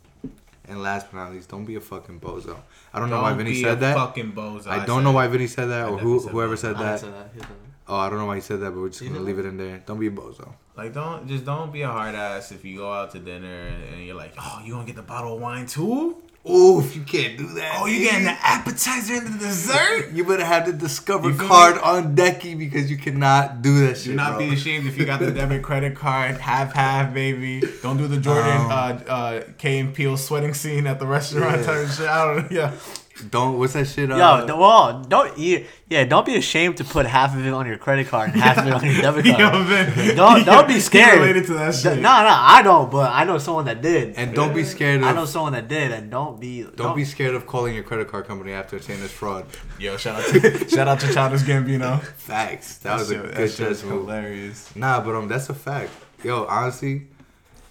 and 0.69 0.81
last 0.83 1.09
but 1.11 1.19
not 1.19 1.33
least, 1.33 1.49
don't 1.49 1.65
be 1.65 1.75
a 1.75 1.81
fucking 1.81 2.21
bozo. 2.21 2.57
I 2.95 3.01
don't 3.01 3.11
know 3.11 3.23
why 3.23 3.33
Vinny 3.33 3.51
be 3.51 3.63
said 3.63 3.79
a 3.79 3.81
that. 3.81 3.97
Fucking 3.97 4.33
bozo. 4.33 4.69
I 4.69 4.87
don't 4.87 5.03
know 5.03 5.11
why 5.13 5.27
Vinny 5.27 5.49
said 5.49 5.67
that 5.67 5.89
or 5.89 5.99
who 5.99 6.21
said 6.21 6.31
whoever 6.31 6.53
that. 6.55 6.59
said 6.59 6.77
I 6.77 6.83
that. 6.83 7.47
Said 7.91 7.97
that. 7.97 7.97
He 7.97 7.97
said 7.97 7.97
that. 7.97 7.97
Oh, 7.97 7.97
I 7.97 8.09
don't 8.11 8.19
know 8.19 8.27
why 8.27 8.35
he 8.37 8.41
said 8.41 8.61
that, 8.61 8.71
but 8.71 8.81
we're 8.81 8.89
just 8.89 9.03
gonna 9.05 9.21
leave 9.21 9.39
it 9.39 9.47
in 9.47 9.57
there. 9.57 9.83
Don't 9.87 9.99
be 9.99 10.07
a 10.07 10.11
bozo. 10.11 10.53
Like, 10.77 10.95
don't 10.95 11.29
just 11.29 11.45
don't 11.45 11.73
be 11.73 11.83
a 11.83 11.89
hard 11.89 12.15
ass 12.15 12.53
if 12.53 12.65
you 12.65 12.79
go 12.79 12.93
out 12.93 13.11
to 13.13 13.19
dinner 13.19 13.67
and, 13.93 14.05
you're 14.07 14.15
like, 14.17 14.33
oh, 14.39 14.63
you 14.65 14.73
gonna 14.75 14.87
get 14.87 14.97
the 14.97 15.03
bottle 15.03 15.35
of 15.35 15.41
wine 15.41 15.67
too? 15.67 16.23
Oof, 16.51 16.97
you 16.97 17.03
can't 17.03 17.37
do 17.37 17.47
that. 17.55 17.77
Oh, 17.79 17.85
you 17.87 17.99
getting 18.03 18.25
the 18.25 18.31
appetizer 18.31 19.13
and 19.15 19.27
the 19.35 19.39
dessert? 19.39 20.11
You 20.15 20.25
better 20.25 20.43
have 20.45 20.65
the 20.65 20.73
Discover 20.73 21.35
card 21.35 21.75
me? 21.77 21.81
on 21.83 22.17
decky 22.17 22.59
because 22.59 22.91
you 22.91 22.97
cannot 22.97 23.61
do 23.61 23.87
that 23.87 23.99
shit. 23.99 24.07
Do 24.07 24.15
not 24.15 24.39
bro. 24.39 24.49
be 24.49 24.55
ashamed 24.55 24.87
if 24.87 24.97
you 24.97 25.05
got 25.05 25.21
the 25.21 25.31
debit 25.41 25.63
credit 25.63 25.95
card, 25.97 26.39
half 26.39 26.73
half, 26.73 27.13
baby. 27.13 27.61
Don't 27.83 27.99
do 27.99 28.07
the 28.09 28.17
Jordan 28.17 28.57
Um, 28.57 28.71
uh, 28.71 28.75
uh, 28.75 29.43
Key 29.59 29.79
and 29.81 29.93
Peele 29.95 30.17
sweating 30.17 30.55
scene 30.55 30.87
at 30.87 30.99
the 30.99 31.07
restaurant 31.07 31.59
Yeah. 31.59 31.63
type 31.67 31.89
shit. 31.89 32.09
I 32.09 32.25
don't 32.35 32.51
know. 32.51 32.57
Yeah. 32.59 32.73
Don't. 33.21 33.59
What's 33.59 33.75
that 33.75 33.87
shit? 33.87 34.09
Yo, 34.09 34.17
uh, 34.17 34.45
no, 34.47 34.57
well, 34.59 35.03
don't 35.03 35.39
you? 35.39 35.67
Yeah, 35.89 36.05
don't 36.05 36.25
be 36.25 36.37
ashamed 36.37 36.77
to 36.79 36.85
put 36.85 37.07
half 37.07 37.35
of 37.37 37.45
it 37.45 37.53
on 37.53 37.67
your 37.67 37.77
credit 37.79 38.07
card 38.09 38.31
and 38.33 38.41
half 38.41 38.59
of 38.59 38.67
it 38.67 38.73
on 38.73 38.85
your 38.85 39.01
debit 39.03 39.25
card. 39.37 39.39
Yo, 39.39 39.65
man. 39.65 40.17
Don't 40.17 40.45
don't 40.45 40.69
be 40.77 40.81
scared. 40.81 41.19
related 41.21 41.47
to 41.47 41.55
that 41.55 41.73
D- 41.73 41.79
shit. 41.79 41.97
No, 41.97 42.03
no, 42.23 42.31
I 42.31 42.63
don't, 42.63 42.91
but 42.91 43.11
I 43.13 43.25
know 43.25 43.39
someone 43.39 43.65
that 43.67 43.83
did. 43.83 44.15
and 44.17 44.35
don't 44.35 44.55
be 44.55 44.65
scared 44.65 45.03
I 45.03 45.13
know 45.13 45.25
someone 45.27 45.53
that 45.53 45.69
did, 45.69 45.93
and 45.93 46.11
don't 46.11 46.41
be 46.41 46.63
Don't 46.77 46.97
be 46.97 47.05
scared 47.05 47.35
of 47.35 47.47
calling 47.47 47.75
your 47.75 47.85
credit 47.85 48.09
card 48.09 48.27
company 48.27 48.53
after 48.53 48.81
saying 48.81 49.03
it's 49.03 49.13
fraud. 49.13 49.47
Yo, 49.79 49.97
shout 49.97 50.21
out 50.21 50.27
to 50.29 50.69
shout 50.75 50.89
out 50.89 51.01
to 51.01 51.13
Childish 51.13 51.43
Gambino. 51.43 52.01
Facts. 52.03 52.79
That, 52.79 52.99
was 52.99 53.11
a 53.11 53.15
shit- 53.15 53.23
good 53.23 53.35
that 53.35 53.49
shit 53.51 53.57
chess 53.69 53.79
is 53.79 53.85
move. 53.85 54.03
hilarious. 54.07 54.75
Nah, 54.77 55.01
but 55.05 55.15
um, 55.15 55.29
that's 55.29 55.49
a 55.51 55.55
fact. 55.55 55.91
Yo, 56.23 56.45
honestly, 56.47 57.09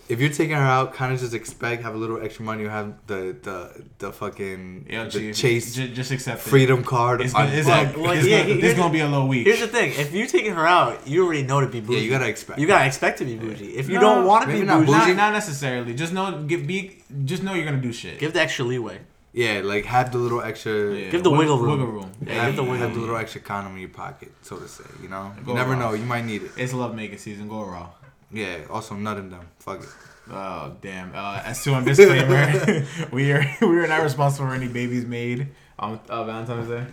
if 0.10 0.19
you're 0.19 0.32
taking 0.32 0.56
her 0.56 0.62
out, 0.63 0.93
kind 0.95 1.13
of 1.13 1.19
just 1.19 1.34
expect 1.36 1.84
have 1.84 1.93
a 1.93 1.98
little 1.98 2.19
extra 2.22 2.43
money. 2.43 2.63
You 2.63 2.69
have 2.69 2.93
the 3.08 3.36
the 3.41 3.84
the 4.00 4.12
fucking 4.12 4.88
Yo, 4.89 5.06
the 5.06 5.10
Chief, 5.12 5.36
Chase 5.36 5.76
j- 5.76 5.93
just 5.93 6.12
accept 6.12 6.39
it. 6.45 6.50
Freedom 6.50 6.84
card. 6.84 7.22
It's 7.22 7.32
gonna, 7.34 7.52
it's 7.52 7.67
deck. 7.67 7.93
gonna, 7.93 8.08
Like, 8.08 8.17
it's 8.19 8.28
yeah, 8.28 8.41
gonna, 8.41 8.56
this 8.62 8.74
the- 8.74 8.80
gonna 8.80 8.91
be 8.93 9.00
a 9.02 9.08
little 9.08 9.28
weak. 9.28 9.45
Here's 9.45 9.60
the 9.60 9.67
thing: 9.67 9.91
if 9.95 10.12
you're 10.12 10.28
taking 10.28 10.54
her 10.56 10.65
out, 10.67 11.08
you 11.08 11.24
already 11.26 11.43
know 11.43 11.62
to 11.62 11.67
be 11.67 11.80
bougie. 11.80 11.98
yeah, 12.00 12.04
you 12.06 12.10
gotta 12.10 12.28
expect. 12.28 12.60
You 12.60 12.67
gotta 12.67 12.86
expect 12.88 13.19
to 13.19 13.26
be 13.26 13.36
bougie. 13.36 13.76
If 13.78 13.88
you 13.88 13.95
No, 13.95 14.02
don't 14.02 14.26
want 14.26 14.45
to 14.50 14.52
be 14.52 14.63
not 14.63 14.80
bougie, 14.86 14.91
not, 14.91 15.15
not 15.15 15.34
necessarily. 15.34 15.93
Just 15.93 16.12
know, 16.12 16.43
give, 16.43 16.65
be, 16.65 16.98
just 17.26 17.43
know 17.43 17.54
you're 17.54 17.65
gonna 17.65 17.78
do 17.78 17.93
shit. 17.93 18.17
give 18.19 18.34
the 18.34 18.41
extra 18.41 18.65
leeway. 18.65 19.00
yeah, 19.32 19.62
like 19.63 19.86
have 19.86 20.12
the 20.12 20.17
little 20.17 20.41
extra. 20.41 20.74
Yeah, 20.95 21.10
give 21.12 21.22
the 21.24 21.30
wiggle 21.30 21.60
room. 21.60 21.72
Wiggle 21.80 21.86
room. 21.93 22.12
Yeah, 22.26 22.34
have, 22.34 22.45
give 22.48 22.56
the 22.56 22.63
wiggle 22.63 22.78
have 22.78 22.88
wiggle 22.89 22.95
the 22.95 23.02
little 23.02 23.17
extra 23.17 23.41
condom 23.41 23.74
in 23.76 23.80
your 23.82 23.89
pocket, 23.89 24.32
so 24.41 24.58
to 24.58 24.67
say. 24.67 24.84
You 25.04 25.10
know, 25.10 25.32
Go 25.45 25.52
you 25.52 25.58
never 25.58 25.74
raw. 25.74 25.80
know. 25.80 25.93
You 25.93 26.04
might 26.06 26.26
need 26.26 26.41
it. 26.43 26.52
It's 26.58 26.74
love 26.74 26.95
making 26.95 27.19
season. 27.19 27.48
Go 27.48 27.62
raw. 27.63 27.89
Yeah. 28.31 28.59
Also, 28.69 28.95
nutting 28.95 29.29
them. 29.29 29.47
Fuck 29.59 29.81
it. 29.83 29.89
Oh 30.31 30.75
damn! 30.81 31.11
Uh, 31.15 31.41
as 31.43 31.63
to 31.63 31.75
a 31.75 31.81
disclaimer, 31.81 32.85
we 33.11 33.31
are 33.31 33.43
we 33.61 33.79
are 33.79 33.87
not 33.87 34.03
responsible 34.03 34.47
for 34.47 34.53
any 34.53 34.67
babies 34.67 35.05
made 35.05 35.47
on 35.79 35.99
uh, 36.07 36.23
Valentine's 36.23 36.67
Day. 36.67 36.85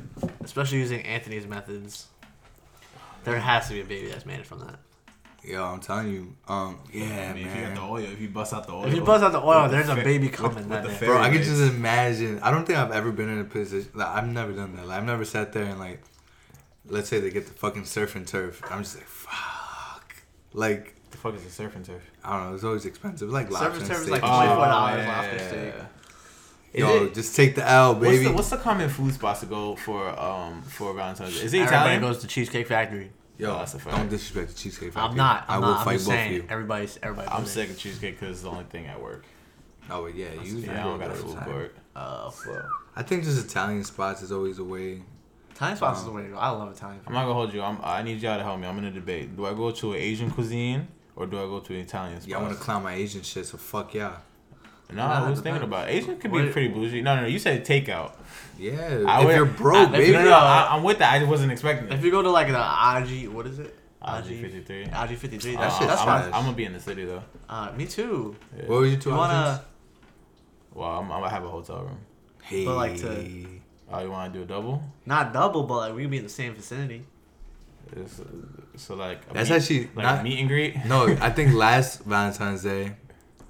especially 0.42 0.78
using 0.78 1.02
Anthony's 1.02 1.46
methods. 1.46 2.06
There 3.24 3.38
has 3.38 3.68
to 3.68 3.74
be 3.74 3.80
a 3.80 3.84
baby 3.84 4.08
that's 4.08 4.24
made 4.24 4.40
it 4.40 4.46
from 4.46 4.60
that. 4.60 4.78
Yo, 5.44 5.62
I'm 5.62 5.80
telling 5.80 6.10
you. 6.12 6.34
Um. 6.48 6.78
Yeah, 6.92 7.28
I 7.30 7.34
mean, 7.34 7.46
if 7.46 7.54
you 7.54 7.60
got 7.62 7.68
man. 7.68 7.74
the 7.74 7.82
oil, 7.82 7.98
if 8.04 8.20
you 8.20 8.28
bust 8.28 8.54
out 8.54 8.66
the 8.66 8.72
oil, 8.72 8.86
If 8.86 8.94
you 8.94 9.04
bust 9.04 9.22
out 9.22 9.32
the 9.32 9.42
oil, 9.42 9.68
there's 9.68 9.88
a 9.90 9.96
fa- 9.96 10.02
baby 10.02 10.28
coming 10.28 10.54
with 10.56 10.68
that 10.70 10.84
the 10.84 10.88
day. 10.88 11.06
Bro, 11.06 11.18
I 11.20 11.28
can 11.28 11.42
just 11.42 11.60
imagine. 11.60 12.40
I 12.40 12.50
don't 12.50 12.64
think 12.64 12.78
I've 12.78 12.90
ever 12.92 13.12
been 13.12 13.28
in 13.28 13.40
a 13.40 13.44
position. 13.44 13.90
Like, 13.94 14.08
I've 14.08 14.26
never 14.28 14.52
done 14.52 14.74
that. 14.76 14.86
Like, 14.88 14.98
I've 14.98 15.04
never 15.04 15.24
sat 15.24 15.52
there 15.52 15.64
and 15.64 15.78
like, 15.78 16.02
let's 16.88 17.08
say 17.08 17.20
they 17.20 17.30
get 17.30 17.46
the 17.46 17.52
fucking 17.52 17.84
surf 17.84 18.16
and 18.16 18.26
turf. 18.26 18.62
I'm 18.70 18.82
just 18.82 18.96
like, 18.96 19.06
fuck. 19.06 20.16
Like, 20.52 20.95
the 21.16 21.22
fuck 21.22 21.34
is 21.34 21.44
a 21.46 21.50
surf 21.50 21.74
and 21.76 21.84
turf? 21.84 22.02
I 22.24 22.36
don't 22.38 22.48
know. 22.50 22.54
It's 22.54 22.64
always 22.64 22.84
expensive. 22.86 23.30
Like 23.30 23.46
Surf 23.50 23.52
lobster 23.60 23.72
and 23.72 23.80
and 23.82 23.88
turf 23.90 23.98
is 23.98 24.02
steak. 24.06 24.22
like 24.22 24.22
and 24.22 24.48
shit. 24.48 24.58
$24 24.58 24.58
lobster 24.58 25.36
yeah, 25.36 25.48
steak. 25.48 25.58
yeah, 25.60 25.64
yeah. 25.76 25.86
Is 26.72 26.80
Yo, 26.80 27.04
it- 27.06 27.14
just 27.14 27.36
take 27.36 27.54
the 27.54 27.68
L, 27.68 27.94
What's 27.94 28.04
baby. 28.06 28.24
the, 28.24 28.32
what's 28.32 28.50
the 28.50 28.56
common 28.58 28.88
food 28.90 29.14
spots 29.14 29.40
to 29.40 29.46
go 29.46 29.76
for 29.76 30.08
um 30.20 30.62
for 30.62 30.92
Valentine's 30.94 31.38
Day? 31.38 31.44
Is 31.46 31.54
it 31.54 31.58
Everybody 31.62 31.76
Italian? 31.94 32.00
goes 32.02 32.18
to 32.18 32.26
Cheesecake 32.26 32.66
Factory. 32.66 33.10
Yo, 33.38 33.50
Oh, 33.54 33.58
that's 33.58 33.74
a 33.74 33.78
fact. 33.78 33.96
don't 33.96 34.08
disrespect 34.08 34.48
the 34.48 34.54
cheesecake 34.54 34.92
factory. 34.94 35.10
I'm 35.10 35.16
not. 35.16 35.44
I'm 35.48 35.58
I 35.58 35.60
not. 35.60 35.66
will 35.66 35.74
I'm 35.76 35.84
fight 35.84 35.92
just 35.94 36.06
both 36.06 36.14
saying. 36.14 36.30
of 36.30 36.36
you. 36.36 36.46
Everybody's 36.48 36.98
everybody. 37.02 37.28
I'm 37.30 37.44
sick 37.46 37.68
of 37.70 37.78
cheesecake 37.78 38.18
because 38.18 38.36
it's 38.36 38.42
the 38.42 38.50
only 38.50 38.64
thing 38.64 38.86
at 38.86 39.00
work. 39.00 39.24
Oh, 39.90 40.02
but 40.04 40.14
yeah, 40.14 40.32
you. 40.42 40.56
Yeah, 40.58 40.80
I 40.80 40.84
don't 40.84 40.98
got 40.98 41.10
a 41.10 41.14
food 41.14 41.36
court. 41.38 41.74
there. 41.94 42.02
Uh, 42.02 42.30
So 42.30 42.62
I 42.96 43.02
think 43.02 43.24
just 43.24 43.42
Italian 43.44 43.84
spots 43.84 44.22
is 44.22 44.32
always 44.32 44.58
a 44.58 44.64
way. 44.64 45.02
Italian 45.54 45.76
spots 45.76 46.00
is 46.00 46.04
the 46.06 46.10
way 46.12 46.22
to 46.22 46.28
go. 46.28 46.36
I 46.36 46.48
love 46.50 46.70
Italian 46.74 46.98
Food. 47.00 47.08
I'm 47.08 47.14
not 47.14 47.22
gonna 47.22 47.34
hold 47.34 47.54
you. 47.54 47.62
I'm, 47.62 47.78
I 47.82 48.02
need 48.02 48.20
y'all 48.20 48.36
to 48.36 48.42
help 48.44 48.58
me. 48.60 48.66
I'm 48.66 48.76
in 48.78 48.84
a 48.84 48.90
debate. 48.90 49.34
Do 49.36 49.46
I 49.46 49.54
go 49.54 49.70
to 49.70 49.92
an 49.92 49.98
Asian 49.98 50.30
cuisine 50.30 50.88
or 51.16 51.26
do 51.26 51.36
I 51.38 51.42
go 51.42 51.60
to 51.60 51.74
an 51.74 51.80
Italian 51.80 52.20
spot? 52.20 52.28
Yeah, 52.28 52.38
I 52.38 52.42
want 52.42 52.54
to 52.56 52.60
clown 52.62 52.82
my 52.82 52.94
Asian 52.94 53.22
shit, 53.22 53.46
so 53.46 53.56
fuck 53.58 53.94
yeah. 53.94 54.16
No, 54.92 55.02
I 55.02 55.28
was 55.28 55.40
thinking 55.40 55.64
about 55.64 55.88
it. 55.88 55.94
Asian 55.96 56.16
could 56.16 56.30
be 56.30 56.42
What- 56.44 56.52
pretty 56.52 56.68
bougie. 56.68 57.02
No, 57.02 57.16
no, 57.16 57.22
no. 57.22 57.26
You 57.26 57.40
said 57.40 57.64
takeout. 57.66 58.12
Yeah, 58.56 59.02
I 59.08 59.20
if 59.20 59.26
would- 59.26 59.34
you're 59.34 59.44
broke, 59.46 59.88
I, 59.88 59.92
baby. 59.92 60.12
No, 60.12 60.18
no, 60.22 60.30
no, 60.30 60.36
I, 60.36 60.68
I'm 60.76 60.84
with 60.84 60.98
that. 60.98 61.12
I 61.12 61.18
just 61.18 61.28
wasn't 61.30 61.50
expecting 61.50 61.88
That. 61.88 61.98
If 61.98 62.04
you 62.04 62.12
go 62.12 62.22
to 62.22 62.30
like 62.30 62.46
the 62.46 62.56
AG, 62.58 63.26
what 63.28 63.46
is 63.48 63.58
it? 63.58 63.76
AG 64.06 64.40
53. 64.40 64.84
AG 64.84 65.16
53. 65.16 65.56
Uh, 65.56 65.68
shit, 65.70 65.88
that's 65.88 66.00
I'm, 66.02 66.06
fine. 66.06 66.22
fine. 66.22 66.32
I'm 66.34 66.44
gonna 66.44 66.56
be 66.56 66.64
in 66.66 66.72
the 66.72 66.78
city 66.80 67.04
though. 67.04 67.22
Uh, 67.48 67.72
me 67.76 67.86
too. 67.86 68.36
Yeah. 68.56 68.62
What 68.66 68.78
were 68.80 68.86
your 68.86 69.00
two 69.00 69.10
You 69.10 69.16
wanna? 69.16 69.34
options? 69.34 69.66
Well, 70.74 70.88
I'm, 70.90 71.10
I'm 71.10 71.20
gonna 71.20 71.30
have 71.30 71.44
a 71.44 71.48
hotel 71.48 71.80
room. 71.82 71.98
Hey. 72.42 72.64
But, 72.64 72.76
like, 72.76 72.96
to- 72.98 73.46
Oh, 73.92 74.00
you 74.02 74.10
want 74.10 74.32
to 74.32 74.38
do 74.38 74.42
a 74.44 74.46
double? 74.46 74.82
Not 75.04 75.32
double, 75.32 75.62
but 75.64 75.76
like 75.76 75.94
we 75.94 76.02
can 76.02 76.10
be 76.10 76.16
in 76.18 76.24
the 76.24 76.28
same 76.28 76.54
vicinity. 76.54 77.02
It's, 77.96 78.18
uh, 78.20 78.24
so 78.76 78.94
like 78.94 79.20
a 79.30 79.34
That's 79.34 79.50
meet, 79.50 79.56
actually 79.56 79.80
like 79.94 80.04
not- 80.06 80.20
a 80.20 80.22
meet 80.24 80.38
and 80.40 80.48
greet. 80.48 80.84
No, 80.86 81.06
I 81.20 81.30
think 81.36 81.54
last 81.54 82.02
Valentine's 82.04 82.62
Day, 82.62 82.94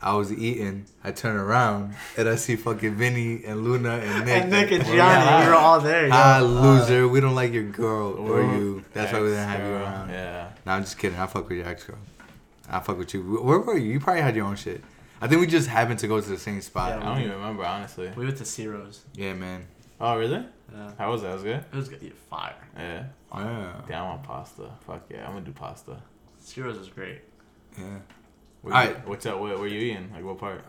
I 0.01 0.15
was 0.15 0.33
eating. 0.33 0.87
I 1.03 1.11
turn 1.13 1.37
around 1.37 1.95
and 2.17 2.29
I 2.29 2.37
see 2.37 2.57
fucking 2.57 2.95
Vinny 2.97 3.45
and 3.45 3.65
Luna 3.65 3.91
and 3.99 4.25
Nick. 4.27 4.43
And 4.43 4.51
Nick 4.51 4.71
and 4.73 4.83
Well, 4.85 4.95
Gianni, 4.95 5.25
yeah. 5.25 5.41
we 5.45 5.49
were 5.49 5.55
all 5.55 5.81
there. 5.81 6.09
Ah, 6.13 6.39
yo. 6.41 6.45
loser. 6.47 7.09
we 7.09 7.21
don't 7.21 7.35
like 7.35 7.53
your 7.53 7.65
girl 7.65 8.13
or 8.15 8.43
you. 8.43 8.85
That's 8.93 9.13
why 9.13 9.21
we 9.21 9.29
didn't 9.29 9.49
have 9.49 9.61
you 9.67 9.75
around. 9.75 10.11
Yeah. 10.11 10.51
No, 10.67 10.73
I'm 10.73 10.83
just 10.83 10.99
kidding. 10.99 11.19
I 11.19 11.27
fuck 11.27 11.49
with 11.49 11.59
your 11.59 11.67
ex 11.69 11.85
girl. 11.85 11.99
I 12.69 12.81
fuck 12.81 12.99
with 12.99 13.15
you. 13.15 13.23
Where 13.43 13.59
were 13.61 13.77
you? 13.79 13.93
You 13.93 14.01
probably 14.01 14.23
had 14.23 14.35
your 14.37 14.47
own 14.47 14.57
shit. 14.57 14.83
I 15.21 15.29
think 15.29 15.41
we 15.41 15.47
just 15.47 15.69
happened 15.69 15.99
to 16.01 16.09
go 16.09 16.21
to 16.21 16.29
the 16.29 16.39
same 16.39 16.61
spot. 16.61 16.91
Yeah, 17.01 17.09
I 17.11 17.15
don't 17.15 17.23
even 17.25 17.37
remember 17.37 17.65
honestly. 17.65 18.11
We 18.17 18.25
went 18.27 18.37
to 18.39 18.45
Ciro's. 18.45 19.03
Yeah, 19.15 19.33
man. 19.35 19.67
Oh 20.01 20.19
really? 20.19 20.45
Yeah. 20.75 20.91
How 20.99 21.11
was 21.11 21.23
that? 21.23 21.31
It 21.31 21.35
was 21.35 21.43
good. 21.45 21.65
It 21.73 21.77
was 21.77 21.89
good. 21.89 22.03
Yeah, 22.03 22.11
fire. 22.29 22.55
Yeah. 22.77 23.05
Yeah. 23.37 23.73
Damn, 23.89 24.03
I 24.05 24.07
want 24.09 24.23
pasta. 24.23 24.71
Fuck 24.87 25.03
yeah, 25.11 25.27
I'm 25.27 25.33
gonna 25.35 25.45
do 25.45 25.53
pasta. 25.53 25.97
Ciro's 26.41 26.79
is 26.79 26.89
great. 26.89 27.21
Yeah. 27.79 27.85
Where 28.63 28.75
Alright. 28.75 28.91
you, 28.91 29.03
what's 29.11 29.27
up? 29.27 29.39
Where, 29.41 29.57
where 29.59 29.67
you 29.69 29.79
eating? 29.81 30.11
Like 30.15 30.25
what 30.25 30.39
part? 30.39 30.63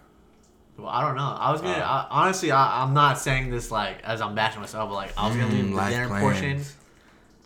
Well, 0.77 0.87
I 0.89 1.01
don't 1.01 1.15
know. 1.15 1.35
I 1.39 1.51
was 1.51 1.61
gonna 1.61 1.73
Uh. 1.73 2.07
I, 2.11 2.21
honestly. 2.23 2.51
I, 2.51 2.83
I'm 2.83 2.93
not 2.93 3.17
saying 3.17 3.49
this 3.49 3.71
like 3.71 4.03
as 4.03 4.21
I'm 4.21 4.35
bashing 4.35 4.61
myself, 4.61 4.89
but 4.89 4.95
like 4.95 5.13
I 5.17 5.27
was 5.27 5.35
gonna 5.37 5.47
Mm, 5.49 5.53
leave 5.53 5.69
the 5.69 5.75
life 5.75 5.89
dinner 5.91 6.07
plans. 6.07 6.21
portion. 6.23 6.61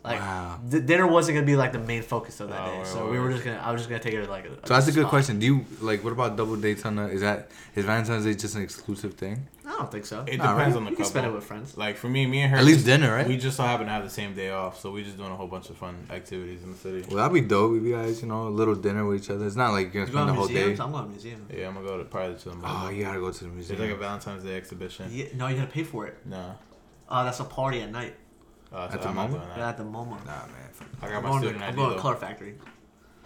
Like 0.03 0.19
Wow. 0.19 0.59
the 0.67 0.79
dinner 0.79 1.05
wasn't 1.05 1.35
gonna 1.35 1.45
be 1.45 1.55
like 1.55 1.73
the 1.73 1.79
main 1.79 2.01
focus 2.01 2.39
of 2.39 2.49
that 2.49 2.59
Oh, 2.59 2.65
day, 2.71 2.77
word, 2.79 2.87
so 2.87 3.05
we 3.05 3.19
word. 3.19 3.21
were 3.25 3.31
just 3.33 3.45
gonna. 3.45 3.57
I 3.63 3.71
was 3.71 3.81
just 3.81 3.89
gonna 3.89 4.01
take 4.01 4.15
it 4.15 4.27
like. 4.29 4.45
A, 4.45 4.49
So 4.67 4.73
that's 4.73 4.87
a 4.87 4.91
good 4.91 5.01
spot. 5.01 5.09
question. 5.11 5.37
Do 5.39 5.45
you 5.45 5.65
like 5.79 6.03
what 6.03 6.11
about 6.11 6.35
double 6.35 6.55
dates 6.55 6.83
on 6.85 6.95
the? 6.95 7.07
Is 7.07 7.21
that 7.21 7.51
is 7.75 7.85
Valentine's 7.85 8.25
Day 8.25 8.33
just 8.33 8.55
an 8.55 8.63
exclusive 8.63 9.13
thing? 9.13 9.47
I 9.81 9.83
don't 9.85 9.91
think 9.91 10.05
so. 10.05 10.23
It 10.27 10.37
Nah, 10.37 10.53
depends 10.55 10.75
right? 10.75 10.77
on 10.77 10.83
the 10.85 10.91
you 10.91 10.95
can 10.95 10.95
couple. 10.97 11.05
spend 11.09 11.25
it 11.25 11.33
with 11.33 11.43
friends. 11.43 11.75
Like 11.75 11.97
for 11.97 12.07
me, 12.07 12.27
me 12.27 12.41
and 12.41 12.51
her. 12.51 12.57
At 12.57 12.63
least 12.65 12.77
just- 12.79 12.85
dinner, 12.85 13.11
right? 13.13 13.27
We 13.27 13.35
just 13.37 13.57
so 13.57 13.63
happen 13.63 13.87
to 13.87 13.91
have 13.91 14.03
the 14.03 14.09
same 14.11 14.35
day 14.35 14.51
off, 14.51 14.79
so 14.79 14.91
we're 14.91 15.03
just 15.03 15.17
doing 15.17 15.31
a 15.31 15.35
whole 15.35 15.47
bunch 15.47 15.69
of 15.71 15.77
fun 15.77 16.05
activities 16.11 16.61
in 16.63 16.71
the 16.71 16.77
city. 16.77 17.03
Well, 17.07 17.17
that'd 17.17 17.33
be 17.33 17.41
dope 17.41 17.75
if 17.77 17.83
you 17.83 17.93
guys, 17.95 18.21
you 18.21 18.27
know, 18.27 18.47
a 18.47 18.49
little 18.49 18.75
dinner 18.75 19.05
with 19.05 19.23
each 19.23 19.29
other. 19.31 19.45
It's 19.47 19.55
not 19.55 19.71
like 19.71 19.93
you're 19.93 20.05
gonna 20.05 20.07
spend 20.07 20.13
going 20.13 20.27
the 20.27 20.33
to 20.33 20.39
whole 20.39 20.47
museums? 20.49 20.77
day. 20.77 20.83
I'm 20.85 20.91
going 20.91 21.03
to 21.05 21.09
museum. 21.09 21.47
Yeah, 21.51 21.67
I'm 21.67 21.73
gonna 21.73 21.87
go 21.87 21.97
to 21.97 22.03
probably 22.05 22.35
to 22.37 22.49
the 22.49 22.55
mall. 22.55 22.87
Oh, 22.87 22.89
you 22.89 23.03
gotta 23.03 23.19
go 23.19 23.31
to 23.31 23.37
the 23.39 23.45
There's 23.49 23.55
museum. 23.69 23.79
like 23.81 23.89
a 23.91 23.95
Valentine's 23.95 24.43
Day 24.43 24.55
exhibition. 24.55 25.07
Yeah, 25.11 25.25
no, 25.35 25.47
you 25.47 25.55
gotta 25.55 25.71
pay 25.71 25.83
for 25.83 26.05
it. 26.05 26.17
No. 26.25 26.55
Oh, 27.09 27.23
that's 27.23 27.39
a 27.39 27.43
party 27.43 27.81
at 27.81 27.91
night. 27.91 28.15
Uh, 28.71 28.87
so 28.87 28.93
At 28.95 29.01
the 29.01 29.09
I'm 29.09 29.15
not 29.15 29.23
moment? 29.31 29.43
doing 29.49 29.57
Yeah, 29.59 29.69
at 29.69 29.77
the 29.77 29.83
MoMA. 29.83 30.09
Nah, 30.09 30.25
man. 30.25 30.45
I 31.01 31.07
got 31.07 31.15
I'm 31.17 31.23
my 31.23 31.29
going 31.29 31.41
student 31.41 31.59
to, 31.59 31.65
I'm 31.65 31.69
ID 31.73 31.75
going 31.75 31.89
to 31.89 31.95
though. 31.95 32.01
Color 32.01 32.15
Factory. 32.15 32.55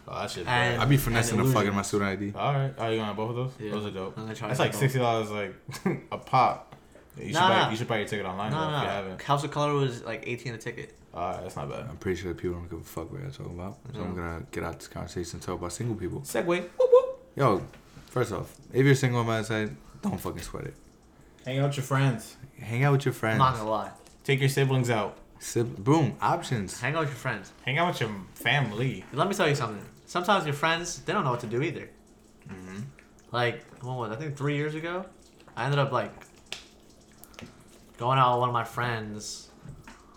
Oh, 0.08 0.20
that 0.20 0.30
shit. 0.30 0.40
And- 0.40 0.46
bad. 0.46 0.80
I'd 0.80 0.90
be 0.90 0.98
finessing 0.98 1.38
the 1.38 1.44
Illusion. 1.44 1.62
fucking 1.62 1.76
my 1.76 1.82
student 1.82 2.10
ID. 2.12 2.34
All 2.38 2.54
right. 2.54 2.74
Are 2.78 2.92
you 2.92 2.98
going 2.98 3.10
to 3.10 3.16
both 3.16 3.30
of 3.32 3.36
those? 3.36 3.52
Yeah. 3.60 3.72
Those 3.72 3.86
are 3.88 3.92
dope. 3.92 4.18
I'm 4.18 4.24
gonna 4.24 4.36
try 4.36 4.48
That's 4.50 4.60
like 4.60 4.74
sixty 4.74 5.00
dollars, 5.00 5.32
like 5.32 5.56
a 6.12 6.18
pop. 6.18 6.76
You 7.18 7.26
should 7.28 7.34
Nah, 7.34 7.50
buy. 7.50 7.56
nah. 7.60 7.70
You 7.72 7.78
should 7.78 7.88
buy 7.88 7.98
your 8.00 8.08
ticket 8.08 8.26
online 8.26 8.52
No, 8.52 8.60
though, 8.60 8.72
no, 8.72 8.78
if 8.78 8.84
you 8.84 8.90
haven't. 8.90 9.22
House 9.24 9.44
of 9.46 9.52
Color 9.52 9.74
was 9.74 10.04
like 10.04 10.24
18 10.28 10.54
a 10.54 10.58
ticket. 10.58 10.98
All 11.14 11.30
right, 11.32 11.42
that's 11.42 11.56
not 11.56 11.70
bad. 11.70 11.86
I'm 11.90 11.96
pretty 11.96 12.22
sure 12.22 12.34
people 12.34 12.58
don't 12.58 12.70
give 12.70 12.80
a 12.82 12.84
fuck 12.84 13.10
what 13.10 13.22
you're 13.22 13.30
talking 13.32 13.54
about. 13.58 13.78
So 13.94 14.02
I'm 14.02 14.14
gonna 14.16 14.46
get 14.52 14.64
out 14.66 14.74
of 14.74 14.80
this 14.80 14.90
conversation 14.90 15.38
and 15.38 15.42
talk 15.42 15.58
about 15.60 15.72
single 15.72 15.96
people. 15.96 16.20
Segue. 16.22 16.46
Whoop, 16.46 16.70
whoop. 16.78 17.20
Yo, 17.38 17.62
first 18.08 18.34
off, 18.34 18.54
if 18.74 18.86
you're 18.86 18.96
single 18.96 19.22
on 19.22 19.26
my 19.28 19.42
side, 19.44 19.76
don't 20.02 20.20
fucking 20.20 20.42
sweat 20.42 20.66
it. 20.66 20.74
Hang 21.46 21.60
out 21.60 21.68
with 21.70 21.78
your 21.78 21.84
friends. 21.86 22.36
Hang 22.60 22.84
out 22.84 22.92
with 22.92 23.06
your 23.06 23.14
I'm 23.14 23.20
friends. 23.20 23.40
not 23.40 23.56
gonna 23.58 23.70
lie. 23.70 23.92
Take 24.26 24.42
your 24.42 24.50
siblings 24.50 24.90
out. 24.90 25.18
Sib- 25.40 25.84
boom, 25.84 26.16
options. 26.22 26.80
Hang 26.82 26.96
out 26.96 27.02
with 27.02 27.10
your 27.10 27.16
friends. 27.18 27.52
Hang 27.66 27.78
out 27.78 27.88
with 27.90 28.02
your 28.02 28.10
family. 28.34 29.06
Let 29.14 29.30
me 29.30 29.34
tell 29.36 29.48
you 29.48 29.56
something. 29.56 29.86
Sometimes 30.06 30.46
your 30.46 30.54
friends, 30.54 31.00
they 31.00 31.14
don't 31.14 31.24
know 31.24 31.32
what 31.32 31.40
to 31.42 31.48
do 31.48 31.62
either. 31.62 31.90
Mm-hmm. 32.48 32.80
Like, 33.32 33.64
what 33.84 33.98
was? 33.98 34.12
I 34.12 34.16
think 34.16 34.38
three 34.38 34.56
years 34.56 34.76
ago, 34.76 35.06
I 35.56 35.66
ended 35.66 35.80
up 35.80 35.92
like 35.92 36.14
going 37.98 38.18
out 38.20 38.34
with 38.36 38.40
one 38.42 38.50
of 38.50 38.54
my 38.54 38.64
friends 38.64 39.50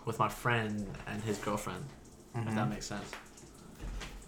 with 0.05 0.17
my 0.19 0.29
friend 0.29 0.87
and 1.07 1.21
his 1.23 1.37
girlfriend. 1.37 1.83
If 2.35 2.55
that 2.55 2.69
makes 2.69 2.85
sense. 2.85 3.11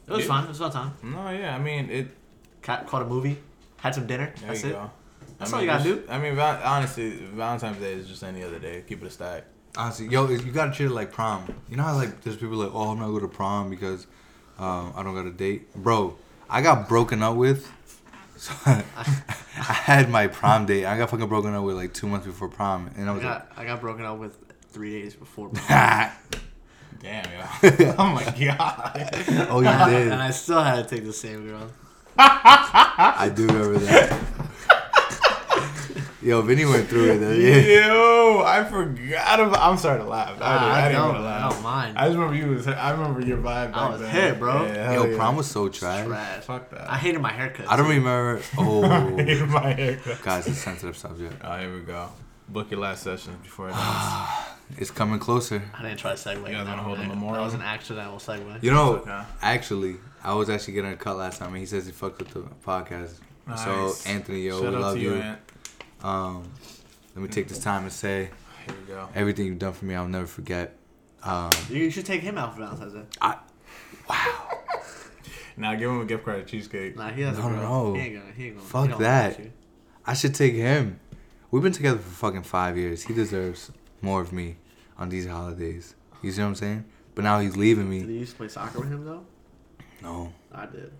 It 0.08 0.12
was 0.12 0.22
Yeah. 0.22 0.28
fun. 0.28 0.44
It 0.46 0.48
was 0.50 0.60
a 0.60 0.70
fun 0.70 0.72
time. 0.72 0.94
No, 1.04 1.30
yeah. 1.30 1.56
I 1.56 1.60
mean, 1.60 1.90
it. 1.90 2.18
Ca- 2.62 2.84
caught 2.84 3.02
a 3.02 3.06
movie, 3.06 3.38
had 3.78 3.96
some 3.96 4.06
dinner. 4.06 4.32
There 4.38 4.48
That's 4.50 4.64
you 4.64 4.70
it. 4.70 4.74
go. 4.74 4.92
That's 5.40 5.52
I 5.52 5.56
all 5.56 5.62
you 5.64 5.68
gotta 5.70 5.84
just- 5.84 6.10
I 6.12 6.20
mean, 6.20 6.36
val- 6.36 6.62
honestly, 6.64 7.10
Valentine's 7.34 7.78
Day 7.78 7.94
is 7.94 8.08
just 8.08 8.24
any 8.24 8.44
other 8.44 8.60
day. 8.60 8.84
Keep 8.88 9.02
it 9.02 9.08
a 9.08 9.10
stack. 9.10 9.46
Honestly, 9.76 10.08
yo, 10.08 10.28
you 10.28 10.52
gotta 10.52 10.72
treat 10.72 10.88
it 10.88 10.92
like 10.92 11.12
prom. 11.12 11.46
You 11.70 11.78
know 11.78 11.84
how 11.84 11.96
like 11.96 12.22
there's 12.22 12.38
people 12.38 12.58
like, 12.58 12.72
oh, 12.74 12.90
I'm 12.92 13.00
not 13.00 13.08
going 13.08 13.22
to 13.22 13.28
prom 13.30 13.70
because 13.72 14.06
um, 14.62 14.94
I 14.96 15.02
don't 15.02 15.16
got 15.16 15.26
a 15.26 15.32
date, 15.32 15.74
bro. 15.76 16.16
I 16.48 16.62
got 16.62 16.88
broken 16.88 17.24
up 17.24 17.36
with. 17.36 17.70
So 18.38 18.54
I 18.66 18.84
had 19.56 20.10
my 20.10 20.28
prom 20.28 20.68
date. 20.68 20.86
I 20.86 20.98
got 20.98 21.10
fucking 21.10 21.28
broken 21.28 21.54
up 21.54 21.64
with 21.64 21.76
like 21.76 21.94
two 21.94 22.08
months 22.08 22.28
before 22.28 22.48
prom, 22.48 22.92
and 22.96 23.10
I 23.10 23.12
I 23.12 23.16
was 23.16 23.24
got 23.24 23.52
I 23.58 23.66
got 23.66 23.82
broken 23.82 24.06
up 24.06 24.20
with 24.20 24.38
three 24.72 25.02
days 25.02 25.16
before. 25.16 25.50
like, 25.70 26.12
Damn, 27.02 27.26
yo. 27.32 27.96
oh 27.98 28.08
my 28.14 28.24
god. 28.24 29.10
oh, 29.50 29.62
you 29.62 29.92
did. 29.94 30.12
and 30.12 30.22
I 30.22 30.30
still 30.30 30.62
had 30.62 30.88
to 30.88 30.96
take 30.96 31.06
the 31.06 31.14
same 31.14 31.48
girl. 31.48 31.68
I 32.18 33.32
do 33.34 33.48
remember 33.48 33.80
that. 33.80 34.12
Yo, 36.22 36.42
Vinny 36.44 36.66
went 36.66 36.88
through 36.88 37.12
it 37.14 37.18
though. 37.18 37.32
Yeah. 37.32 37.88
Yo, 37.88 38.44
I 38.46 38.64
forgot 38.64 39.40
about. 39.40 39.60
I'm 39.60 39.78
sorry 39.78 39.98
to 40.00 40.06
laugh. 40.06 40.30
I, 40.30 40.34
didn't- 40.34 40.44
I 40.46 40.72
I 40.72 40.82
didn't 40.90 41.02
don't, 41.02 41.14
want 41.14 41.24
to 41.24 41.30
I 41.30 41.50
don't 41.50 41.64
mind. 41.64 41.98
I 41.98 42.06
just 42.06 42.18
remember 42.18 42.36
you. 42.36 42.48
Was, 42.56 42.68
I 42.68 42.92
remember 42.92 43.22
your 43.22 43.38
vibe. 43.40 43.74
I 43.74 43.90
was 43.90 44.02
hit, 44.08 44.38
bro. 44.38 44.66
Yeah, 44.66 44.74
Yo, 44.94 45.02
hell 45.02 45.08
yeah. 45.10 45.18
prom 45.18 45.36
was 45.36 45.48
so 45.48 45.68
trash. 45.70 46.06
Trash. 46.06 46.44
Fuck 46.44 46.70
that. 46.70 46.90
I 46.92 46.98
hated 46.98 47.22
my 47.22 47.32
haircut. 47.32 47.68
I 47.70 47.76
don't 47.76 47.86
too. 47.88 47.92
remember. 47.94 48.40
I 48.54 48.56
Oh, 48.60 49.18
hated 49.18 49.50
my 49.50 49.72
oh. 49.74 49.76
haircut. 49.76 50.22
guys, 50.22 50.46
it's 50.48 50.58
a 50.58 50.60
sensitive 50.62 50.96
subject. 50.96 51.34
Oh, 51.44 51.58
here 51.58 51.74
we 51.74 51.82
go. 51.82 52.10
Book 52.50 52.70
your 52.70 52.82
last 52.82 53.02
session 53.04 53.38
before 53.42 53.70
it 53.70 53.76
ends. 53.76 54.30
It's 54.78 54.90
coming 54.92 55.20
closer. 55.20 55.62
I 55.78 55.82
didn't 55.82 55.98
try 56.00 56.16
to 56.16 56.18
segue. 56.18 56.38
You 56.38 56.44
guys 56.46 56.60
on 56.60 56.66
that 56.66 56.70
wanna 56.78 56.84
hold 56.84 57.00
one. 57.00 57.10
the 57.10 57.16
That 57.34 57.42
was 57.42 57.54
an 57.56 57.62
accidental 57.62 58.18
segue. 58.20 58.64
You 58.64 58.72
know, 58.72 58.94
Okay. 58.98 59.22
actually, 59.42 59.98
I 60.24 60.34
was 60.34 60.50
actually 60.50 60.76
getting 60.76 60.94
a 60.94 60.96
cut 60.96 61.18
last 61.18 61.40
time, 61.40 61.50
and 61.50 61.58
he 61.58 61.66
says 61.66 61.88
he 61.88 61.92
fucked 61.92 62.20
with 62.20 62.30
the 62.30 62.42
podcast. 62.66 63.16
So 63.58 63.94
Anthony, 64.10 64.44
yo, 64.44 64.62
Shout 64.62 64.70
we 64.72 64.76
out 64.78 64.82
love 64.82 64.96
to 64.96 65.02
you. 65.02 65.24
Ant. 66.04 66.06
Um, 66.06 66.52
let 67.16 67.22
me 67.24 67.28
take 67.28 67.48
this 67.48 67.60
time 67.60 67.84
and 67.84 67.92
say 67.92 68.30
Here 68.66 68.76
we 68.88 68.94
go. 68.94 69.10
everything 69.16 69.46
you've 69.48 69.60
done 69.60 69.74
for 69.74 69.86
me. 69.86 69.96
I'll 69.96 70.08
never 70.08 70.26
forget. 70.28 70.76
Um, 71.24 71.50
You 71.70 71.90
should 71.92 72.06
take 72.06 72.22
him 72.22 72.38
out 72.38 72.54
for 72.56 72.62
Valentine's 72.62 72.94
Day. 72.94 73.04
I, 73.22 73.38
wow. 74.10 74.48
Now 75.58 75.76
give 75.76 75.90
him 75.90 76.02
a 76.02 76.06
gift 76.06 76.24
card 76.26 76.40
at 76.40 76.48
cheesecake. 76.48 76.96
Nah, 76.96 77.10
he 77.10 77.22
has 77.22 77.38
No, 77.38 77.48
a 77.48 77.50
girl. 77.50 77.62
no. 77.62 77.94
He 77.94 78.00
ain't 78.02 78.16
gonna. 78.20 78.32
He 78.36 78.46
ain't 78.48 78.56
gonna. 78.56 78.68
Fuck 78.68 78.84
he 78.84 78.88
don't 78.90 79.02
that. 79.02 79.32
want 79.34 79.44
you. 79.46 79.52
I 80.08 80.14
should 80.14 80.34
take 80.34 80.54
him. 80.54 81.00
We've 81.52 81.62
been 81.62 81.74
together 81.74 82.00
for 82.00 82.10
fucking 82.10 82.44
five 82.44 82.78
years. 82.78 83.04
He 83.04 83.14
deserves 83.14 83.70
more 84.02 84.22
of 84.22 84.32
me 84.32 84.56
on 84.98 85.10
these 85.10 85.28
holidays. 85.28 85.94
You 86.24 86.32
see 86.32 86.42
what 86.42 86.48
I'm 86.48 86.56
saying? 86.56 86.86
But 87.14 87.26
now 87.26 87.40
he's 87.42 87.58
leaving 87.58 87.92
Did 87.92 88.08
me. 88.08 88.14
you 88.14 88.20
used 88.22 88.32
to 88.32 88.38
play 88.38 88.48
soccer 88.48 88.80
with 88.80 88.90
him 88.90 89.04
though? 89.06 89.26
No. 90.02 90.34
I 90.52 90.66
did. 90.66 90.92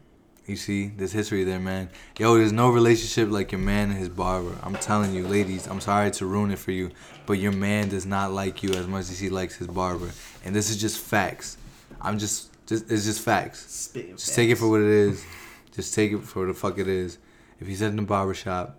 You 0.52 0.58
see, 0.58 0.88
there's 0.88 1.14
history 1.14 1.46
there, 1.46 1.62
man. 1.62 1.90
Yo, 2.20 2.38
there's 2.38 2.52
no 2.52 2.70
relationship 2.72 3.30
like 3.32 3.54
your 3.54 3.62
man 3.62 3.90
and 3.92 3.98
his 3.98 4.10
barber. 4.10 4.54
I'm 4.62 4.76
telling 4.76 5.14
you, 5.16 5.26
ladies, 5.26 5.66
I'm 5.66 5.80
sorry 5.80 6.12
to 6.12 6.26
ruin 6.26 6.52
it 6.52 6.60
for 6.60 6.72
you, 6.72 6.92
but 7.26 7.34
your 7.40 7.54
man 7.54 7.88
does 7.88 8.06
not 8.06 8.34
like 8.34 8.62
you 8.62 8.72
as 8.74 8.86
much 8.86 9.04
as 9.04 9.18
he 9.18 9.30
likes 9.30 9.56
his 9.56 9.68
barber. 9.68 10.12
And 10.44 10.54
this 10.54 10.70
is 10.70 10.76
just 10.76 10.98
facts. 10.98 11.56
I'm 12.02 12.20
just, 12.20 12.52
just 12.68 12.92
it's 12.92 13.06
just 13.06 13.22
facts. 13.22 13.66
Spitting. 13.72 14.18
Just 14.18 14.36
take 14.36 14.50
it 14.50 14.56
for 14.58 14.68
what 14.70 14.82
it 14.82 14.88
is. 14.88 15.24
Just 15.74 15.96
take 15.96 16.12
it 16.12 16.20
for 16.20 16.46
the 16.46 16.54
fuck 16.54 16.78
it 16.80 16.90
is. 16.90 17.18
If 17.62 17.68
he's 17.68 17.82
in 17.82 17.96
the 17.96 18.02
barber 18.02 18.34
shop, 18.34 18.78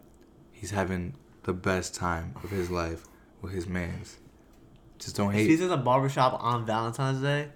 he's 0.50 0.72
having 0.72 1.14
the 1.44 1.54
best 1.54 1.94
time 1.94 2.35
of 2.44 2.50
his 2.50 2.70
life 2.70 3.04
with 3.40 3.52
his 3.54 3.66
mans. 3.66 4.18
Just 4.98 5.16
don't 5.16 5.30
If 5.30 5.37
hate. 5.37 5.48
he's 5.48 5.62
in 5.62 5.68
the 5.68 5.78
barbershop 5.78 6.38
on 6.44 6.66
Valentine's 6.66 7.22
Day, 7.22 7.48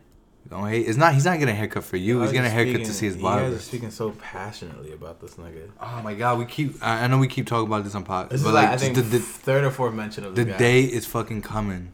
Don't 0.49 0.69
hate. 0.69 0.87
It's 0.87 0.97
not. 0.97 1.15
He's 1.15 1.25
not 1.25 1.39
getting 1.39 1.53
a 1.55 1.57
haircut 1.57 1.83
for 1.85 1.97
you. 1.97 2.21
He's 2.23 2.31
getting 2.33 2.47
a 2.47 2.51
haircut 2.51 2.85
to 2.85 2.93
see 2.93 3.07
his 3.07 3.17
barber. 3.17 3.45
You 3.47 3.51
guys 3.51 3.59
are 3.59 3.63
speaking 3.63 3.91
so 3.91 4.11
passionately 4.13 4.93
about 4.93 5.21
this 5.21 5.35
nigga. 5.35 5.71
Oh 5.81 6.01
my 6.03 6.15
god, 6.15 6.39
we 6.39 6.45
keep. 6.47 6.83
I, 6.83 7.05
I 7.05 7.07
know 7.09 7.19
we 7.19 7.27
keep 7.29 7.47
talking 7.47 7.67
about 7.67 7.85
this 7.85 7.95
on 7.95 8.05
pod, 8.05 8.31
This 8.31 8.43
but 8.43 8.49
is 8.51 8.55
like, 8.55 8.65
like, 8.67 8.75
I 8.75 8.77
think 8.77 8.95
the, 8.95 9.03
the, 9.03 9.19
third 9.19 9.65
or 9.65 9.71
fourth 9.71 9.95
mention 9.95 10.25
of 10.25 10.37
the 10.37 10.45
this 10.45 10.53
guy. 10.53 10.59
day 10.59 10.83
is 10.83 11.05
fucking 11.07 11.43
coming. 11.43 11.93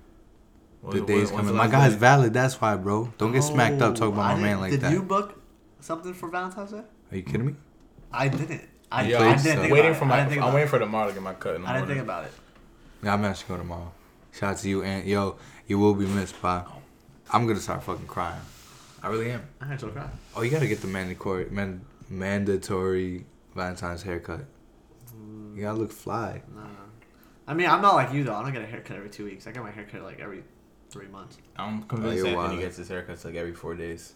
When's- 0.82 1.00
The 1.00 1.06
day 1.06 1.18
is 1.20 1.30
coming. 1.30 1.54
My 1.54 1.62
last 1.66 1.72
guy's 1.72 1.94
valid. 1.94 2.34
That's 2.34 2.60
why, 2.60 2.76
bro. 2.76 3.12
Don't 3.16 3.32
get 3.32 3.42
smacked 3.42 3.80
up 3.80 3.92
oh, 3.92 3.94
talking 3.94 4.04
Oh, 4.18 4.20
about 4.20 4.36
my 4.36 4.42
man 4.42 4.60
like 4.60 4.72
did 4.72 4.80
that. 4.82 4.90
Did 4.90 4.96
you 4.96 5.02
book 5.02 5.40
something 5.80 6.12
for 6.12 6.28
Valentine's 6.28 6.72
Day? 6.72 6.82
Are 7.10 7.16
you 7.16 7.22
kidding 7.22 7.46
me? 7.46 7.54
I 8.12 8.28
didn't. 8.28 8.68
I, 8.90 9.06
Yo, 9.06 9.18
I 9.18 9.28
I'm 9.28 9.36
didn't 9.36 9.40
so- 9.56 9.60
think 9.62 9.72
waiting 9.72 9.90
about 9.92 9.98
for 9.98 10.04
my. 10.04 10.14
I 10.14 10.16
didn't 10.18 10.30
think 10.30 10.42
I'm 10.42 10.48
about 10.48 10.54
waiting 10.56 10.66
it. 10.66 10.70
for 10.70 10.78
tomorrow 10.78 11.08
to 11.08 11.14
get 11.14 11.22
my 11.22 11.34
cut. 11.34 11.54
In 11.56 11.62
the 11.62 11.68
I 11.68 11.72
didn't 11.74 11.88
think 11.88 12.00
about 12.00 12.24
it. 12.24 12.32
Yeah, 13.02 13.14
I'm 13.14 13.24
actually 13.24 13.48
going 13.48 13.60
tomorrow. 13.62 13.92
Shout 14.32 14.50
out 14.52 14.58
to 14.58 14.68
you, 14.68 14.82
and 14.82 15.06
yo, 15.06 15.36
you 15.66 15.78
will 15.78 15.94
be 15.94 16.06
missed, 16.06 16.40
pa. 16.42 16.66
I'm 17.32 17.46
gonna 17.46 17.60
start 17.60 17.82
fucking 17.82 18.06
crying. 18.06 18.40
I 19.02 19.08
really 19.08 19.30
am. 19.30 19.42
I 19.60 19.66
had 19.66 19.78
to 19.80 19.88
cry. 19.88 20.08
Oh, 20.36 20.42
you 20.42 20.50
gotta 20.50 20.66
get 20.68 20.80
the 20.80 20.86
mandatory, 20.86 21.46
man, 21.50 21.80
mandatory 22.08 23.24
Valentine's 23.54 24.02
haircut. 24.02 24.44
You 25.54 25.62
gotta 25.62 25.78
look 25.78 25.92
fly. 25.92 26.42
No, 26.54 26.62
no. 26.62 26.68
I 27.46 27.54
mean, 27.54 27.68
I'm 27.68 27.82
not 27.82 27.94
like 27.94 28.12
you 28.12 28.24
though. 28.24 28.34
I 28.34 28.42
don't 28.42 28.52
get 28.52 28.62
a 28.62 28.66
haircut 28.66 28.96
every 28.96 29.10
two 29.10 29.24
weeks. 29.24 29.46
I 29.46 29.52
get 29.52 29.62
my 29.62 29.70
haircut 29.70 30.02
like 30.02 30.20
every 30.20 30.42
three 30.90 31.08
months. 31.08 31.38
I'm 31.56 31.80
Oh, 31.82 31.84
convinced 31.86 32.18
you're 32.24 32.26
Anthony 32.40 32.60
gets 32.60 32.76
his 32.76 32.88
haircuts 32.88 33.24
like 33.24 33.34
every 33.34 33.52
four 33.54 33.74
days. 33.74 34.14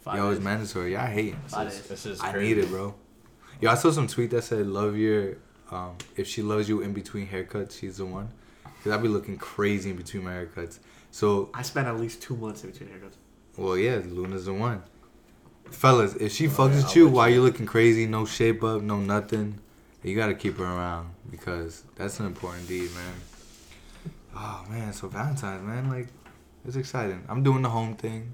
Five 0.00 0.16
yo, 0.16 0.30
it's 0.30 0.40
mandatory. 0.40 0.92
Yeah, 0.92 1.04
I 1.04 1.06
hate 1.06 1.34
it. 1.34 1.36
Five 1.48 1.66
This 1.66 1.74
is- 1.74 1.80
days. 1.80 1.88
This 1.88 2.06
is 2.06 2.20
I 2.20 2.32
need 2.38 2.58
it, 2.58 2.68
bro. 2.68 2.94
Yo, 3.60 3.70
I 3.70 3.74
saw 3.76 3.90
some 3.92 4.08
tweet 4.08 4.30
that 4.30 4.42
said, 4.42 4.66
"Love 4.66 4.96
your, 4.96 5.36
um, 5.70 5.96
if 6.16 6.26
she 6.26 6.42
loves 6.42 6.68
you 6.68 6.80
in 6.80 6.92
between 6.92 7.28
haircuts, 7.28 7.78
she's 7.78 7.98
the 7.98 8.04
one." 8.06 8.28
Cause 8.82 8.92
I 8.92 8.96
be 8.96 9.06
looking 9.06 9.38
crazy 9.38 9.90
in 9.90 9.96
between 9.96 10.24
my 10.24 10.32
haircuts. 10.32 10.80
So, 11.12 11.50
I 11.54 11.62
spent 11.62 11.86
at 11.86 11.96
least 12.00 12.20
two 12.22 12.34
months 12.36 12.64
in 12.64 12.70
between 12.72 12.88
haircuts. 12.88 13.16
well, 13.56 13.76
yeah, 13.76 14.00
Luna's 14.04 14.46
the 14.46 14.54
one. 14.54 14.82
Fellas, 15.70 16.14
if 16.16 16.32
she 16.32 16.48
Oh, 16.48 16.50
fucks 16.50 16.70
yeah, 16.70 16.76
with 16.76 16.84
I'll 16.86 16.94
you 16.96 17.04
let 17.04 17.12
while 17.14 17.28
you- 17.28 17.34
you're 17.36 17.44
looking 17.44 17.66
crazy, 17.66 18.06
no 18.06 18.24
shape 18.24 18.64
up, 18.64 18.82
no 18.82 18.98
nothing, 18.98 19.60
you 20.02 20.16
gotta 20.16 20.34
keep 20.34 20.56
her 20.58 20.64
around 20.64 21.10
because 21.30 21.84
that's 21.96 22.18
an 22.18 22.26
important 22.26 22.66
deed, 22.66 22.90
man. 22.94 23.14
Oh 24.34 24.64
man, 24.70 24.92
so 24.92 25.06
Valentine's, 25.08 25.62
man, 25.64 25.88
like, 25.90 26.08
it's 26.64 26.76
exciting. 26.76 27.24
I'm 27.28 27.42
doing 27.42 27.62
the 27.62 27.68
home 27.70 27.94
thing. 27.94 28.32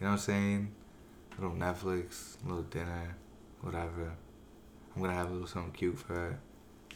You 0.00 0.06
know 0.06 0.08
what 0.08 0.12
I'm 0.12 0.18
saying? 0.18 0.72
A 1.38 1.40
little 1.42 1.56
Netflix, 1.56 2.36
a 2.44 2.48
little 2.48 2.64
dinner, 2.64 3.16
whatever. 3.60 4.12
I'm 4.94 5.02
gonna 5.02 5.14
have 5.14 5.28
a 5.30 5.32
little 5.32 5.46
something 5.46 5.72
cute 5.72 5.98
for 5.98 6.14
her. 6.14 6.38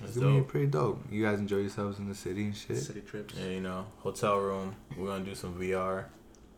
That's 0.01 0.13
It's 0.13 0.21
gonna 0.21 0.33
be 0.35 0.39
dope. 0.41 0.49
pretty 0.49 0.67
dope. 0.67 1.05
You 1.11 1.25
guys 1.25 1.39
enjoy 1.39 1.59
yourselves 1.59 1.99
in 1.99 2.09
the 2.09 2.15
city 2.15 2.45
and 2.45 2.57
shit. 2.57 2.79
City 2.79 3.01
trips. 3.01 3.35
Yeah, 3.39 3.47
you 3.51 3.61
know, 3.61 3.87
hotel 3.99 4.39
room. 4.39 4.75
We're 4.97 5.07
gonna 5.09 5.25
do 5.25 5.35
some 5.35 5.55
VR. 5.55 6.07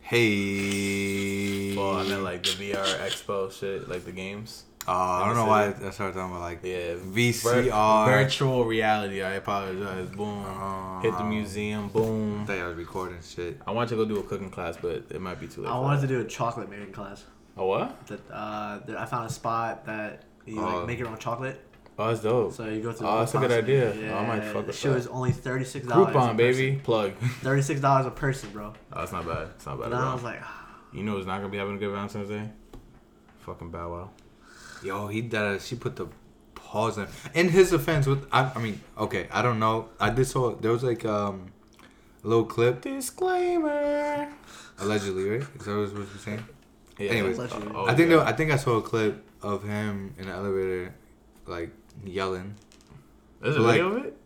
Hey. 0.01 1.75
Well, 1.75 1.97
I 1.97 2.03
meant 2.07 2.23
like 2.23 2.43
the 2.43 2.49
VR 2.49 2.85
Expo 3.07 3.51
shit, 3.51 3.87
like 3.89 4.05
the 4.05 4.11
games. 4.11 4.63
Oh, 4.87 4.93
I 4.93 5.25
don't 5.25 5.35
the 5.35 5.41
know 5.43 5.49
why. 5.49 5.65
I 5.67 5.89
started 5.91 6.13
talking 6.15 6.31
about 6.31 6.41
like 6.41 6.59
Yeah, 6.63 6.95
VCR. 6.95 8.05
Vir- 8.05 8.11
virtual 8.23 8.65
reality. 8.65 9.21
I 9.21 9.33
apologize. 9.33 10.09
Boom. 10.09 10.45
Oh. 10.45 10.99
Hit 11.03 11.17
the 11.17 11.25
museum. 11.25 11.85
I 11.85 11.87
Boom. 11.89 12.45
thought 12.47 12.57
I 12.57 12.67
was 12.67 12.77
recording 12.77 13.17
shit. 13.21 13.59
I 13.67 13.71
want 13.71 13.89
to 13.89 13.95
go 13.95 14.05
do 14.05 14.17
a 14.19 14.23
cooking 14.23 14.49
class, 14.49 14.77
but 14.81 15.03
it 15.09 15.19
might 15.21 15.39
be 15.39 15.47
too 15.47 15.61
late. 15.63 15.69
I 15.69 15.73
for 15.73 15.81
wanted 15.81 16.01
to 16.01 16.07
do 16.07 16.21
a 16.21 16.23
chocolate 16.25 16.69
making 16.69 16.93
class. 16.93 17.25
A 17.57 17.65
what? 17.65 18.07
That 18.07 18.19
uh, 18.31 18.79
there, 18.85 18.97
I 18.97 19.05
found 19.05 19.29
a 19.29 19.33
spot 19.33 19.85
that 19.87 20.23
you 20.45 20.59
Oh. 20.61 20.77
like 20.77 20.87
make 20.87 20.99
your 20.99 21.09
own 21.09 21.17
chocolate. 21.17 21.59
Oh, 21.99 22.07
that's 22.09 22.21
dope. 22.21 22.53
So 22.53 22.65
you 22.65 22.81
go 22.81 22.91
through. 22.91 23.07
Oh, 23.07 23.13
the 23.13 23.19
that's 23.19 23.33
a 23.33 23.37
good 23.39 23.47
process. 23.49 23.63
idea. 23.63 24.13
Oh, 24.13 24.17
I 24.17 24.27
might 24.27 24.43
fuck 24.43 24.53
the 24.61 24.67
with 24.67 24.75
shit 24.77 24.91
that. 24.91 24.95
was 24.97 25.07
only 25.07 25.31
thirty 25.31 25.65
six 25.65 25.87
dollars. 25.87 26.13
Groupon, 26.15 26.37
baby. 26.37 26.79
Plug. 26.83 27.13
Thirty 27.41 27.61
six 27.63 27.81
dollars 27.81 28.05
a 28.05 28.11
person, 28.11 28.49
bro. 28.51 28.73
Oh, 28.93 29.01
it's 29.03 29.11
not 29.11 29.25
bad. 29.25 29.47
It's 29.55 29.65
not 29.65 29.79
bad 29.79 29.91
then 29.91 29.99
at 29.99 30.05
I 30.07 30.13
was 30.13 30.23
like, 30.23 30.41
You 30.93 31.03
know, 31.03 31.13
who's 31.13 31.25
not 31.25 31.37
gonna 31.37 31.49
be 31.49 31.57
having 31.57 31.75
a 31.75 31.79
good 31.79 31.91
Valentine's 31.91 32.29
Day. 32.29 32.49
Fucking 33.39 33.71
Bow 33.71 33.89
Wow. 33.91 34.09
Yo, 34.83 35.07
he 35.07 35.21
did. 35.21 35.61
She 35.61 35.75
put 35.75 35.95
the 35.95 36.07
pause 36.53 36.97
in. 36.99 37.07
In 37.33 37.49
his 37.49 37.73
offense, 37.73 38.05
with 38.05 38.27
I, 38.31 38.51
I 38.55 38.59
mean, 38.59 38.79
okay, 38.97 39.27
I 39.31 39.41
don't 39.41 39.59
know. 39.59 39.89
I 39.99 40.09
did 40.11 40.25
saw 40.25 40.53
there 40.55 40.71
was 40.71 40.83
like 40.83 41.03
um, 41.05 41.51
a 42.23 42.27
little 42.27 42.45
clip 42.45 42.81
Disclaimer. 42.81 44.29
allegedly, 44.79 45.29
right? 45.29 45.41
Is 45.41 45.65
that 45.65 45.75
what 45.75 45.91
you're 45.95 46.05
saying? 46.19 46.43
Yeah. 46.99 47.09
Anyways, 47.11 47.37
Allegedly. 47.37 47.71
Oh, 47.75 47.85
I 47.85 47.95
think 47.95 48.09
yeah. 48.09 48.17
there, 48.17 48.25
I 48.25 48.33
think 48.33 48.51
I 48.51 48.55
saw 48.57 48.77
a 48.77 48.81
clip 48.81 49.23
of 49.41 49.63
him 49.63 50.13
in 50.17 50.27
the 50.27 50.33
elevator, 50.33 50.93
like 51.45 51.69
yelling. 52.05 52.55
There's 53.41 53.55
a 53.57 53.61
like- 53.61 53.73
video 53.81 53.87
of 53.97 54.05
it. 54.05 54.17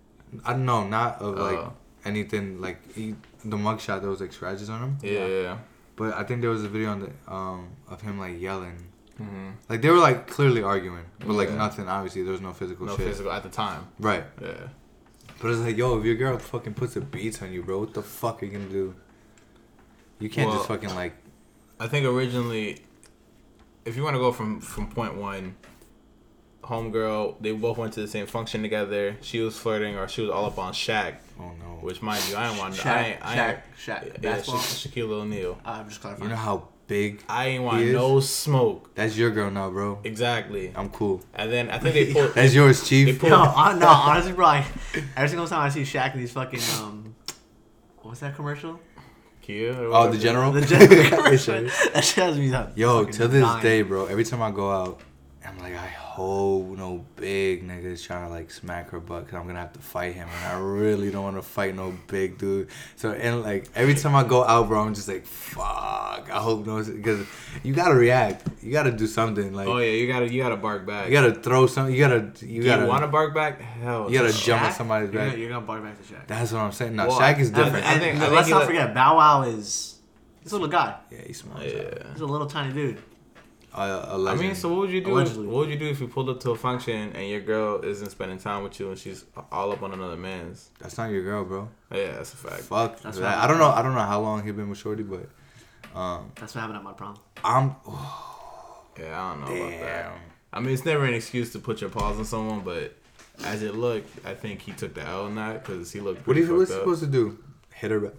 I 0.45 0.53
don't 0.53 0.65
know, 0.65 0.87
not 0.87 1.21
of 1.21 1.37
like 1.37 1.57
Oh. 1.57 1.73
anything 2.05 2.61
like 2.61 2.93
he, 2.93 3.15
the 3.43 3.57
mugshot. 3.57 3.99
There 4.01 4.09
was 4.09 4.21
like 4.21 4.31
scratches 4.31 4.69
on 4.69 4.81
him, 4.81 4.97
Yeah, 5.01 5.25
yeah. 5.25 5.41
yeah. 5.41 5.57
but 5.97 6.13
I 6.13 6.23
think 6.23 6.39
there 6.41 6.49
was 6.49 6.63
a 6.63 6.69
video 6.69 6.89
on 6.91 6.99
the 7.01 7.11
um 7.33 7.67
of 7.89 8.01
him 8.01 8.17
like 8.17 8.39
yelling. 8.39 8.77
Mm-hmm. 9.21 9.49
Like 9.67 9.81
they 9.81 9.89
were 9.89 9.97
like 9.97 10.27
clearly 10.27 10.63
arguing, 10.63 11.03
but 11.19 11.29
like 11.29 11.49
Yeah. 11.49 11.55
nothing. 11.55 11.87
Obviously, 11.89 12.23
there 12.23 12.31
was 12.31 12.39
no 12.41 12.53
physical 12.53 12.85
No 12.85 12.95
shit. 12.95 13.07
physical 13.07 13.31
at 13.31 13.43
the 13.43 13.49
time. 13.49 13.87
Right. 13.99 14.23
Yeah. 14.41 14.53
But 15.41 15.51
it's 15.51 15.59
like, 15.59 15.75
yo, 15.75 15.97
if 15.99 16.05
your 16.05 16.15
girl 16.15 16.37
fucking 16.37 16.75
puts 16.75 16.93
the 16.93 17.01
beats 17.01 17.41
on 17.41 17.51
you, 17.51 17.61
bro, 17.63 17.79
what 17.79 17.93
the 17.93 18.01
fuck 18.03 18.41
are 18.41 18.45
you 18.45 18.51
gonna 18.53 18.69
do? 18.69 18.95
You 20.19 20.29
can't 20.29 20.51
just 20.51 20.67
fucking 20.67 20.95
like. 20.95 21.13
I 21.79 21.87
think 21.87 22.05
originally, 22.05 22.79
if 23.85 23.97
you 23.97 24.03
want 24.03 24.15
to 24.15 24.19
go 24.19 24.31
from 24.31 24.61
from 24.61 24.87
point 24.87 25.15
one, 25.17 25.55
homegirl, 26.63 27.35
they 27.41 27.51
both 27.51 27.77
went 27.77 27.93
to 27.93 28.01
the 28.01 28.07
same 28.07 28.25
function 28.27 28.61
together. 28.61 29.17
She 29.21 29.39
was 29.39 29.57
flirting, 29.57 29.95
or 29.97 30.07
she 30.07 30.21
was 30.21 30.29
all 30.31 30.45
up 30.45 30.57
on 30.59 30.73
Shaq, 30.73 31.15
Oh 31.39 31.51
no. 31.59 31.77
which 31.81 32.01
mind 32.01 32.23
you, 32.29 32.35
I 32.35 32.49
ain't 32.49 32.59
want. 32.59 32.73
I 32.73 32.77
Shaq, 32.77 33.03
ain't, 33.03 33.25
I 33.25 33.35
Shaq, 33.35 33.49
ain't, 33.49 33.59
Shaq, 33.77 34.05
yeah, 34.13 34.17
basketball. 34.31 34.61
Sha- 34.61 34.89
Shaquille 34.89 35.09
O'Neal. 35.11 35.57
I'm 35.65 35.89
just 35.89 36.01
clarifying. 36.01 36.29
You 36.29 36.35
clarifying. 36.35 36.57
know 36.57 36.61
how 36.61 36.67
big. 36.87 37.23
I 37.29 37.47
ain't 37.47 37.63
want 37.63 37.79
He 37.79 37.87
is? 37.89 37.93
no 37.93 38.19
smoke. 38.19 38.93
That's 38.95 39.17
your 39.17 39.31
girl 39.31 39.49
now, 39.49 39.69
bro. 39.69 39.99
Exactly. 40.03 40.71
I'm 40.75 40.89
cool. 40.89 41.21
And 41.33 41.51
then 41.51 41.69
I 41.71 41.79
think 41.79 41.93
they 41.95 42.13
pulled. 42.13 42.33
That's 42.35 42.53
yours, 42.53 42.87
chief. 42.87 43.19
pulled 43.19 43.31
No, 43.31 43.43
hon- 43.45 43.79
no, 43.79 43.87
honestly, 43.87 44.33
bro. 44.33 44.45
I, 44.45 44.65
every 45.15 45.29
single 45.29 45.47
time 45.47 45.61
I 45.61 45.69
see 45.69 45.81
Shaq 45.83 46.13
in 46.13 46.19
these 46.19 46.31
fucking 46.33 46.59
um, 46.81 47.15
what's 48.01 48.19
that 48.19 48.35
commercial? 48.35 48.79
Kia 49.41 49.73
or 49.73 49.85
Oh, 49.95 50.11
the 50.11 50.17
general. 50.19 50.51
The 50.51 50.61
general 50.65 50.87
They 50.89 51.09
commercial. 51.09 51.67
should. 51.67 51.93
that 51.93 52.03
shit 52.03 52.23
has 52.23 52.37
me 52.37 52.53
up. 52.53 52.77
Yo, 52.77 53.05
to 53.05 53.27
this 53.27 53.41
dying. 53.41 53.63
day, 53.63 53.81
bro. 53.81 54.05
Every 54.05 54.23
time 54.23 54.41
I 54.43 54.51
go 54.51 54.69
out, 54.71 54.99
I'm 55.43 55.57
like, 55.57 55.73
I 55.73 55.87
hope 56.21 56.77
no 56.77 57.05
big 57.15 57.67
nigga 57.67 57.85
is 57.85 58.01
trying 58.03 58.25
to 58.27 58.29
like 58.33 58.51
smack 58.51 58.89
her 58.91 58.99
butt, 58.99 59.25
cause 59.27 59.35
I'm 59.39 59.47
gonna 59.47 59.59
have 59.59 59.73
to 59.73 59.79
fight 59.79 60.13
him, 60.13 60.27
and 60.37 60.45
I 60.53 60.59
really 60.59 61.09
don't 61.11 61.23
want 61.23 61.35
to 61.37 61.41
fight 61.41 61.75
no 61.75 61.93
big 62.07 62.37
dude. 62.37 62.67
So 62.95 63.11
and 63.11 63.41
like 63.41 63.67
every 63.75 63.95
time 63.95 64.15
I 64.15 64.23
go 64.23 64.43
out, 64.43 64.67
bro, 64.67 64.81
I'm 64.81 64.93
just 64.93 65.07
like, 65.07 65.25
fuck. 65.25 66.29
I 66.31 66.39
hope 66.39 66.65
no, 66.65 66.83
because 66.83 67.25
you 67.63 67.73
gotta 67.73 67.95
react. 67.95 68.47
You 68.61 68.71
gotta 68.71 68.91
do 68.91 69.07
something. 69.07 69.53
Like 69.53 69.67
Oh 69.67 69.77
yeah, 69.79 69.91
you 69.91 70.07
gotta 70.07 70.31
you 70.31 70.41
gotta 70.41 70.57
bark 70.57 70.85
back. 70.85 71.07
you 71.07 71.13
gotta 71.13 71.33
throw 71.33 71.67
something. 71.67 71.93
You 71.95 72.01
gotta 72.01 72.31
you 72.45 72.61
Do 72.61 72.67
gotta 72.67 72.83
you 72.83 72.87
want 72.87 73.03
to 73.03 73.07
bark 73.07 73.33
back? 73.33 73.59
Hell, 73.61 74.09
you 74.11 74.17
gotta 74.19 74.31
just- 74.31 74.43
jump 74.45 74.61
at 74.61 74.73
Shaq? 74.73 74.77
somebody's 74.77 75.11
You're 75.11 75.21
back. 75.21 75.29
gonna, 75.31 75.39
you're 75.41 75.49
gonna 75.49 75.65
bark 75.65 75.83
back 75.83 75.97
to 76.01 76.13
Shaq. 76.13 76.27
That's 76.27 76.51
what 76.51 76.59
I'm 76.61 76.71
saying. 76.71 76.95
No, 76.95 77.07
Well, 77.07 77.19
Shaq 77.19 77.39
is 77.39 77.51
I- 77.53 77.63
different. 77.63 77.85
I 77.85 77.99
think- 77.99 78.15
and 78.15 78.23
I 78.23 78.29
let's 78.29 78.49
not 78.49 78.59
let- 78.59 78.67
forget, 78.67 78.93
Bow 78.93 79.17
Wow 79.17 79.41
is 79.43 79.99
he's 80.43 80.51
a 80.51 80.55
little 80.55 80.67
guy. 80.69 80.95
yeah, 81.11 81.17
he's 81.25 81.39
smart. 81.41 81.63
Yeah. 81.63 82.11
He's 82.13 82.21
a 82.21 82.25
little 82.25 82.47
tiny 82.47 82.73
dude. 82.73 82.97
Uh, 83.73 84.05
a 84.09 84.13
I 84.13 84.15
legend. 84.15 84.41
mean, 84.41 84.55
so 84.55 84.69
what 84.69 84.79
would 84.79 84.89
you 84.91 85.01
do? 85.01 85.13
Allegedly. 85.13 85.47
What 85.47 85.55
would 85.59 85.69
you 85.69 85.79
do 85.79 85.87
if 85.87 86.01
you 86.01 86.07
pulled 86.07 86.29
up 86.29 86.39
to 86.41 86.51
a 86.51 86.55
function 86.57 87.13
and 87.15 87.29
your 87.29 87.39
girl 87.39 87.81
isn't 87.83 88.09
spending 88.09 88.37
time 88.37 88.63
with 88.63 88.77
you 88.79 88.89
and 88.89 88.97
she's 88.99 89.23
all 89.51 89.71
up 89.71 89.81
on 89.81 89.93
another 89.93 90.17
man's? 90.17 90.69
that's 90.79 90.97
not 90.97 91.09
your 91.09 91.23
girl, 91.23 91.45
bro. 91.45 91.69
Yeah, 91.93 92.11
that's 92.13 92.33
a 92.33 92.37
fact. 92.37 92.63
Fuck. 92.63 92.99
That's 93.01 93.17
that. 93.19 93.37
I 93.37 93.47
don't 93.47 93.59
know. 93.59 93.69
I 93.69 93.81
don't 93.81 93.93
know 93.93 94.01
how 94.01 94.19
long 94.19 94.43
he 94.43 94.51
been 94.51 94.69
with 94.69 94.77
Shorty, 94.79 95.03
but 95.03 95.29
um, 95.97 96.31
That's 96.35 96.53
what 96.53 96.61
happened 96.61 96.77
at 96.77 96.83
my 96.83 96.93
prom. 96.93 97.17
I'm. 97.43 97.75
Yeah, 98.99 99.21
I 99.23 99.31
don't 99.31 99.41
know 99.41 99.55
about 99.67 99.79
that. 99.79 100.11
I 100.53 100.59
mean, 100.59 100.73
it's 100.73 100.83
never 100.85 101.05
an 101.05 101.13
excuse 101.13 101.53
to 101.53 101.59
put 101.59 101.79
your 101.79 101.89
paws 101.89 102.17
on 102.17 102.25
someone, 102.25 102.59
but 102.59 102.93
as 103.45 103.63
it 103.63 103.73
looked, 103.75 104.25
I 104.25 104.33
think 104.33 104.61
he 104.61 104.73
took 104.73 104.93
the 104.93 105.01
L 105.07 105.27
in 105.27 105.35
that 105.35 105.63
because 105.63 105.91
he 105.91 106.01
looked 106.01 106.27
What 106.27 106.35
are 106.35 106.39
you 106.41 106.57
what's 106.57 106.69
he 106.69 106.75
fucked 106.75 106.83
supposed 106.83 107.03
to 107.03 107.09
do? 107.09 107.37
Hit 107.73 107.91
her 107.91 108.01
back. 108.01 108.13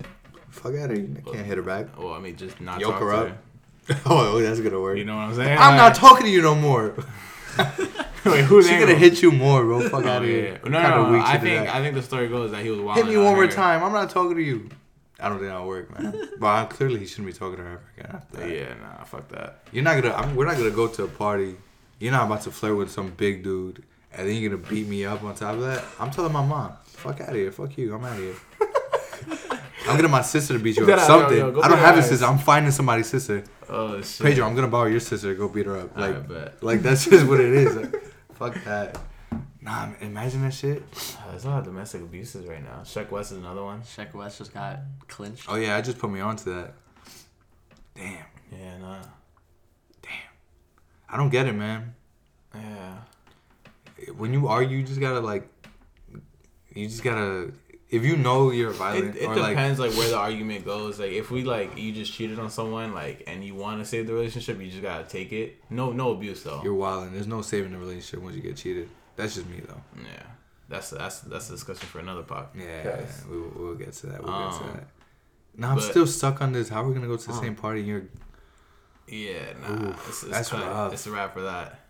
Fuck 0.49 0.75
out 0.77 0.91
of 0.91 0.97
here. 0.97 1.07
You 1.07 1.23
can't 1.33 1.47
hit 1.47 1.57
her 1.59 1.63
back. 1.63 1.99
Well, 1.99 2.15
I 2.15 2.21
mean, 2.21 2.37
just 2.37 2.61
not 2.61 2.81
Yoke 2.81 2.93
talk 2.93 3.01
her 3.03 3.11
to 3.11 3.17
up. 3.19 3.29
her. 3.29 3.39
Oh, 4.07 4.37
oh, 4.37 4.41
that's 4.41 4.61
gonna 4.61 4.81
work. 4.81 4.97
You 4.99 5.05
know 5.05 5.17
what 5.17 5.23
I'm 5.23 5.35
saying? 5.35 5.59
I'm 5.59 5.77
not 5.77 5.95
talking 5.95 6.25
to 6.27 6.31
you 6.33 6.41
no 6.43 6.55
more. 6.55 6.95
Wait, 8.25 8.45
who's 8.45 8.69
She 8.69 8.79
gonna 8.79 8.95
hit 8.95 9.21
you 9.21 9.33
more, 9.33 9.65
bro. 9.65 9.81
Fuck 9.89 10.05
Oh, 10.05 10.09
out 10.09 10.23
of 10.23 10.29
here. 10.29 10.61
No, 10.65 10.71
no, 10.71 10.81
Kinda 10.81 10.97
no, 11.19 11.21
I 11.21 11.39
think 11.39 11.67
that. 11.67 11.75
I 11.75 11.83
think 11.83 11.95
the 11.97 12.03
story 12.03 12.29
goes 12.29 12.53
that 12.53 12.63
he 12.63 12.71
was 12.71 12.79
wild. 12.81 12.97
Hit 12.99 13.07
me 13.09 13.17
one 13.17 13.35
more 13.35 13.49
time. 13.49 13.83
I'm 13.83 13.93
not 13.93 14.11
talking 14.11 14.37
to 14.37 14.43
you. 14.43 14.69
I 15.19 15.29
don't 15.29 15.39
think 15.39 15.51
that'll 15.51 15.67
work, 15.67 15.97
man. 16.01 16.29
but 16.39 16.47
I, 16.47 16.65
clearly, 16.67 17.01
he 17.01 17.07
shouldn't 17.07 17.27
be 17.27 17.33
talking 17.33 17.57
to 17.57 17.63
her 17.63 17.69
ever 17.73 17.83
again 17.97 18.11
after 18.15 18.37
that. 18.39 18.49
Yeah, 18.51 18.75
nah, 18.81 19.05
fuck 19.05 19.29
that. 19.29 19.59
You're 19.73 19.85
not 19.85 20.01
gonna. 20.01 20.15
I'm, 20.15 20.35
we're 20.37 20.47
not 20.47 20.57
gonna 20.57 20.71
go 20.71 20.87
to 20.89 21.05
a 21.05 21.09
party. 21.09 21.57
You're 21.99 22.13
not 22.13 22.27
about 22.27 22.43
to 22.43 22.51
flirt 22.53 22.77
with 22.77 22.91
some 22.91 23.11
big 23.11 23.43
dude, 23.43 23.83
and 24.13 24.29
then 24.29 24.37
you're 24.37 24.51
gonna 24.51 24.69
beat 24.69 24.87
me 24.89 25.05
up 25.05 25.23
on 25.25 25.35
top 25.35 25.55
of 25.55 25.61
that. 25.63 25.85
I'm 26.01 26.11
telling 26.11 26.33
my 26.33 26.45
mom, 26.45 26.73
fuck 26.85 27.21
out 27.21 27.31
of 27.31 27.35
here. 27.35 27.51
Fuck 27.53 27.77
you. 27.77 27.95
I'm 27.95 28.05
out 28.05 28.13
of 28.17 28.19
here. 28.19 28.35
I'm 29.89 29.97
getting 29.97 30.11
my 30.13 30.23
sister 30.23 30.55
to 30.55 30.61
beat 30.61 30.77
you 30.77 30.91
up. 30.91 31.01
Something. 31.01 31.39
yo, 31.39 31.51
yo, 31.53 31.61
I 31.61 31.69
don't 31.69 31.79
have 31.79 31.97
her 31.97 32.01
a 32.01 32.05
sister. 32.05 32.25
I'm 32.25 32.39
finding 32.39 32.71
somebody's 32.71 33.09
sister. 33.09 33.43
Oh 33.69 34.01
shit. 34.03 34.27
Pedro, 34.27 34.47
I'm 34.47 34.55
gonna 34.55 34.69
borrow 34.69 34.89
your 34.89 35.01
sister 35.01 35.33
to 35.33 35.39
go 35.39 35.49
beat 35.49 35.67
her 35.67 35.79
up. 35.79 35.97
I 35.97 36.09
Like, 36.09 36.29
bet. 36.29 36.63
like 36.63 36.83
that's 36.83 37.05
just 37.07 37.27
what 37.27 37.41
it 37.41 37.53
is. 37.53 37.77
Like, 37.77 37.95
fuck 38.35 38.65
that. 38.65 38.99
Nah, 39.61 39.91
imagine 40.01 40.43
that 40.43 40.53
shit. 40.55 40.83
Uh, 41.19 41.31
There's 41.31 41.45
a 41.45 41.49
lot 41.51 41.59
of 41.61 41.65
domestic 41.67 42.01
abuses 42.03 42.47
right 42.47 42.63
now. 42.63 42.81
Sheck 42.83 43.11
Wes 43.13 43.31
is 43.31 43.39
another 43.39 43.63
one. 43.63 43.83
Sheck 43.83 44.13
Wes 44.13 44.37
just 44.39 44.53
got 44.53 44.81
clinched. 45.07 45.47
Oh 45.49 45.55
yeah, 45.55 45.77
I 45.77 45.81
just 45.81 45.99
put 45.99 46.11
me 46.11 46.21
onto 46.21 46.53
that. 46.55 46.75
Damn, 47.95 48.25
Yeah, 48.51 48.79
nah. 48.79 49.03
Damn. 50.03 50.11
I 51.09 51.17
don't 51.17 51.31
get 51.31 51.47
it, 51.47 51.53
man. 51.55 51.95
Yeah. 52.55 52.97
When 54.17 54.33
you 54.33 54.49
argue, 54.49 54.79
you 54.79 54.83
just 54.85 54.99
gotta 54.99 55.21
like, 55.21 55.49
you 56.75 56.89
just 56.89 57.05
gotta. 57.05 57.53
If 57.93 58.05
you 58.05 58.17
know 58.17 58.51
you're 58.51 58.71
violent 58.71 59.17
It, 59.17 59.23
it 59.23 59.27
or 59.27 59.37
like, 59.37 59.51
depends 59.51 59.79
like 59.79 59.93
where 59.93 60.09
the 60.09 60.17
argument 60.17 60.65
goes. 60.65 60.99
Like 60.99 61.11
if 61.13 61.31
we 61.31 61.45
like 61.45 61.77
you 61.79 61.93
just 61.93 62.13
cheated 62.13 62.39
on 62.39 62.49
someone 62.51 62.95
like 62.95 63.23
and 63.27 63.45
you 63.45 63.55
want 63.55 63.81
to 63.81 63.85
save 63.85 64.07
the 64.07 64.15
relationship, 64.15 64.59
you 64.61 64.71
just 64.71 64.83
gotta 64.83 65.05
take 65.05 65.31
it. 65.33 65.63
No, 65.69 65.93
no 65.93 66.13
abuse 66.13 66.43
though. 66.43 66.61
you're 66.65 66.75
wilding. 66.75 67.13
There's 67.13 67.27
no 67.27 67.43
saving 67.43 67.71
the 67.73 67.79
relationship 67.79 68.21
once 68.23 68.35
you 68.35 68.43
get 68.43 68.57
cheated. 68.57 68.89
That's 69.17 69.35
just 69.35 69.47
me 69.47 69.61
though. 69.69 69.83
yeah, 69.99 70.23
that's 70.71 70.89
that's 70.91 71.21
that's 71.21 71.49
a 71.51 71.53
discussion 71.53 71.87
for 71.87 71.99
another 71.99 72.23
part. 72.23 72.49
Yeah, 72.57 72.65
Yes. 72.83 73.25
we, 73.31 73.39
we'll 73.41 73.75
get 73.75 73.93
to 73.93 74.07
that. 74.07 74.25
We'll 74.25 74.33
get 74.33 74.53
Um, 74.55 74.59
to 74.59 74.73
that. 74.73 74.87
Now 75.55 75.69
I'm 75.71 75.75
but- 75.77 75.85
still 75.85 76.07
stuck 76.07 76.41
on 76.41 76.53
this. 76.53 76.71
How 76.71 76.83
are 76.83 76.89
we 76.89 76.95
gonna 76.95 77.07
go 77.07 77.17
to 77.19 77.27
the 77.29 77.35
Oh. 77.35 77.41
same 77.43 77.55
party? 77.55 77.81
And 77.81 77.89
you're 77.89 78.05
Yeah, 79.07 79.53
nah, 79.61 79.89
Oof, 79.91 80.09
it's, 80.09 80.23
it's 80.23 80.33
that's 80.33 80.49
kinda- 80.51 80.65
rough. 80.67 80.93
It's 80.95 81.07
a 81.07 81.11
wrap 81.11 81.35
for 81.35 81.43
that. 81.43 81.81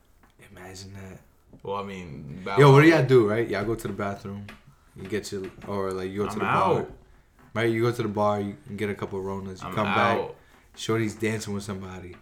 imagine 0.51 0.95
that. 0.95 1.21
Well, 1.63 1.77
I 1.77 1.85
mean, 1.85 2.43
Yo, 2.59 2.73
what 2.73 2.81
do 2.83 2.89
y'all 2.89 3.05
do? 3.05 3.29
Right? 3.31 3.49
Y'all 3.49 3.65
go 3.65 3.77
to 3.77 3.87
the 3.87 3.95
bathroom. 3.95 4.47
You 4.97 5.09
get 5.09 5.31
your 5.33 5.43
or 5.67 5.93
like 5.93 6.11
you 6.11 6.19
go 6.19 6.27
to 6.27 6.33
I'm 6.33 6.39
the 6.39 6.45
bar. 6.45 6.87
Right? 7.55 7.71
You 7.71 7.83
go 7.83 7.93
to 7.93 8.03
the 8.03 8.09
bar. 8.09 8.41
You 8.41 8.57
get 8.77 8.91
a 8.91 8.95
couple 8.95 9.19
of 9.19 9.25
Ronas. 9.25 9.61
You 9.63 9.69
I'm 9.69 9.75
come 9.75 9.87
out. 9.87 10.29
back. 10.29 10.37
Shorty's 10.77 11.15
dancing 11.15 11.53
with 11.55 11.65
somebody. 11.65 12.17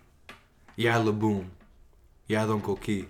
Yeah, 0.77 0.97
la 0.99 1.13
boom. 1.13 1.51
Yeah, 2.27 2.47
don 2.47 2.61
coqui. 2.63 3.07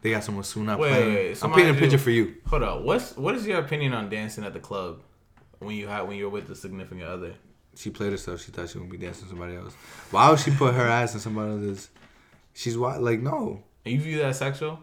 They 0.00 0.10
got 0.10 0.24
some 0.24 0.36
Ozuna 0.38 0.78
Wait, 0.78 0.90
playing. 0.90 1.14
wait, 1.14 1.44
I'm 1.44 1.52
painting 1.52 1.76
a 1.76 1.78
picture 1.78 1.98
for 1.98 2.10
you. 2.10 2.36
Hold 2.46 2.62
on. 2.62 2.84
What's 2.84 3.16
what 3.16 3.34
is 3.34 3.46
your 3.46 3.58
opinion 3.58 3.92
on 3.94 4.08
dancing 4.08 4.44
at 4.44 4.52
the 4.52 4.60
club 4.60 5.00
when 5.58 5.74
you 5.76 5.86
have 5.88 6.06
when 6.06 6.16
you're 6.16 6.30
with 6.30 6.46
the 6.48 6.54
significant 6.54 7.02
other? 7.02 7.34
She 7.74 7.90
played 7.90 8.12
herself. 8.12 8.42
She 8.44 8.50
thought 8.52 8.68
she 8.68 8.78
would 8.78 8.90
be 8.90 8.96
dancing 8.96 9.22
with 9.24 9.30
somebody 9.30 9.56
else. 9.56 9.74
Why 10.10 10.30
would 10.30 10.40
she 10.40 10.50
put 10.50 10.74
her 10.74 10.86
ass 10.86 11.14
in 11.14 11.20
somebody 11.20 11.52
else's? 11.52 11.90
She's 12.54 12.76
wild. 12.78 13.02
Like 13.02 13.20
no, 13.20 13.62
And 13.84 13.94
You 13.94 14.00
view 14.00 14.18
that 14.18 14.34
sexual? 14.36 14.80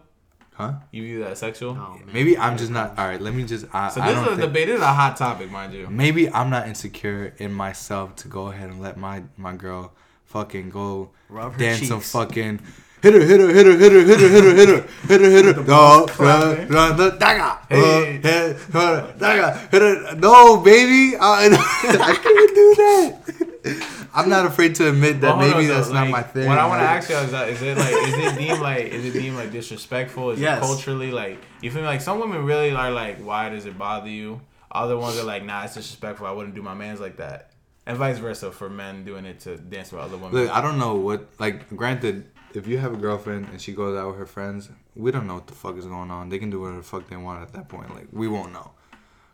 Huh? 0.56 0.72
You 0.90 1.02
view 1.02 1.24
that 1.24 1.38
sexual? 1.38 1.70
Oh, 1.72 1.96
man. 1.98 2.08
Maybe 2.12 2.36
I'm 2.36 2.56
just 2.56 2.70
not. 2.70 2.98
All 2.98 3.06
right, 3.06 3.20
let 3.20 3.34
me 3.34 3.44
just. 3.44 3.66
I, 3.72 3.88
So 3.90 4.00
I 4.00 4.06
this 4.08 4.14
don't 4.16 4.24
is 4.24 4.32
a 4.32 4.36
think- 4.36 4.48
debate. 4.52 4.66
This 4.68 4.76
is 4.76 4.82
a 4.82 4.92
hot 4.92 5.16
topic, 5.16 5.50
mind 5.50 5.72
you. 5.74 5.86
Maybe 5.88 6.30
I'm 6.32 6.50
not 6.50 6.66
insecure 6.68 7.32
in 7.38 7.52
myself 7.52 8.16
to 8.16 8.28
go 8.28 8.48
ahead 8.48 8.68
and 8.70 8.80
let 8.80 8.96
my 8.96 9.22
my 9.36 9.54
girl 9.54 9.92
fucking 10.26 10.70
go 10.70 11.10
Rub 11.28 11.52
her 11.52 11.58
dance 11.58 11.86
some 11.88 12.00
fucking 12.00 12.60
hit 13.02 13.14
her 13.14 13.20
hit 13.20 13.38
her 13.40 13.48
hit 13.48 13.66
her 13.66 13.76
hit 13.76 13.92
her 13.92 14.00
hit 14.04 14.20
her 14.20 14.28
hit 14.28 14.44
her 14.44 14.54
hit 14.54 14.68
her 14.68 14.80
hit 15.08 15.20
her 15.20 15.30
hit 15.30 15.44
her 15.56 15.62
no 15.62 16.06
run 16.18 16.66
run 16.68 16.96
the 16.96 17.10
daga 17.12 17.58
Hey. 17.68 18.14
hit 18.22 18.56
her 18.72 19.14
daga 19.18 19.70
hit 19.70 19.82
her 19.82 20.16
no 20.16 20.56
baby 20.58 21.16
I, 21.16 21.46
I 21.46 22.14
can't 22.24 22.54
do 22.60 22.74
that 22.82 24.05
I'm 24.16 24.28
not 24.30 24.46
afraid 24.46 24.74
to 24.76 24.88
admit 24.88 25.20
that 25.20 25.36
Well, 25.36 25.46
maybe 25.48 25.68
on, 25.70 25.76
that's 25.76 25.88
though, 25.88 25.94
not 25.94 26.02
like, 26.04 26.10
my 26.10 26.22
thing 26.22 26.48
What 26.48 26.58
I 26.58 26.66
want 26.66 26.80
to 26.80 26.88
ask 26.88 27.08
you 27.10 27.16
is 27.16 27.30
that 27.32 27.48
is 27.50 27.60
it 27.62 27.76
like 27.76 27.92
is 28.08 28.14
it 28.14 28.38
deemed 28.38 28.60
like 28.60 28.84
is 28.86 29.04
it 29.04 29.12
deemed 29.12 29.36
like 29.36 29.52
disrespectful? 29.52 30.30
Is 30.30 30.40
Yes. 30.40 30.58
it 30.58 30.66
culturally 30.66 31.10
like 31.10 31.38
you 31.60 31.70
feel 31.70 31.82
me? 31.82 31.86
Like 31.86 32.00
some 32.00 32.18
women 32.18 32.44
really 32.44 32.70
are 32.72 32.90
like, 32.90 33.18
why 33.18 33.48
does 33.50 33.66
it 33.66 33.76
bother 33.78 34.08
you? 34.08 34.40
Other 34.72 34.96
ones 34.98 35.16
are 35.18 35.22
like, 35.24 35.44
nah, 35.44 35.64
it's 35.64 35.74
disrespectful. 35.74 36.26
I 36.26 36.32
wouldn't 36.32 36.54
do 36.54 36.62
my 36.62 36.74
man's 36.74 37.00
like 37.00 37.16
that, 37.18 37.52
and 37.86 37.96
vice 37.96 38.18
versa 38.18 38.50
for 38.50 38.68
men 38.68 39.04
doing 39.04 39.24
it 39.24 39.40
to 39.40 39.56
dance 39.56 39.92
with 39.92 40.00
other 40.02 40.16
women. 40.16 40.32
Look, 40.34 40.50
I 40.50 40.60
don't 40.60 40.78
know 40.78 40.96
what. 40.96 41.28
Like, 41.38 41.74
granted, 41.74 42.26
if 42.52 42.66
you 42.66 42.76
have 42.78 42.92
a 42.92 42.96
girlfriend 42.96 43.48
and 43.50 43.60
she 43.60 43.72
goes 43.72 43.96
out 43.98 44.08
with 44.08 44.18
her 44.18 44.26
friends, 44.26 44.68
we 44.94 45.10
don't 45.12 45.26
know 45.26 45.34
what 45.34 45.46
the 45.46 45.54
fuck 45.54 45.76
is 45.78 45.86
going 45.86 46.10
on. 46.10 46.28
They 46.28 46.38
can 46.38 46.50
do 46.50 46.60
whatever 46.60 46.78
the 46.78 46.84
fuck 46.84 47.08
they 47.08 47.16
want 47.16 47.40
at 47.42 47.52
that 47.54 47.68
point. 47.68 47.94
Like, 47.94 48.08
we 48.12 48.28
won't 48.28 48.52
know. 48.52 48.72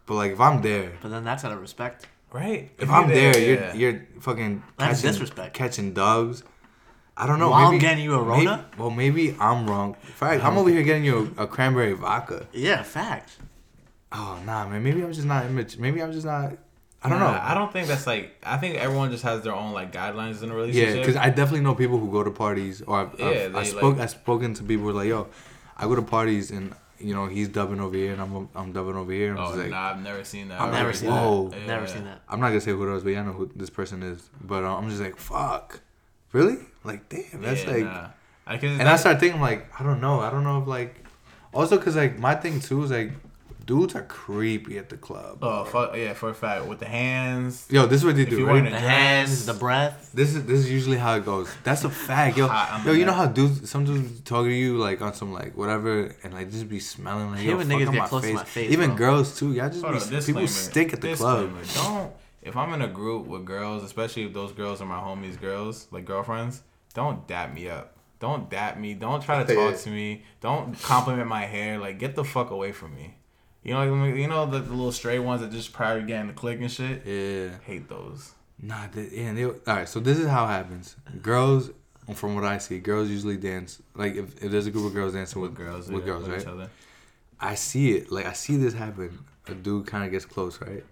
But 0.06 0.14
like, 0.14 0.32
if 0.32 0.40
I'm 0.40 0.60
there, 0.62 0.92
But 1.00 1.10
then 1.10 1.24
that's 1.24 1.44
out 1.44 1.52
of 1.52 1.60
respect. 1.60 2.06
Right? 2.32 2.70
if 2.78 2.90
I'm 2.90 3.08
there, 3.08 3.38
yeah. 3.38 3.74
you're 3.74 3.92
you're 3.92 4.06
fucking 4.20 4.62
That's 4.78 5.00
catching, 5.00 5.10
disrespect. 5.10 5.54
catching 5.54 5.92
dogs. 5.92 6.42
I 7.16 7.26
don't 7.26 7.38
know. 7.38 7.50
While 7.50 7.66
I'm 7.68 7.78
getting 7.78 8.04
you 8.04 8.14
a 8.14 8.24
maybe- 8.24 8.46
Rona? 8.46 8.70
well, 8.78 8.90
maybe 8.90 9.36
I'm 9.38 9.68
wrong. 9.68 9.94
Fact, 9.94 10.42
I'm 10.42 10.56
oh. 10.56 10.60
over 10.60 10.70
here 10.70 10.82
getting 10.82 11.04
you 11.04 11.34
a, 11.36 11.42
a 11.42 11.46
cranberry 11.46 11.92
vodka. 11.92 12.46
Yeah, 12.52 12.82
fact. 12.82 13.36
Oh 14.10 14.40
nah, 14.44 14.66
man. 14.68 14.82
Maybe 14.82 15.02
I'm 15.02 15.12
just 15.12 15.26
not 15.26 15.46
image. 15.46 15.78
Maybe 15.78 16.02
I'm 16.02 16.12
just 16.12 16.26
not. 16.26 16.54
I 17.04 17.08
don't 17.08 17.18
know. 17.18 17.26
I 17.26 17.54
don't 17.54 17.72
think 17.72 17.88
that's 17.88 18.06
like. 18.06 18.36
I 18.44 18.56
think 18.58 18.76
everyone 18.76 19.10
just 19.10 19.24
has 19.24 19.42
their 19.42 19.54
own 19.54 19.72
like 19.72 19.92
guidelines 19.92 20.42
in 20.42 20.50
a 20.50 20.54
relationship. 20.54 20.74
Yeah, 20.74 20.92
relationship. 20.94 21.06
because 21.06 21.16
I 21.16 21.30
definitely 21.30 21.60
know 21.60 21.74
people 21.74 21.98
who 21.98 22.10
go 22.10 22.22
to 22.22 22.30
parties, 22.30 22.80
or 22.82 23.00
I've, 23.00 23.18
Yeah, 23.18 23.26
I've, 23.26 23.56
I 23.56 23.62
they, 23.62 23.68
spoke, 23.68 23.94
like- 23.96 24.04
I've 24.04 24.10
spoken 24.10 24.54
to 24.54 24.62
people 24.62 24.84
who 24.84 24.90
are 24.90 24.92
like, 24.94 25.08
yo, 25.08 25.28
I 25.82 25.86
go 25.86 25.94
to 25.96 26.02
parties 26.02 26.50
and 26.50 26.74
you 26.98 27.14
know 27.14 27.26
he's 27.26 27.48
dubbing 27.48 27.80
over 27.80 27.96
here 27.96 28.12
and 28.12 28.22
I'm 28.22 28.48
I'm 28.54 28.72
dubbing 28.72 28.94
over 28.96 29.12
here. 29.12 29.30
And 29.32 29.38
I'm 29.40 29.44
oh 29.46 29.48
just 29.48 29.58
like, 29.58 29.70
nah, 29.70 29.90
I've 29.90 30.02
never 30.02 30.24
seen 30.24 30.48
that. 30.48 30.60
I've 30.60 30.68
I've 30.68 30.74
Never 30.74 30.92
seen 30.92 31.10
whoa. 31.10 31.48
that. 31.48 31.60
Yeah. 31.60 31.66
Never 31.66 31.86
seen 31.86 32.04
that. 32.04 32.22
I'm 32.28 32.40
not 32.40 32.48
gonna 32.48 32.60
say 32.60 32.70
who 32.70 32.88
it 32.88 32.92
was, 32.92 33.02
but 33.02 33.10
yeah, 33.10 33.20
I 33.22 33.24
know 33.26 33.32
who 33.32 33.50
this 33.56 33.70
person 33.70 34.02
is. 34.02 34.30
But 34.40 34.64
uh, 34.64 34.76
I'm 34.76 34.88
just 34.88 35.02
like, 35.02 35.16
fuck, 35.16 35.80
really? 36.32 36.58
Like, 36.84 37.08
damn, 37.08 37.42
that's 37.42 37.64
Yeah, 37.64 37.70
like. 37.70 37.84
nah. 37.84 38.08
I 38.44 38.56
can, 38.58 38.80
And 38.80 38.88
I 38.88 38.96
start 38.96 39.20
thinking 39.20 39.40
like, 39.40 39.68
I 39.78 39.84
don't 39.84 40.00
know, 40.00 40.18
I 40.20 40.28
don't 40.30 40.42
know 40.42 40.60
if 40.60 40.66
like, 40.66 40.96
also 41.54 41.76
because 41.78 41.94
like 41.94 42.18
my 42.18 42.34
thing 42.34 42.58
too 42.60 42.82
is 42.82 42.90
like, 42.90 43.12
dudes 43.66 43.94
are 43.94 44.02
creepy 44.02 44.78
at 44.78 44.88
the 44.88 44.96
club. 44.96 45.38
Oh 45.42 45.64
fuck 45.64 45.96
yeah, 45.96 46.12
for 46.14 46.30
a 46.30 46.34
fact 46.34 46.66
with 46.66 46.78
the 46.80 46.86
hands. 46.86 47.66
Yo, 47.70 47.86
this 47.86 48.00
is 48.00 48.04
what 48.04 48.16
they 48.16 48.22
If 48.22 48.30
do. 48.30 48.38
you 48.38 48.46
Right? 48.46 48.62
weren't 48.62 48.70
The 48.70 48.76
a 48.76 48.80
hands, 48.80 49.46
the 49.46 49.54
breath. 49.54 50.10
This 50.14 50.34
is 50.34 50.44
this 50.46 50.60
is 50.60 50.70
usually 50.70 50.98
how 50.98 51.14
it 51.16 51.24
goes. 51.24 51.48
That's 51.64 51.84
a 51.84 51.90
fact, 52.08 52.36
yo. 52.36 52.48
Hot 52.48 52.84
Yo, 52.86 52.92
you 52.92 53.04
know 53.04 53.12
how 53.12 53.26
dudes, 53.26 53.70
some 53.70 53.84
dudes 53.84 54.20
talk 54.22 54.44
to 54.44 54.50
you 54.50 54.78
like 54.78 55.00
on 55.00 55.14
some 55.14 55.32
like 55.32 55.56
whatever, 55.56 56.14
and 56.22 56.34
like 56.34 56.50
just 56.50 56.68
be 56.68 56.80
smelling 56.80 57.30
like 57.30 57.40
hate 57.40 57.50
yo, 57.50 57.56
when 57.56 57.68
fuck 57.68 57.78
niggas 57.78 57.86
on 57.88 57.92
get 57.94 57.98
my 58.00 58.06
close 58.08 58.22
to 58.22 58.28
face. 58.28 58.36
my 58.36 58.44
face, 58.44 58.72
Even 58.72 58.88
bro. 58.90 58.98
girls 58.98 59.38
too. 59.38 59.52
Y'all 59.52 59.68
just 59.68 59.82
Hold 59.84 59.94
be 60.10 60.16
on, 60.16 60.22
people 60.22 60.46
stink 60.48 60.92
at 60.92 61.00
the 61.00 61.14
club. 61.14 61.50
Don't 61.74 62.12
if 62.42 62.56
I'm 62.56 62.72
in 62.74 62.82
a 62.82 62.88
group 62.88 63.26
with 63.26 63.44
girls, 63.44 63.84
especially 63.84 64.24
if 64.24 64.32
those 64.34 64.52
girls 64.52 64.80
are 64.80 64.86
my 64.86 64.98
homies' 64.98 65.40
girls, 65.40 65.86
like 65.92 66.04
girlfriends, 66.04 66.62
don't 66.94 67.26
dap 67.28 67.54
me 67.54 67.68
up. 67.68 67.96
Don't 68.18 68.48
dap 68.50 68.78
me. 68.78 68.94
Don't 68.94 69.20
try 69.22 69.42
to 69.42 69.54
talk 69.54 69.76
to 69.80 69.90
me. 69.90 70.22
Don't 70.40 70.80
compliment 70.82 71.28
my 71.28 71.44
hair. 71.44 71.78
Like 71.78 71.98
get 71.98 72.14
the 72.14 72.24
fuck 72.24 72.50
away 72.50 72.70
from 72.72 72.94
me. 72.94 73.16
You 73.62 73.74
know, 73.74 74.04
you 74.06 74.26
know 74.26 74.46
the, 74.46 74.58
the 74.58 74.70
little 74.70 74.92
stray 74.92 75.18
ones 75.18 75.40
that 75.40 75.52
just 75.52 75.72
probably 75.72 76.02
getting 76.02 76.26
the 76.28 76.32
click 76.32 76.60
and 76.60 76.70
shit. 76.70 77.06
Yeah. 77.06 77.50
Hate 77.64 77.88
those. 77.88 78.32
Nah, 78.60 78.86
they, 78.92 79.08
yeah, 79.12 79.32
they, 79.32 79.44
all 79.44 79.54
right. 79.66 79.88
So 79.88 80.00
this 80.00 80.18
is 80.18 80.26
how 80.26 80.44
it 80.44 80.48
happens. 80.48 80.96
Girls, 81.20 81.70
from 82.14 82.34
what 82.34 82.44
I 82.44 82.58
see, 82.58 82.78
girls 82.78 83.08
usually 83.08 83.36
dance. 83.36 83.80
Like 83.94 84.14
if, 84.16 84.42
if 84.42 84.50
there's 84.50 84.66
a 84.66 84.70
group 84.70 84.86
of 84.86 84.94
girls 84.94 85.14
dancing 85.14 85.40
with, 85.40 85.52
With 85.52 85.58
girls, 85.58 85.88
with 85.88 86.00
yeah, 86.02 86.12
girls, 86.12 86.28
with 86.28 86.46
right? 86.46 86.68
I 87.40 87.54
see 87.54 87.92
it. 87.92 88.10
Like 88.10 88.26
I 88.26 88.32
see 88.32 88.56
this 88.56 88.74
happen. 88.74 89.18
A 89.48 89.54
dude 89.54 89.86
kind 89.86 90.04
of 90.04 90.10
gets 90.10 90.24
close, 90.24 90.60
right? 90.60 90.84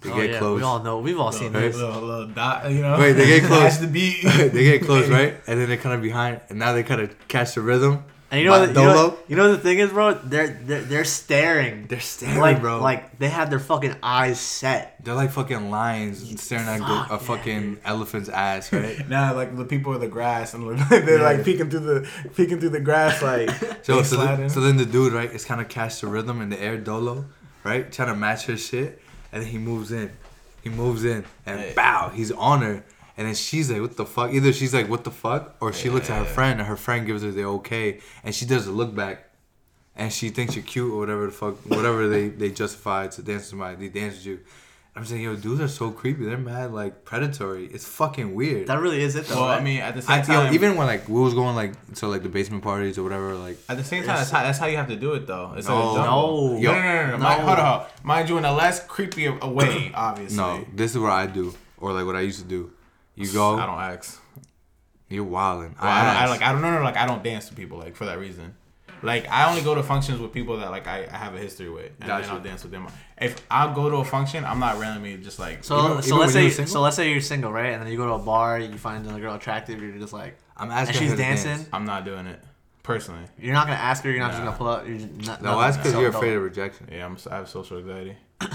They 0.00 0.10
Oh, 0.10 0.16
get 0.16 0.30
yeah, 0.30 0.38
close. 0.38 0.58
We 0.58 0.62
all 0.64 0.80
know. 0.80 1.00
We've 1.00 1.18
all 1.18 1.32
seen 1.32 1.52
little, 1.52 1.68
this. 1.68 1.76
little, 1.76 2.02
little 2.02 2.26
dot, 2.28 2.70
you 2.70 2.82
know. 2.82 2.98
Wait, 2.98 3.14
they 3.14 3.26
get 3.26 3.42
close. 3.48 3.78
The 3.78 3.88
beat. 3.88 4.22
they 4.22 4.64
get 4.64 4.82
close, 4.82 5.08
right? 5.18 5.34
And 5.48 5.60
then 5.60 5.68
they're 5.68 5.76
kind 5.76 5.94
of 5.96 6.02
behind, 6.02 6.40
and 6.50 6.58
now 6.58 6.72
they 6.72 6.84
kind 6.84 7.00
of 7.00 7.28
catch 7.28 7.54
the 7.54 7.60
rhythm. 7.62 8.04
And 8.30 8.40
you 8.42 8.46
know, 8.46 8.60
what, 8.60 8.68
you, 8.68 8.74
know, 8.74 8.94
Dolo? 8.94 9.18
you 9.26 9.36
know 9.36 9.48
what 9.48 9.56
the 9.56 9.62
thing 9.62 9.78
is, 9.78 9.88
bro? 9.90 10.12
They're 10.12 10.48
they're, 10.48 10.82
they're 10.82 11.04
staring. 11.04 11.86
They're 11.86 11.98
staring, 11.98 12.38
like, 12.38 12.60
bro. 12.60 12.78
Like 12.80 13.18
they 13.18 13.30
have 13.30 13.48
their 13.48 13.58
fucking 13.58 13.96
eyes 14.02 14.38
set. 14.38 15.02
They're 15.02 15.14
like 15.14 15.30
fucking 15.30 15.70
lions 15.70 16.18
staring 16.42 16.66
at 16.68 16.80
a 16.80 16.82
yeah, 16.82 17.16
fucking 17.16 17.78
elephant's 17.86 18.28
ass, 18.28 18.70
right? 18.72 19.08
Now, 19.08 19.34
like 19.34 19.56
the 19.56 19.64
people 19.64 19.94
in 19.94 20.00
the 20.00 20.08
grass, 20.08 20.52
and 20.52 20.78
they're 20.90 21.22
like 21.22 21.42
peeking 21.42 21.70
through 21.70 21.80
the 21.80 22.08
peeking 22.36 22.60
through 22.60 22.68
the 22.70 22.80
grass, 22.80 23.22
like 23.30 23.48
So, 23.82 24.02
so, 24.02 24.16
sliding. 24.16 24.40
then, 24.40 24.50
so 24.50 24.60
then 24.60 24.76
the 24.76 24.84
dude, 24.84 25.14
right, 25.14 25.30
is 25.32 25.46
kind 25.46 25.62
of 25.62 25.68
catch 25.70 26.02
the 26.02 26.06
rhythm 26.08 26.42
in 26.42 26.50
the 26.50 26.60
air 26.60 26.76
dolo, 26.76 27.24
right? 27.64 27.90
Trying 27.90 28.08
to 28.08 28.14
match 28.16 28.44
her 28.44 28.58
shit. 28.58 29.00
And 29.32 29.42
then 29.42 29.50
he 29.50 29.56
moves 29.58 29.90
in. 29.92 30.10
He 30.62 30.68
moves 30.68 31.04
in. 31.04 31.24
And 31.46 31.60
Hey. 31.60 31.72
bow, 31.74 32.10
he's 32.14 32.32
on 32.32 32.60
her. 32.62 32.84
And 33.18 33.26
then 33.26 33.34
she's 33.34 33.68
like, 33.70 33.80
what 33.82 33.96
the 33.96 34.06
fuck? 34.06 34.32
Either 34.32 34.52
she's 34.52 34.72
like, 34.72 34.88
what 34.88 35.02
the 35.02 35.10
fuck? 35.10 35.56
Or 35.60 35.72
she 35.72 35.90
looks 35.90 36.08
at 36.08 36.16
her 36.18 36.24
friend 36.24 36.60
and 36.60 36.68
her 36.68 36.76
friend 36.76 37.04
gives 37.04 37.22
her 37.24 37.32
the 37.32 37.44
okay. 37.44 37.98
And 38.22 38.32
she 38.34 38.46
does 38.46 38.66
a 38.68 38.72
look 38.72 38.94
back. 38.94 39.24
And 39.96 40.12
she 40.12 40.28
thinks 40.28 40.54
you're 40.54 40.64
cute 40.64 40.92
or 40.92 40.98
whatever 41.00 41.26
the 41.26 41.32
fuck, 41.32 41.56
whatever 41.66 42.06
they, 42.08 42.28
they 42.42 42.50
justify 42.52 43.08
to 43.08 43.20
dance 43.22 43.50
with 43.50 43.58
my 43.58 43.74
They 43.74 43.88
dance 43.88 44.14
with 44.18 44.26
you. 44.26 44.40
I'm 44.94 45.04
saying, 45.04 45.22
yo, 45.22 45.34
dudes 45.36 45.60
are 45.60 45.68
so 45.68 45.90
creepy. 45.90 46.24
They're 46.24 46.36
mad, 46.38 46.72
like, 46.72 47.04
predatory. 47.04 47.66
It's 47.66 47.84
fucking 47.84 48.34
weird. 48.34 48.66
That 48.68 48.80
really 48.80 49.00
is 49.02 49.14
it, 49.14 49.26
though. 49.26 49.42
well, 49.42 49.44
I 49.48 49.60
mean, 49.60 49.80
at 49.80 49.94
the 49.94 50.02
same 50.02 50.20
I, 50.20 50.22
time, 50.22 50.46
yo, 50.46 50.52
even 50.52 50.76
when, 50.76 50.86
like, 50.88 51.08
we 51.08 51.20
was 51.20 51.34
going, 51.34 51.54
like, 51.54 51.94
to, 51.96 52.08
like, 52.08 52.24
the 52.24 52.28
basement 52.28 52.64
parties 52.64 52.98
or 52.98 53.04
whatever, 53.04 53.34
like, 53.36 53.58
at 53.68 53.76
the 53.76 53.84
same 53.84 54.02
time, 54.04 54.16
that's 54.16 54.30
how, 54.30 54.42
that's 54.42 54.58
how 54.58 54.66
you 54.66 54.76
have 54.76 54.88
to 54.88 54.96
do 54.96 55.12
it, 55.12 55.24
though. 55.26 55.54
It's 55.56 55.68
No. 55.68 55.74
like 55.76 55.92
a 55.92 56.02
jungle. 56.02 56.48
No. 56.48 56.72
no, 56.72 56.72
no, 56.72 56.82
no, 56.82 57.06
no. 57.06 57.10
No. 57.12 57.18
Mind, 57.18 57.42
hold 57.42 57.58
on. 57.58 57.86
Mind 58.02 58.28
you, 58.28 58.38
in 58.38 58.44
a 58.44 58.52
less 58.52 58.84
creepy 58.86 59.26
a 59.26 59.38
a 59.40 59.48
way, 59.48 59.92
obviously. 59.94 60.36
No, 60.36 60.64
this 60.74 60.92
is 60.92 60.98
what 60.98 61.12
I 61.12 61.26
do, 61.26 61.54
or 61.78 61.92
like 61.92 62.04
what 62.06 62.16
I 62.16 62.22
used 62.22 62.40
to 62.40 62.46
do. 62.46 62.72
You 63.18 63.32
go, 63.32 63.56
I 63.58 63.66
don't 63.66 63.80
ask. 63.80 64.20
you're 65.08 65.24
wilding. 65.24 65.74
Well, 65.80 65.90
I, 65.90 66.04
don't, 66.04 66.22
I 66.22 66.28
like 66.28 66.42
I 66.42 66.52
don't 66.52 66.62
know 66.62 66.70
no 66.78 66.82
like 66.82 66.96
I 66.96 67.06
don't 67.06 67.22
dance 67.22 67.48
to 67.48 67.54
people 67.54 67.78
like 67.78 67.96
for 67.96 68.04
that 68.06 68.18
reason. 68.18 68.54
Like 69.02 69.28
I 69.28 69.48
only 69.48 69.62
go 69.62 69.74
to 69.76 69.82
functions 69.82 70.18
with 70.20 70.32
people 70.32 70.56
that 70.58 70.70
like 70.70 70.86
I, 70.88 71.06
I 71.10 71.16
have 71.16 71.34
a 71.34 71.38
history 71.38 71.70
with, 71.70 71.92
and 72.00 72.08
Gotcha. 72.08 72.26
then 72.26 72.36
I'll 72.36 72.42
dance 72.42 72.62
with 72.64 72.72
them. 72.72 72.86
If 73.20 73.40
I 73.50 73.72
go 73.72 73.88
to 73.90 73.96
a 73.96 74.04
function, 74.04 74.44
I'm 74.44 74.58
not 74.58 74.78
randomly 74.78 75.16
just 75.18 75.38
like 75.38 75.62
So, 75.62 75.78
Even- 75.78 76.02
so 76.02 76.08
even 76.08 76.18
let's 76.18 76.34
when 76.34 76.44
you 76.44 76.50
say 76.50 76.64
so 76.66 76.80
let's 76.80 76.96
say 76.96 77.10
you're 77.10 77.20
single, 77.20 77.52
right? 77.52 77.72
And 77.72 77.82
then 77.82 77.90
you 77.92 77.96
go 77.96 78.06
to 78.06 78.14
a 78.14 78.18
bar, 78.18 78.58
you 78.58 78.76
find 78.76 79.04
another 79.04 79.20
girl 79.20 79.34
attractive, 79.34 79.80
you're 79.80 79.92
just 79.98 80.12
like, 80.12 80.36
I'm 80.56 80.70
asking. 80.70 80.70
and 80.70 80.88
asking. 80.88 81.00
she's 81.00 81.10
her 81.10 81.16
to 81.16 81.22
dancing. 81.22 81.50
Dance. 81.58 81.68
I'm 81.72 81.84
not 81.84 82.04
doing 82.04 82.26
it 82.26 82.40
personally. 82.82 83.24
You're 83.38 83.54
not 83.54 83.66
gonna 83.66 83.78
ask 83.78 84.02
her. 84.02 84.10
You're 84.10 84.18
not 84.20 84.32
just 84.32 84.42
gonna 84.42 84.56
pull 84.56 84.66
up. 84.68 84.86
You're 84.88 84.98
just 84.98 85.26
not, 85.28 85.42
No, 85.42 85.60
that's 85.60 85.76
because 85.76 85.92
you're 85.94 86.08
afraid 86.08 86.34
of 86.34 86.42
rejection. 86.42 86.88
Yeah, 86.90 87.06
I'm 87.06 87.16
I 87.30 87.36
have 87.36 87.48
social 87.48 87.78
anxiety 87.78 88.16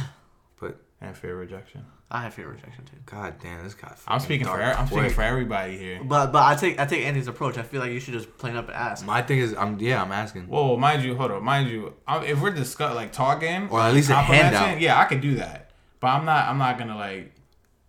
But 0.60 0.78
and 1.00 1.16
fear 1.16 1.34
of 1.34 1.40
rejection. 1.40 1.86
I 2.12 2.22
have 2.22 2.34
fear 2.36 2.46
of 2.46 2.56
rejection 2.56 2.86
too. 2.86 2.98
god 3.06 3.36
damn, 3.42 3.64
this 3.64 3.74
guy. 3.74 3.88
I'm 3.90 3.96
fucking 3.98 4.20
speaking 4.20 4.46
for 4.48 4.62
I'm 4.62 4.86
speaking 4.88 5.10
for 5.10 5.24
everybody 5.24 5.78
here. 5.78 6.00
But 6.04 6.32
but 6.32 6.44
I 6.44 6.56
take 6.56 6.80
I 6.80 6.86
take 6.86 7.06
Andy's 7.06 7.28
approach. 7.28 7.58
I 7.58 7.64
feel 7.64 7.82
like 7.82 7.92
you 7.92 8.00
should 8.00 8.14
just 8.14 8.38
plain 8.38 8.56
up 8.56 8.68
and 8.68 8.76
ask. 8.76 9.06
My 9.06 9.22
thing 9.22 9.40
is, 9.40 9.56
I'm 9.56 9.80
yeah, 9.80 10.02
I'm 10.02 10.12
asking. 10.12 10.44
Whoa, 10.44 10.78
mind 10.78 11.04
you, 11.04 11.16
hold 11.16 11.32
on, 11.32 11.44
mind 11.44 11.70
you, 11.70 11.94
I'm, 12.08 12.24
if 12.24 12.40
we're 12.40 12.52
discuss 12.52 12.94
like 12.94 13.12
talking 13.12 13.68
Or 13.70 13.80
at 13.82 13.94
least 13.94 14.10
a 14.12 14.16
handout. 14.16 14.80
yeah, 14.80 15.00
I 15.00 15.06
could 15.06 15.22
do 15.22 15.36
that. 15.36 15.72
But 16.00 16.08
I'm 16.08 16.26
not 16.26 16.50
I'm 16.50 16.58
not 16.58 16.78
gonna 16.78 16.98
like 16.98 17.33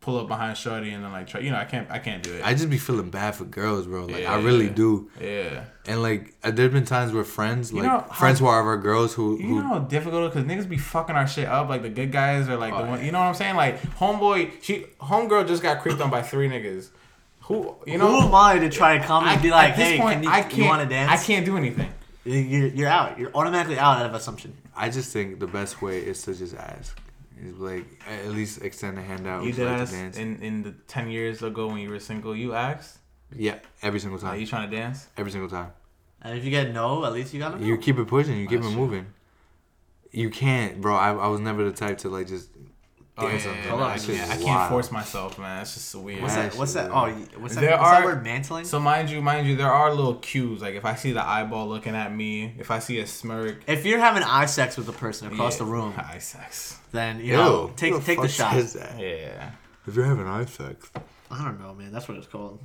pull 0.04 0.18
up 0.18 0.28
behind 0.28 0.56
Shorty 0.56 0.90
and 0.90 1.02
then 1.02 1.10
like 1.12 1.26
try. 1.26 1.40
You 1.40 1.50
know, 1.50 1.56
I 1.56 1.64
can't 1.64 1.90
I 1.90 1.98
can't 1.98 2.22
do 2.22 2.32
it. 2.34 2.44
I 2.44 2.52
just 2.52 2.68
be 2.68 2.76
feeling 2.78 3.10
bad 3.10 3.34
for 3.34 3.44
girls, 3.44 3.86
bro. 3.86 4.04
Like 4.04 4.16
I 4.16 4.38
Yeah. 4.38 4.44
really 4.44 4.68
do. 4.68 5.10
yeah. 5.20 5.64
And 5.86 6.02
like, 6.02 6.34
uh, 6.44 6.50
there's 6.50 6.72
been 6.72 6.84
times 6.84 7.12
where 7.12 7.24
friends, 7.24 7.70
You 7.72 7.78
like 7.78 7.86
know 7.86 7.98
how- 8.08 8.14
friends 8.14 8.38
who 8.38 8.46
are 8.46 8.60
of 8.60 8.66
our 8.66 8.76
girls, 8.78 9.14
who 9.14 9.38
You 9.38 9.46
who 9.48 9.54
know 9.62 9.68
how 9.68 9.78
difficult 9.80 10.32
because 10.32 10.46
niggas 10.50 10.68
be 10.68 10.76
fucking 10.78 11.16
our 11.16 11.26
shit 11.26 11.46
up 11.48 11.68
like 11.68 11.82
the 11.82 11.88
good 11.88 12.12
guys 12.12 12.48
or 12.48 12.56
like 12.56 12.72
the 12.74 12.80
Oh, 12.82 12.86
one. 12.90 13.04
You 13.04 13.12
know 13.12 13.18
what 13.20 13.26
I'm 13.26 13.34
saying? 13.34 13.56
Like 13.56 13.80
homeboy, 14.00 14.62
she 14.62 14.86
homegirl 15.00 15.48
just 15.48 15.62
got 15.62 15.80
creeped 15.82 16.00
on 16.00 16.10
by 16.10 16.22
three 16.22 16.48
niggas. 16.48 16.88
Who 17.42 17.74
you 17.86 17.98
know? 17.98 18.08
Who 18.08 18.26
am 18.28 18.34
I 18.34 18.58
to 18.58 18.68
try 18.70 18.96
to 18.98 19.04
come 19.04 19.24
and 19.26 19.40
be 19.42 19.50
like, 19.50 19.74
hey, 19.74 19.98
point, 19.98 20.14
can 20.14 20.22
you, 20.24 20.30
I 20.30 20.40
can't. 20.42 20.56
you 20.56 20.64
want 20.64 20.82
to 20.82 20.88
dance? 20.88 21.10
I 21.10 21.22
can't 21.24 21.44
do 21.46 21.56
anything. 21.56 21.90
You're, 22.24 22.68
you're 22.68 22.88
out. 22.88 23.18
You're 23.18 23.30
automatically 23.34 23.78
out 23.78 24.04
of 24.06 24.14
assumption. 24.14 24.54
I 24.74 24.88
just 24.88 25.12
think 25.12 25.40
the 25.40 25.46
best 25.46 25.82
way 25.82 25.98
is 25.98 26.22
to 26.22 26.34
just 26.34 26.54
ask. 26.56 26.98
Is 27.40 27.58
like 27.58 27.84
at 28.08 28.28
least 28.28 28.62
extend 28.62 28.98
a 28.98 29.02
hand 29.02 29.26
out. 29.26 29.42
You 29.42 29.48
would 29.48 29.56
did 29.56 29.66
like 29.66 29.76
to 29.76 29.82
ask 29.82 29.92
dance. 29.92 30.16
in 30.16 30.40
in 30.42 30.62
the 30.62 30.72
ten 30.86 31.10
years 31.10 31.42
ago 31.42 31.66
when 31.66 31.78
you 31.78 31.90
were 31.90 31.98
single. 31.98 32.34
You 32.36 32.54
asked, 32.54 32.98
Yeah, 33.34 33.58
every 33.82 33.98
single 34.00 34.18
time. 34.20 34.28
"Are 34.28 34.32
time. 34.32 34.40
you 34.40 34.46
trying 34.46 34.70
to 34.70 34.76
dance?" 34.76 35.08
Every 35.16 35.32
single 35.32 35.50
time. 35.50 35.72
And 36.22 36.38
if 36.38 36.44
you 36.44 36.50
get 36.50 36.72
no, 36.72 37.04
at 37.04 37.12
least 37.12 37.34
you 37.34 37.40
got 37.40 37.58
to 37.58 37.64
You 37.64 37.76
keep 37.76 37.98
it 37.98 38.06
pushing. 38.06 38.38
You 38.38 38.46
keep 38.46 38.60
That's 38.60 38.70
it 38.72 38.74
true. 38.74 38.80
moving. 38.86 39.06
You 40.12 40.30
can't, 40.30 40.80
bro. 40.80 40.94
I, 40.94 41.10
I 41.12 41.26
was 41.26 41.40
never 41.40 41.64
the 41.64 41.72
type 41.72 41.98
to 41.98 42.08
like 42.08 42.28
just 42.28 42.50
Oh, 43.16 43.28
dance 43.28 43.44
yeah, 43.44 43.50
on 43.50 43.56
yeah, 43.56 43.62
them. 43.62 43.70
Hold 43.70 43.80
no, 43.80 43.86
on, 43.86 43.92
I 43.92 43.98
can't. 43.98 44.30
I 44.30 44.36
can't 44.42 44.68
force 44.70 44.90
myself, 44.90 45.38
man. 45.38 45.62
It's 45.62 45.74
just 45.74 45.94
weird. 45.94 46.20
What's 46.20 46.34
that? 46.34 46.54
What's 46.56 46.72
that? 46.74 46.90
Oh, 46.90 47.06
man. 47.06 47.28
what's 47.38 47.54
that? 47.54 47.60
There 47.60 47.70
what's 47.70 47.90
that 47.90 48.02
are- 48.02 48.04
word? 48.06 48.24
Mantling. 48.24 48.64
So 48.64 48.80
mind 48.80 49.08
you, 49.08 49.22
mind 49.22 49.46
you, 49.46 49.54
there 49.54 49.70
are 49.70 49.94
little 49.94 50.16
cues. 50.16 50.62
Like 50.62 50.74
if 50.74 50.84
I 50.84 50.96
see 50.96 51.12
the 51.12 51.24
eyeball 51.24 51.68
looking 51.68 51.94
at 51.94 52.12
me, 52.12 52.54
if 52.58 52.72
I 52.72 52.80
see 52.80 52.98
a 52.98 53.06
smirk 53.06 53.62
if 53.68 53.86
you're 53.86 54.00
having 54.00 54.24
eye 54.24 54.46
sex 54.46 54.76
with 54.76 54.88
a 54.88 54.92
person 54.92 55.32
across 55.32 55.60
yeah, 55.60 55.64
the 55.64 55.70
room, 55.70 55.94
eye 55.96 56.18
sex. 56.18 56.78
then 56.90 57.20
you 57.20 57.34
know 57.34 57.66
Ew, 57.68 57.72
take 57.76 57.92
who 57.92 58.00
take 58.00 58.20
the 58.20 58.26
shot. 58.28 58.52
says 58.54 58.72
that? 58.72 58.98
Yeah. 58.98 59.52
If 59.86 59.94
you're 59.94 60.06
having 60.06 60.26
eye 60.26 60.46
sex, 60.46 60.90
I 61.30 61.44
don't 61.44 61.60
know, 61.60 61.72
man. 61.72 61.92
That's 61.92 62.08
what 62.08 62.18
it's 62.18 62.26
called. 62.26 62.58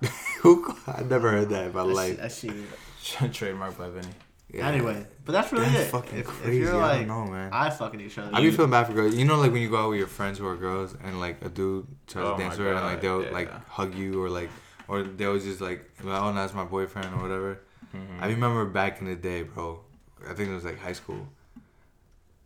who? 0.40 0.74
I 0.86 1.02
never 1.02 1.30
heard 1.30 1.50
that 1.50 1.66
in 1.66 1.72
my 1.74 1.80
I 1.80 1.84
life. 1.84 2.32
see. 2.32 2.48
I 2.48 2.52
see. 2.54 3.28
Trademark 3.32 3.76
by 3.76 3.90
Vinny. 3.90 4.08
Yeah. 4.52 4.68
Anyway, 4.68 5.06
but 5.24 5.32
that's 5.32 5.50
really 5.50 5.64
That's 5.64 5.88
it. 5.88 5.90
fucking 5.90 6.18
if, 6.18 6.46
if 6.46 6.52
you're 6.54 6.74
I 6.76 6.98
like 6.98 7.06
don't 7.06 7.26
know, 7.26 7.32
man. 7.32 7.50
eye 7.52 7.70
fucking 7.70 8.00
each 8.00 8.18
other, 8.18 8.30
I 8.34 8.40
be 8.40 8.46
you- 8.46 8.52
feeling 8.52 8.70
bad 8.70 8.86
for 8.86 8.92
girls. 8.92 9.14
You 9.14 9.24
know, 9.24 9.36
like 9.36 9.50
when 9.52 9.62
you 9.62 9.70
go 9.70 9.78
out 9.78 9.88
with 9.90 9.98
your 9.98 10.08
friends 10.08 10.38
who 10.38 10.46
are 10.46 10.56
girls, 10.56 10.94
and 11.02 11.18
like 11.20 11.42
a 11.44 11.48
dude 11.48 11.86
tries 12.06 12.24
Oh 12.26 12.32
to 12.36 12.38
dance 12.42 12.58
with 12.58 12.66
her, 12.66 12.74
and 12.74 12.84
like 12.84 13.00
they'll 13.00 13.22
yeah. 13.24 13.30
like 13.30 13.50
hug 13.68 13.94
you, 13.94 14.22
or 14.22 14.28
like, 14.28 14.50
or 14.88 15.02
they'll 15.04 15.38
just 15.38 15.60
like, 15.62 15.88
like, 16.04 16.20
oh, 16.22 16.32
that's 16.34 16.52
my 16.52 16.64
boyfriend 16.64 17.14
or 17.14 17.22
whatever. 17.22 17.60
Mm-hmm. 17.96 18.22
I 18.22 18.26
remember 18.28 18.66
back 18.66 19.00
in 19.00 19.06
the 19.06 19.16
day, 19.16 19.42
bro. 19.42 19.80
I 20.28 20.34
think 20.34 20.50
it 20.50 20.54
was 20.54 20.64
like 20.64 20.78
high 20.78 20.92
school. 20.92 21.26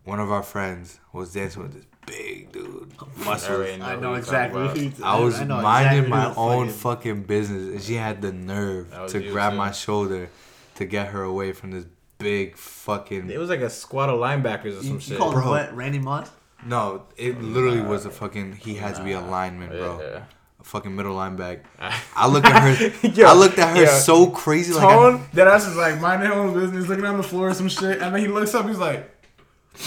One 0.05 0.21
of 0.21 0.31
our 0.31 0.43
friends 0.45 1.01
was 1.13 1.33
dancing 1.33 1.63
with 1.65 1.73
this 1.75 1.85
big 2.07 2.53
dude, 2.53 2.93
muscles. 3.25 3.51
already 3.51 3.83
I 3.83 3.97
know 3.97 4.11
you're 4.11 4.19
exactly. 4.19 4.61
who 4.61 4.67
about. 4.67 4.77
you- 4.77 4.93
I 5.05 5.19
was 5.19 5.41
know 5.41 5.61
minding 5.61 6.05
exactly 6.05 6.11
my 6.11 6.35
own 6.37 6.69
fucking- 6.69 6.73
fucking 6.81 7.23
business, 7.25 7.63
and 7.75 7.83
she 7.83 7.95
had 7.95 8.23
the 8.23 8.31
nerve 8.33 8.95
to 9.09 9.21
you, 9.23 9.33
grab 9.33 9.53
too. 9.53 9.59
my 9.59 9.73
shoulder 9.73 10.29
to 10.77 10.85
get 10.85 11.09
her 11.09 11.23
away 11.25 11.51
from 11.53 11.73
this 11.73 11.87
big 12.19 12.57
fucking. 12.57 13.31
It 13.31 13.39
was 13.39 13.49
like 13.51 13.61
a 13.61 13.71
squad 13.71 14.09
of 14.09 14.19
linebackers 14.19 14.79
or 14.79 14.83
some 14.83 14.95
you 14.95 15.01
shit. 15.01 15.19
called 15.19 15.35
Bro. 15.35 15.49
what? 15.49 15.77
Randy 15.77 15.99
Moss? 15.99 16.31
No, 16.65 17.05
it 17.17 17.41
literally 17.41 17.81
was 17.83 18.07
a 18.07 18.11
fucking. 18.11 18.57
He 18.57 18.75
had 18.75 18.95
to 18.97 19.05
be 19.05 19.13
a 19.13 19.21
lineman, 19.21 19.69
bro. 19.69 20.01
Yeah. 20.01 20.23
A 20.61 20.65
fucking 20.65 20.95
middle 20.97 21.15
linebacker. 21.15 21.61
I 21.79 21.91
ah. 21.91 22.05
I 22.17 22.27
looked 22.27 22.47
at 22.47 22.63
her. 22.79 23.09
Yo, 23.15 23.27
I 23.27 23.35
looked 23.35 23.59
at 23.59 23.77
her 23.77 23.85
yo. 23.85 23.91
so 23.91 24.29
crazy, 24.31 24.73
like 24.73 24.83
I- 24.85 24.95
Tone, 24.95 25.25
that 25.35 25.47
ass 25.47 25.67
is 25.67 25.77
like 25.77 26.01
minding 26.01 26.29
her 26.29 26.35
own 26.35 26.55
business, 26.55 26.89
looking 26.89 27.05
on 27.05 27.19
the 27.19 27.23
floor 27.23 27.51
or 27.51 27.55
some 27.55 27.69
shit, 27.69 28.01
and 28.03 28.15
then 28.15 28.21
he 28.23 28.29
looks 28.29 28.55
up, 28.55 28.63
and 28.63 28.71
he's 28.71 28.79
like, 28.79 29.09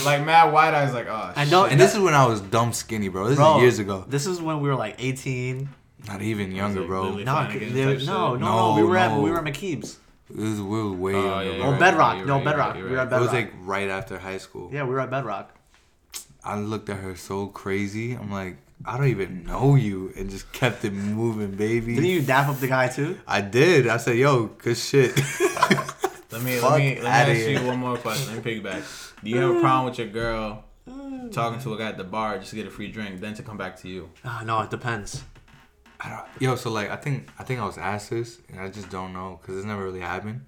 like 0.05 0.23
mad 0.23 0.53
wide 0.53 0.73
eyes, 0.73 0.93
like, 0.93 1.07
oh. 1.07 1.33
I 1.35 1.45
know- 1.45 1.63
shit. 1.63 1.73
and 1.73 1.81
this 1.81 1.93
is 1.95 1.99
when 1.99 2.13
I 2.13 2.25
was 2.27 2.39
dumb 2.39 2.71
skinny, 2.71 3.09
bro. 3.09 3.27
This 3.27 3.37
Bro, 3.37 3.57
is 3.57 3.61
years 3.63 3.79
ago. 3.79 4.05
This 4.07 4.27
is 4.27 4.39
when 4.39 4.61
we 4.61 4.69
were 4.69 4.75
like 4.75 4.95
18. 4.99 5.67
Not 6.07 6.21
even 6.21 6.53
younger, 6.53 6.79
like 6.81 6.87
bro. 6.87 7.01
literally- 7.01 7.23
No, 7.25 7.33
Flanagan 7.33 7.73
they- 7.73 7.95
type 7.97 8.05
no, 8.05 8.35
no, 8.35 8.37
no, 8.37 8.75
No, 8.75 8.75
We 8.81 8.87
were 8.87 8.95
at 8.97 9.11
no. 9.11 9.21
we 9.21 9.31
were 9.31 9.39
at 9.39 9.43
McKeeb's. 9.43 9.97
It 10.29 10.35
was, 10.37 10.61
we 10.61 10.63
were 10.83 10.91
way 10.91 11.13
Oh, 11.15 11.39
yeah, 11.39 11.57
bro. 11.57 11.65
Oh, 11.67 11.71
right, 11.71 11.79
Bedrock. 11.79 12.17
you're 12.17 12.25
no, 12.27 12.35
right, 12.35 12.45
Bedrock. 12.45 12.73
right, 12.75 12.83
we 12.83 12.89
were 12.89 12.95
right. 12.97 13.11
at 13.11 13.17
It 13.17 13.21
was 13.21 13.33
like 13.33 13.51
right 13.61 13.89
after 13.89 14.19
high 14.19 14.37
school. 14.37 14.69
yeah, 14.71 14.83
we 14.83 14.89
were 14.91 14.99
at 14.99 15.09
Bedrock. 15.09 15.53
I 16.43 16.57
looked 16.57 16.89
at 16.89 16.97
her 16.97 17.15
so 17.15 17.47
crazy. 17.47 18.13
I'm 18.13 18.31
like, 18.31 18.57
I 18.85 18.97
don't 18.97 19.07
even 19.07 19.43
know 19.43 19.75
you, 19.75 20.13
and 20.15 20.29
just 20.29 20.51
kept 20.53 20.85
it 20.85 20.93
moving, 20.93 21.51
baby. 21.51 21.95
Didn't 21.95 22.09
you 22.09 22.21
dap 22.21 22.47
up 22.47 22.59
the 22.59 22.67
guy 22.67 22.87
too? 22.87 23.17
I 23.27 23.41
did. 23.41 23.87
I 23.87 23.97
said, 23.97 24.15
yo, 24.17 24.45
good 24.47 24.77
shit. 24.77 25.17
Let 26.31 26.43
me 26.43 26.57
Fuck 26.57 26.71
let 26.71 26.79
me 26.79 26.95
let 27.01 27.03
me 27.03 27.07
ask 27.07 27.31
here. 27.31 27.59
you 27.59 27.65
one 27.67 27.79
more 27.79 27.97
question. 27.97 28.33
Let 28.35 28.45
me 28.45 28.59
piggyback. 28.61 28.83
Do 29.23 29.29
you 29.31 29.37
have 29.37 29.55
a 29.55 29.59
problem 29.59 29.85
with 29.85 29.97
your 29.97 30.07
girl 30.07 30.63
talking 31.31 31.59
to 31.61 31.73
a 31.73 31.77
guy 31.77 31.89
at 31.89 31.97
the 31.97 32.03
bar 32.03 32.37
just 32.37 32.51
to 32.51 32.55
get 32.55 32.67
a 32.67 32.69
free 32.69 32.87
drink, 32.91 33.19
then 33.19 33.33
to 33.33 33.43
come 33.43 33.57
back 33.57 33.75
to 33.81 33.89
you? 33.89 34.09
Uh, 34.23 34.43
no, 34.45 34.61
it 34.61 34.69
depends. 34.69 35.23
I 36.01 36.09
don't, 36.09 36.25
yo, 36.39 36.55
so 36.55 36.69
like, 36.71 36.89
I 36.89 36.95
think 36.95 37.27
I 37.37 37.43
think 37.43 37.59
I 37.59 37.65
was 37.65 37.77
asked 37.77 38.09
this, 38.09 38.39
and 38.49 38.59
I 38.59 38.69
just 38.69 38.89
don't 38.89 39.11
know 39.13 39.39
because 39.41 39.57
it's 39.57 39.65
never 39.65 39.83
really 39.83 39.99
happened. 39.99 40.45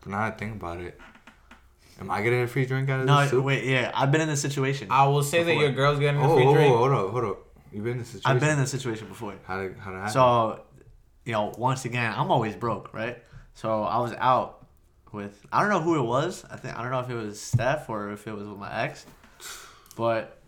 But 0.00 0.10
now 0.10 0.22
I 0.22 0.30
think 0.30 0.56
about 0.56 0.80
it, 0.80 0.98
am 2.00 2.10
I 2.10 2.22
getting 2.22 2.42
a 2.42 2.46
free 2.48 2.66
drink 2.66 2.88
out 2.90 3.00
of 3.00 3.06
this? 3.06 3.32
No, 3.32 3.40
wait, 3.40 3.64
yeah, 3.64 3.92
I've 3.94 4.10
been 4.10 4.20
in 4.20 4.28
this 4.28 4.40
situation. 4.42 4.88
I 4.90 5.06
will 5.06 5.22
say 5.22 5.42
that 5.44 5.54
your 5.54 5.70
girl's 5.72 5.98
getting 6.00 6.20
a 6.20 6.28
Oh, 6.30 6.34
free 6.36 6.46
oh, 6.46 6.54
drink. 6.54 6.74
hold 6.76 6.92
up, 6.92 7.10
hold 7.10 7.24
up. 7.24 7.38
You've 7.72 7.84
been 7.84 7.92
in 7.92 7.98
this 7.98 8.08
situation? 8.08 8.30
I've 8.30 8.40
been 8.40 8.50
in 8.50 8.58
this 8.58 8.70
situation 8.70 9.06
before. 9.08 9.34
How 9.44 9.60
did 9.62 9.76
how 9.78 9.90
did 9.90 9.98
it 9.98 10.00
happen? 10.00 10.12
So, 10.14 10.62
you 11.24 11.32
know, 11.32 11.54
once 11.58 11.84
again, 11.84 12.12
I'm 12.16 12.30
always 12.30 12.56
broke, 12.56 12.92
right? 12.94 13.22
So 13.54 13.82
I 13.84 13.98
was 13.98 14.12
out 14.14 14.66
with 15.12 15.46
I 15.52 15.60
don't 15.60 15.70
know 15.70 15.80
who 15.80 15.96
it 15.98 16.02
was. 16.02 16.44
I 16.50 16.56
think 16.56 16.76
I 16.76 16.82
don't 16.82 16.90
know 16.90 17.00
if 17.00 17.10
it 17.10 17.14
was 17.14 17.40
Steph 17.40 17.88
or 17.88 18.10
if 18.12 18.26
it 18.26 18.32
was 18.32 18.48
with 18.48 18.58
my 18.58 18.82
ex, 18.82 19.06
but 19.96 20.38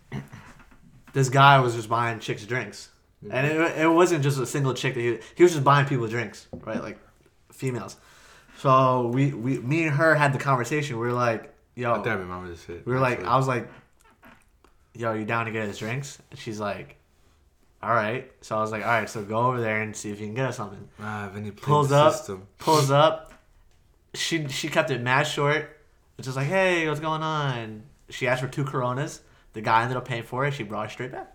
this 1.12 1.28
guy 1.28 1.60
was 1.60 1.74
just 1.74 1.88
buying 1.88 2.18
chicks 2.20 2.44
drinks, 2.46 2.88
and 3.28 3.46
it, 3.46 3.78
it 3.78 3.88
wasn't 3.88 4.22
just 4.22 4.38
a 4.38 4.46
single 4.46 4.72
chick 4.74 4.94
that 4.94 5.00
he 5.00 5.18
he 5.34 5.42
was 5.42 5.52
just 5.52 5.64
buying 5.64 5.86
people 5.86 6.06
drinks, 6.08 6.46
right? 6.64 6.82
Like 6.82 6.98
females. 7.52 7.96
So 8.58 9.08
we 9.08 9.32
we 9.32 9.58
me 9.58 9.84
and 9.84 9.94
her 9.96 10.14
had 10.14 10.32
the 10.32 10.38
conversation. 10.38 10.96
We 10.98 11.06
were 11.06 11.12
like, 11.12 11.52
yo, 11.74 11.92
I 11.92 11.94
think 11.96 12.06
I 12.08 12.12
remember 12.14 12.48
this 12.48 12.64
shit. 12.64 12.86
we 12.86 12.92
were 12.92 13.00
like. 13.00 13.24
I 13.24 13.36
was 13.36 13.48
like, 13.48 13.68
yo, 14.94 15.12
you 15.14 15.24
down 15.24 15.46
to 15.46 15.52
get 15.52 15.68
us 15.68 15.78
drinks? 15.78 16.18
And 16.30 16.38
she's 16.38 16.60
like, 16.60 16.96
all 17.82 17.90
right. 17.94 18.30
So 18.42 18.56
I 18.56 18.60
was 18.60 18.70
like, 18.70 18.82
all 18.84 18.90
right, 18.90 19.08
so 19.08 19.22
go 19.24 19.38
over 19.46 19.60
there 19.60 19.80
and 19.82 19.94
see 19.96 20.10
if 20.10 20.20
you 20.20 20.26
can 20.26 20.34
get 20.34 20.46
us 20.46 20.56
something. 20.56 20.88
ah, 21.00 21.30
Vinny 21.32 21.50
played 21.50 21.62
Pulls 21.62 21.92
up, 21.92 22.12
system. 22.14 22.46
pulls 22.58 22.90
up. 23.04 23.32
She 24.14 24.46
she 24.48 24.68
kept 24.68 24.90
it 24.90 25.00
mad 25.00 25.24
short. 25.24 25.76
It's 26.18 26.26
just 26.26 26.36
like, 26.36 26.48
hey, 26.48 26.86
what's 26.88 27.00
going 27.00 27.22
on? 27.22 27.84
She 28.10 28.26
asked 28.28 28.42
for 28.42 28.48
two 28.48 28.64
Coronas. 28.64 29.22
The 29.52 29.60
guy 29.62 29.82
ended 29.82 29.96
up 29.96 30.06
paying 30.06 30.22
for 30.24 30.44
it. 30.46 30.52
She 30.52 30.64
brought 30.64 30.86
it 30.88 30.92
straight 30.92 31.12
back. 31.12 31.34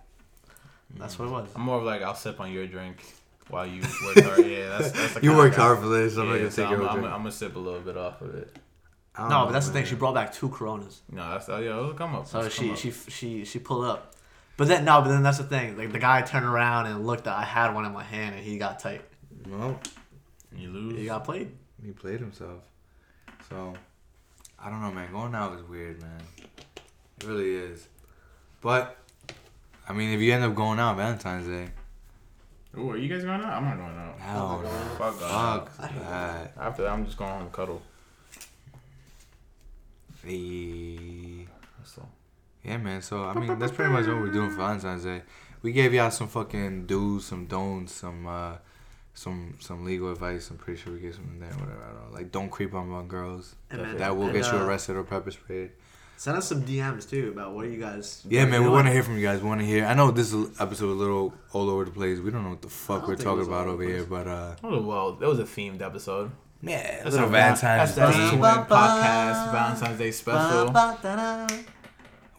That's 0.98 1.18
what 1.20 1.28
it 1.28 1.32
was. 1.32 1.50
I'm 1.56 1.62
more 1.64 1.78
of 1.78 1.84
like 1.84 2.02
I'll 2.02 2.16
sip 2.16 2.40
on 2.40 2.52
your 2.52 2.68
drink 2.68 3.04
while 3.50 3.66
you 3.66 3.82
work 4.06 4.24
hard. 4.26 4.46
Yeah, 4.46 4.78
that's 4.78 4.92
that's 4.92 5.14
the 5.16 5.22
You 5.24 5.30
kind 5.32 5.38
worked 5.40 5.56
of- 5.58 5.62
hard 5.64 5.80
for 5.80 5.88
this. 5.88 6.16
I'm 6.18 6.26
yeah, 6.26 6.32
not 6.32 6.38
gonna 6.38 6.52
so 6.52 6.62
take 6.64 6.72
I'm, 6.72 6.80
your 6.80 6.90
I'm, 6.90 6.96
drink. 7.00 7.14
I'm 7.14 7.20
gonna 7.20 7.32
sip 7.32 7.56
a 7.56 7.60
little 7.60 7.82
bit 7.82 7.98
off 7.98 8.22
of 8.22 8.36
it. 8.36 8.58
I 9.16 9.22
don't 9.22 9.30
No, 9.30 9.40
know, 9.40 9.46
but 9.46 9.52
that's 9.54 9.68
the 9.68 9.74
thing. 9.74 9.86
She 9.86 9.96
brought 9.96 10.14
back 10.14 10.34
two 10.34 10.50
Coronas. 10.50 11.02
No, 11.12 11.30
that's 11.32 11.48
oh, 11.50 11.58
yeah, 11.60 11.70
it'll 11.78 11.94
come 11.94 12.16
up. 12.16 12.28
So 12.28 12.40
It'll 12.40 12.50
she 12.50 12.68
come 12.68 12.76
she 12.76 12.90
up. 12.90 12.96
she 13.10 13.46
she 13.46 13.60
pulled 13.60 13.86
up. 13.86 14.14
But 14.58 14.68
then 14.68 14.86
no, 14.86 15.02
but 15.02 15.10
then 15.10 15.24
that's 15.24 15.38
the 15.38 15.44
thing. 15.44 15.78
Like 15.78 15.92
the 15.92 16.00
guy 16.00 16.22
turned 16.22 16.46
around 16.46 16.88
and 16.88 17.06
looked. 17.06 17.26
That 17.26 17.38
I 17.38 17.44
had 17.44 17.74
one 17.74 17.86
in 17.86 17.92
my 17.94 18.04
hand, 18.04 18.36
and 18.36 18.44
he 18.44 18.58
got 18.58 18.80
tight. 18.80 19.02
Well, 19.50 19.80
you 20.56 20.70
lose. 20.70 20.98
He 20.98 21.06
got 21.06 21.24
played. 21.26 21.52
he 21.84 21.92
played 21.92 22.20
himself. 22.20 22.62
So, 23.50 23.74
I 24.58 24.70
don't 24.70 24.82
know, 24.82 24.92
man. 24.92 25.12
Going 25.12 25.36
out 25.36 25.54
is 25.60 25.64
weird, 25.64 26.02
man. 26.02 26.22
It 27.20 27.26
really 27.28 27.54
is. 27.54 27.88
But, 28.62 28.98
I 29.88 29.94
mean, 29.94 30.12
if 30.14 30.22
you 30.22 30.34
end 30.34 30.44
up 30.44 30.56
going 30.56 30.80
out 30.80 30.98
Valentine's 30.98 31.48
Day, 31.48 31.70
Ooh, 32.78 32.92
are 32.92 32.98
you 32.98 33.08
guys 33.08 33.24
going 33.24 33.40
out? 33.42 33.54
I'm 33.54 33.64
not 33.64 33.78
going 33.78 33.98
out. 33.98 34.20
hell 34.20 34.62
no. 34.64 34.70
Fuck. 34.98 35.16
Fuck 35.70 36.00
that. 36.00 36.54
After 36.58 36.84
that, 36.84 36.92
I'm 36.92 37.06
just 37.06 37.18
going 37.18 37.32
home 37.32 37.44
and 37.44 37.52
cuddle. 37.52 37.82
Hey. 40.26 41.48
So 41.84 42.08
Yeah, 42.64 42.78
man. 42.78 43.02
So, 43.02 43.24
I 43.24 43.34
mean, 43.34 43.60
that's 43.60 43.72
pretty 43.72 43.92
much 43.92 44.08
what 44.08 44.18
we're 44.18 44.32
doing 44.32 44.50
for 44.50 44.58
Valentine's 44.58 45.04
Day. 45.04 45.22
We 45.62 45.72
gave 45.72 45.94
y'all 45.94 46.12
some 46.12 46.28
fucking 46.28 46.86
do's, 46.86 47.26
some 47.26 47.46
don'ts, 47.46 47.94
some, 47.94 48.28
uh, 48.28 48.58
some 49.14 49.56
some 49.60 49.86
legal 49.86 50.12
advice. 50.12 50.50
I'm 50.50 50.58
pretty 50.58 50.82
sure 50.82 50.94
we 50.94 51.00
gave 51.00 51.16
some 51.16 51.30
in 51.34 51.40
there, 51.40 51.50
whatever. 51.52 51.82
I 51.84 51.94
don't 51.94 52.12
know. 52.12 52.18
Like, 52.18 52.32
don't 52.32 52.50
creep 52.50 52.74
on 52.74 52.90
my 52.90 53.04
girls. 53.04 53.56
And 53.72 53.82
man, 53.82 53.98
That 53.98 54.16
will 54.18 54.26
and, 54.26 54.34
get 54.34 54.52
you 54.52 54.60
uh, 54.60 54.66
arrested 54.66 54.96
or 54.96 55.04
pepper 55.04 55.32
sprayed. 55.32 55.72
Send 56.18 56.38
us 56.38 56.48
some 56.48 56.64
DMs 56.64 57.10
too 57.10 57.30
about 57.30 57.54
what 57.54 57.66
are 57.66 57.70
you 57.70 57.80
guys. 57.80 58.24
Yeah, 58.30 58.46
man, 58.46 58.64
we 58.64 58.70
want 58.70 58.88
to 58.88 58.94
hear 58.94 59.04
from 59.04 59.18
you 59.18 59.24
guys. 59.24 59.42
We 59.42 59.48
want 59.50 59.60
to 59.62 59.66
hear. 59.68 59.86
I 59.86 59.94
know 59.94 60.12
this 60.12 60.34
episode 60.34 60.62
was 60.70 60.82
a 60.82 60.86
little 60.86 61.34
all 61.52 61.70
over 61.70 61.84
the 61.86 61.92
place. 61.92 62.20
We 62.20 62.32
don't 62.32 62.44
know 62.44 62.52
what 62.52 62.62
the 62.62 62.70
fuck 62.70 63.08
we're 63.08 63.16
talking 63.16 63.46
about 63.46 63.68
over 63.68 63.84
over 63.84 63.84
here, 63.84 64.04
but 64.06 64.28
uh, 64.28 64.56
Oh, 64.64 64.82
well, 64.82 65.18
it 65.22 65.26
was 65.28 65.40
a 65.40 65.44
themed 65.44 65.82
episode. 65.82 66.32
yeah, 66.62 66.78
a 67.02 67.04
That's 67.04 67.16
little 67.16 67.26
our 67.26 67.32
Valentine's 67.32 67.96
That's 67.96 68.16
Day. 68.18 68.30
the 68.32 68.38
Podcast 68.42 69.52
Valentine's 69.52 69.98
Day 69.98 70.12
special. 70.12 71.66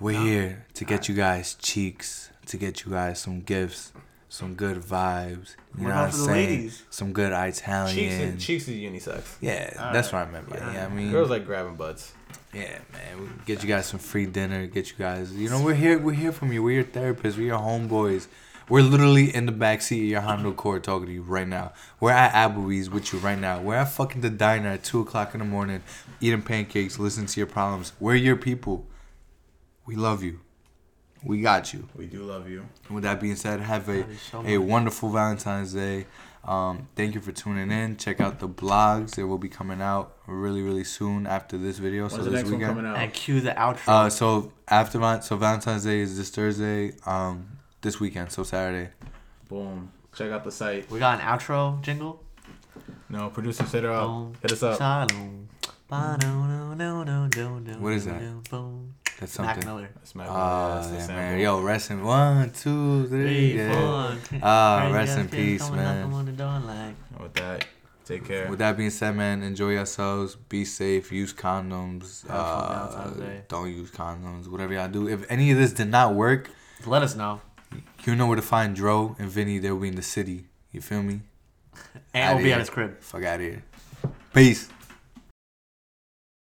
We're 0.01 0.21
here 0.21 0.67
to 0.75 0.85
get 0.85 1.09
you 1.09 1.15
guys 1.15 1.55
cheeks, 1.55 2.31
to 2.47 2.57
get 2.57 2.85
you 2.85 2.93
guys 2.93 3.19
some 3.21 3.41
gifts, 3.41 3.93
some 4.29 4.55
good 4.55 4.79
vibes. 4.79 5.55
You 5.77 5.85
What 5.85 5.89
know 5.91 5.95
what 5.97 6.05
I'm 6.07 6.13
saying? 6.13 6.49
ladies? 6.49 6.83
Some 6.91 7.13
good 7.13 7.31
Cheeks, 7.33 7.59
Italian. 7.61 7.99
is, 8.37 8.45
cheeks 8.45 8.69
is 8.69 8.75
unisex. 8.77 9.37
Yeah, 9.41 9.75
All 9.79 9.93
that's 9.93 10.13
right. 10.13 10.21
what 10.23 10.29
I 10.29 10.33
meant 10.33 10.49
by. 10.51 10.57
it. 10.57 10.75
Yeah, 10.75 10.87
I 10.87 10.89
mean, 10.89 11.11
Girls 11.11 11.31
like 11.31 11.45
grabbing 11.47 11.77
butts. 11.77 12.13
Yeah, 12.57 12.79
man. 12.91 13.21
We 13.21 13.29
get 13.45 13.63
you 13.63 13.69
guys 13.69 13.85
some 13.85 14.01
free 14.01 14.25
dinner. 14.25 14.67
Get 14.67 14.91
you 14.91 14.97
guys. 14.97 15.31
You 15.31 15.51
know, 15.51 15.63
we're 15.63 15.75
here. 15.75 15.99
We're 15.99 16.15
here 16.15 16.33
from 16.33 16.53
you. 16.53 16.63
We're 16.63 16.83
your 16.83 16.85
therapists. 16.85 17.37
We're 17.37 17.49
your 17.49 17.59
homeboys. 17.59 18.29
We're 18.71 18.83
literally 18.83 19.35
in 19.35 19.45
the 19.45 19.53
back 19.53 19.83
seat 19.83 20.05
of 20.05 20.09
your 20.09 20.23
Honda 20.23 20.49
Accord 20.49 20.83
talking 20.83 21.07
to 21.07 21.13
you 21.13 21.23
right 21.23 21.47
now. 21.47 21.73
We're 22.01 22.13
at 22.13 22.33
Applebee's 22.33 22.89
with 22.89 23.13
you 23.13 23.19
right 23.19 23.39
now. 23.39 23.61
We're 23.61 23.75
at 23.75 23.91
fucking 23.91 24.23
the 24.23 24.31
diner 24.31 24.71
at 24.71 24.85
two 24.85 25.01
o'clock 25.01 25.35
in 25.35 25.41
the 25.41 25.45
morning, 25.45 25.83
eating 26.21 26.41
pancakes, 26.41 26.99
listening 26.99 27.27
to 27.27 27.41
your 27.41 27.47
problems. 27.47 27.93
We're 28.01 28.15
your 28.15 28.37
people. 28.37 28.87
We 29.85 29.95
love 29.95 30.23
you. 30.23 30.41
We 31.23 31.43
got 31.43 31.75
you. 31.75 31.89
We 31.95 32.07
do 32.07 32.23
love 32.23 32.49
you. 32.49 32.67
And 32.87 32.95
with 32.95 33.05
that 33.05 33.21
being 33.21 33.37
said, 33.37 33.61
have 33.61 33.89
a 33.89 34.07
so 34.31 34.43
a 34.47 34.59
wonderful 34.59 35.11
Valentine's 35.11 35.75
Day. 35.75 36.07
Um, 36.47 36.89
thank 36.95 37.15
you 37.15 37.21
for 37.21 37.33
tuning 37.33 37.71
in. 37.73 37.97
Check 37.97 38.21
out 38.21 38.39
the 38.39 38.49
blogs. 38.49 39.17
They 39.17 39.25
will 39.25 39.39
be 39.39 39.49
coming 39.49 39.83
out 39.83 40.17
really, 40.27 40.63
really 40.63 40.85
soon 40.85 41.27
after 41.27 41.59
this 41.59 41.79
video. 41.79 42.07
so 42.09 42.17
When's 42.17 42.25
the 42.27 42.31
this 42.31 42.39
next 42.41 42.51
one 42.51 42.61
weekend. 42.61 42.77
coming 42.77 42.91
out? 42.91 42.97
And 42.99 43.13
cue 43.13 43.41
the 43.41 43.51
outro. 43.51 43.89
Uh, 43.89 44.11
so 44.11 44.53
after 44.69 44.99
Val- 44.99 45.23
so 45.23 45.37
Valentine's 45.37 45.85
Day 45.85 46.01
is 46.01 46.17
this 46.17 46.31
Thursday. 46.31 46.93
Um, 47.05 47.49
this 47.83 47.99
weekend, 48.01 48.31
so 48.33 48.43
Saturday. 48.43 48.91
Boom. 49.49 49.91
Check 50.15 50.31
out 50.31 50.45
the 50.45 50.51
site. 50.53 50.91
we 50.91 50.99
got 50.99 51.21
an 51.21 51.27
outro 51.27 51.81
jingle. 51.83 52.23
No, 53.09 53.29
producer, 53.31 53.65
set 53.67 53.83
her 53.85 53.93
up. 53.93 54.07
Boom. 54.07 54.33
Hit 54.43 54.53
us 54.53 54.63
up. 54.63 54.79
What 57.81 57.93
is 57.93 58.05
that? 58.07 58.21
Boom. 59.19 59.21
That's 59.21 59.39
Mac 59.39 59.55
something. 59.55 59.69
Miller. 59.75 59.89
That's 59.95 60.15
my 60.15 60.27
Ah, 60.29 60.75
that's 60.75 60.89
the 60.89 60.95
yeah, 60.95 61.01
sample. 61.01 61.17
man. 61.17 61.39
Yo, 61.41 61.61
rest 61.63 61.91
in 61.91 62.03
one, 62.05 62.51
two, 62.51 63.07
three. 63.09 63.53
Three, 63.53 63.57
yeah. 63.59 63.73
four. 63.73 64.39
Ah, 64.43 64.91
rest 64.93 65.19
in 65.19 65.29
peace, 65.29 65.71
man. 65.71 66.13
on 66.13 66.27
the 66.27 66.33
door 66.33 66.61
like- 66.61 67.21
With 67.21 67.33
that, 67.35 67.67
take 68.05 68.27
care. 68.27 68.49
With 68.51 68.59
that 68.59 68.77
being 68.77 68.91
said, 68.91 69.17
man, 69.17 69.43
enjoy 69.43 69.71
yourselves. 69.71 70.37
Be 70.37 70.65
safe. 70.67 71.11
Use 71.11 71.33
condoms. 71.33 72.25
Uh, 72.29 73.41
don't 73.49 73.71
use 73.73 73.91
condoms. 73.91 74.49
Whatever 74.49 74.75
y'all 74.75 74.89
do. 74.89 75.09
If 75.09 75.25
any 75.31 75.51
of 75.51 75.57
this 75.59 75.73
did 75.73 75.89
not 75.89 76.15
work, 76.15 76.51
Let 76.85 77.03
us 77.03 77.17
know. 77.17 77.41
you 78.05 78.15
know 78.17 78.27
where 78.27 78.37
to 78.37 78.43
find 78.43 78.77
Dro 78.77 79.17
and 79.19 79.31
Vinny. 79.31 79.59
They'll 79.59 79.79
be 79.79 79.89
in 79.89 79.97
the 79.97 80.03
city. 80.03 80.45
You 80.73 80.83
feel 80.83 81.03
me? 81.03 81.23
and 82.15 82.37
we'll 82.37 82.43
be 82.43 82.49
here. 82.51 82.55
at 82.57 82.61
his 82.61 82.71
crib. 82.71 83.01
Fuck 83.01 83.25
out 83.25 83.37
of 83.37 83.41
here. 83.41 83.63
Peace. 84.35 84.69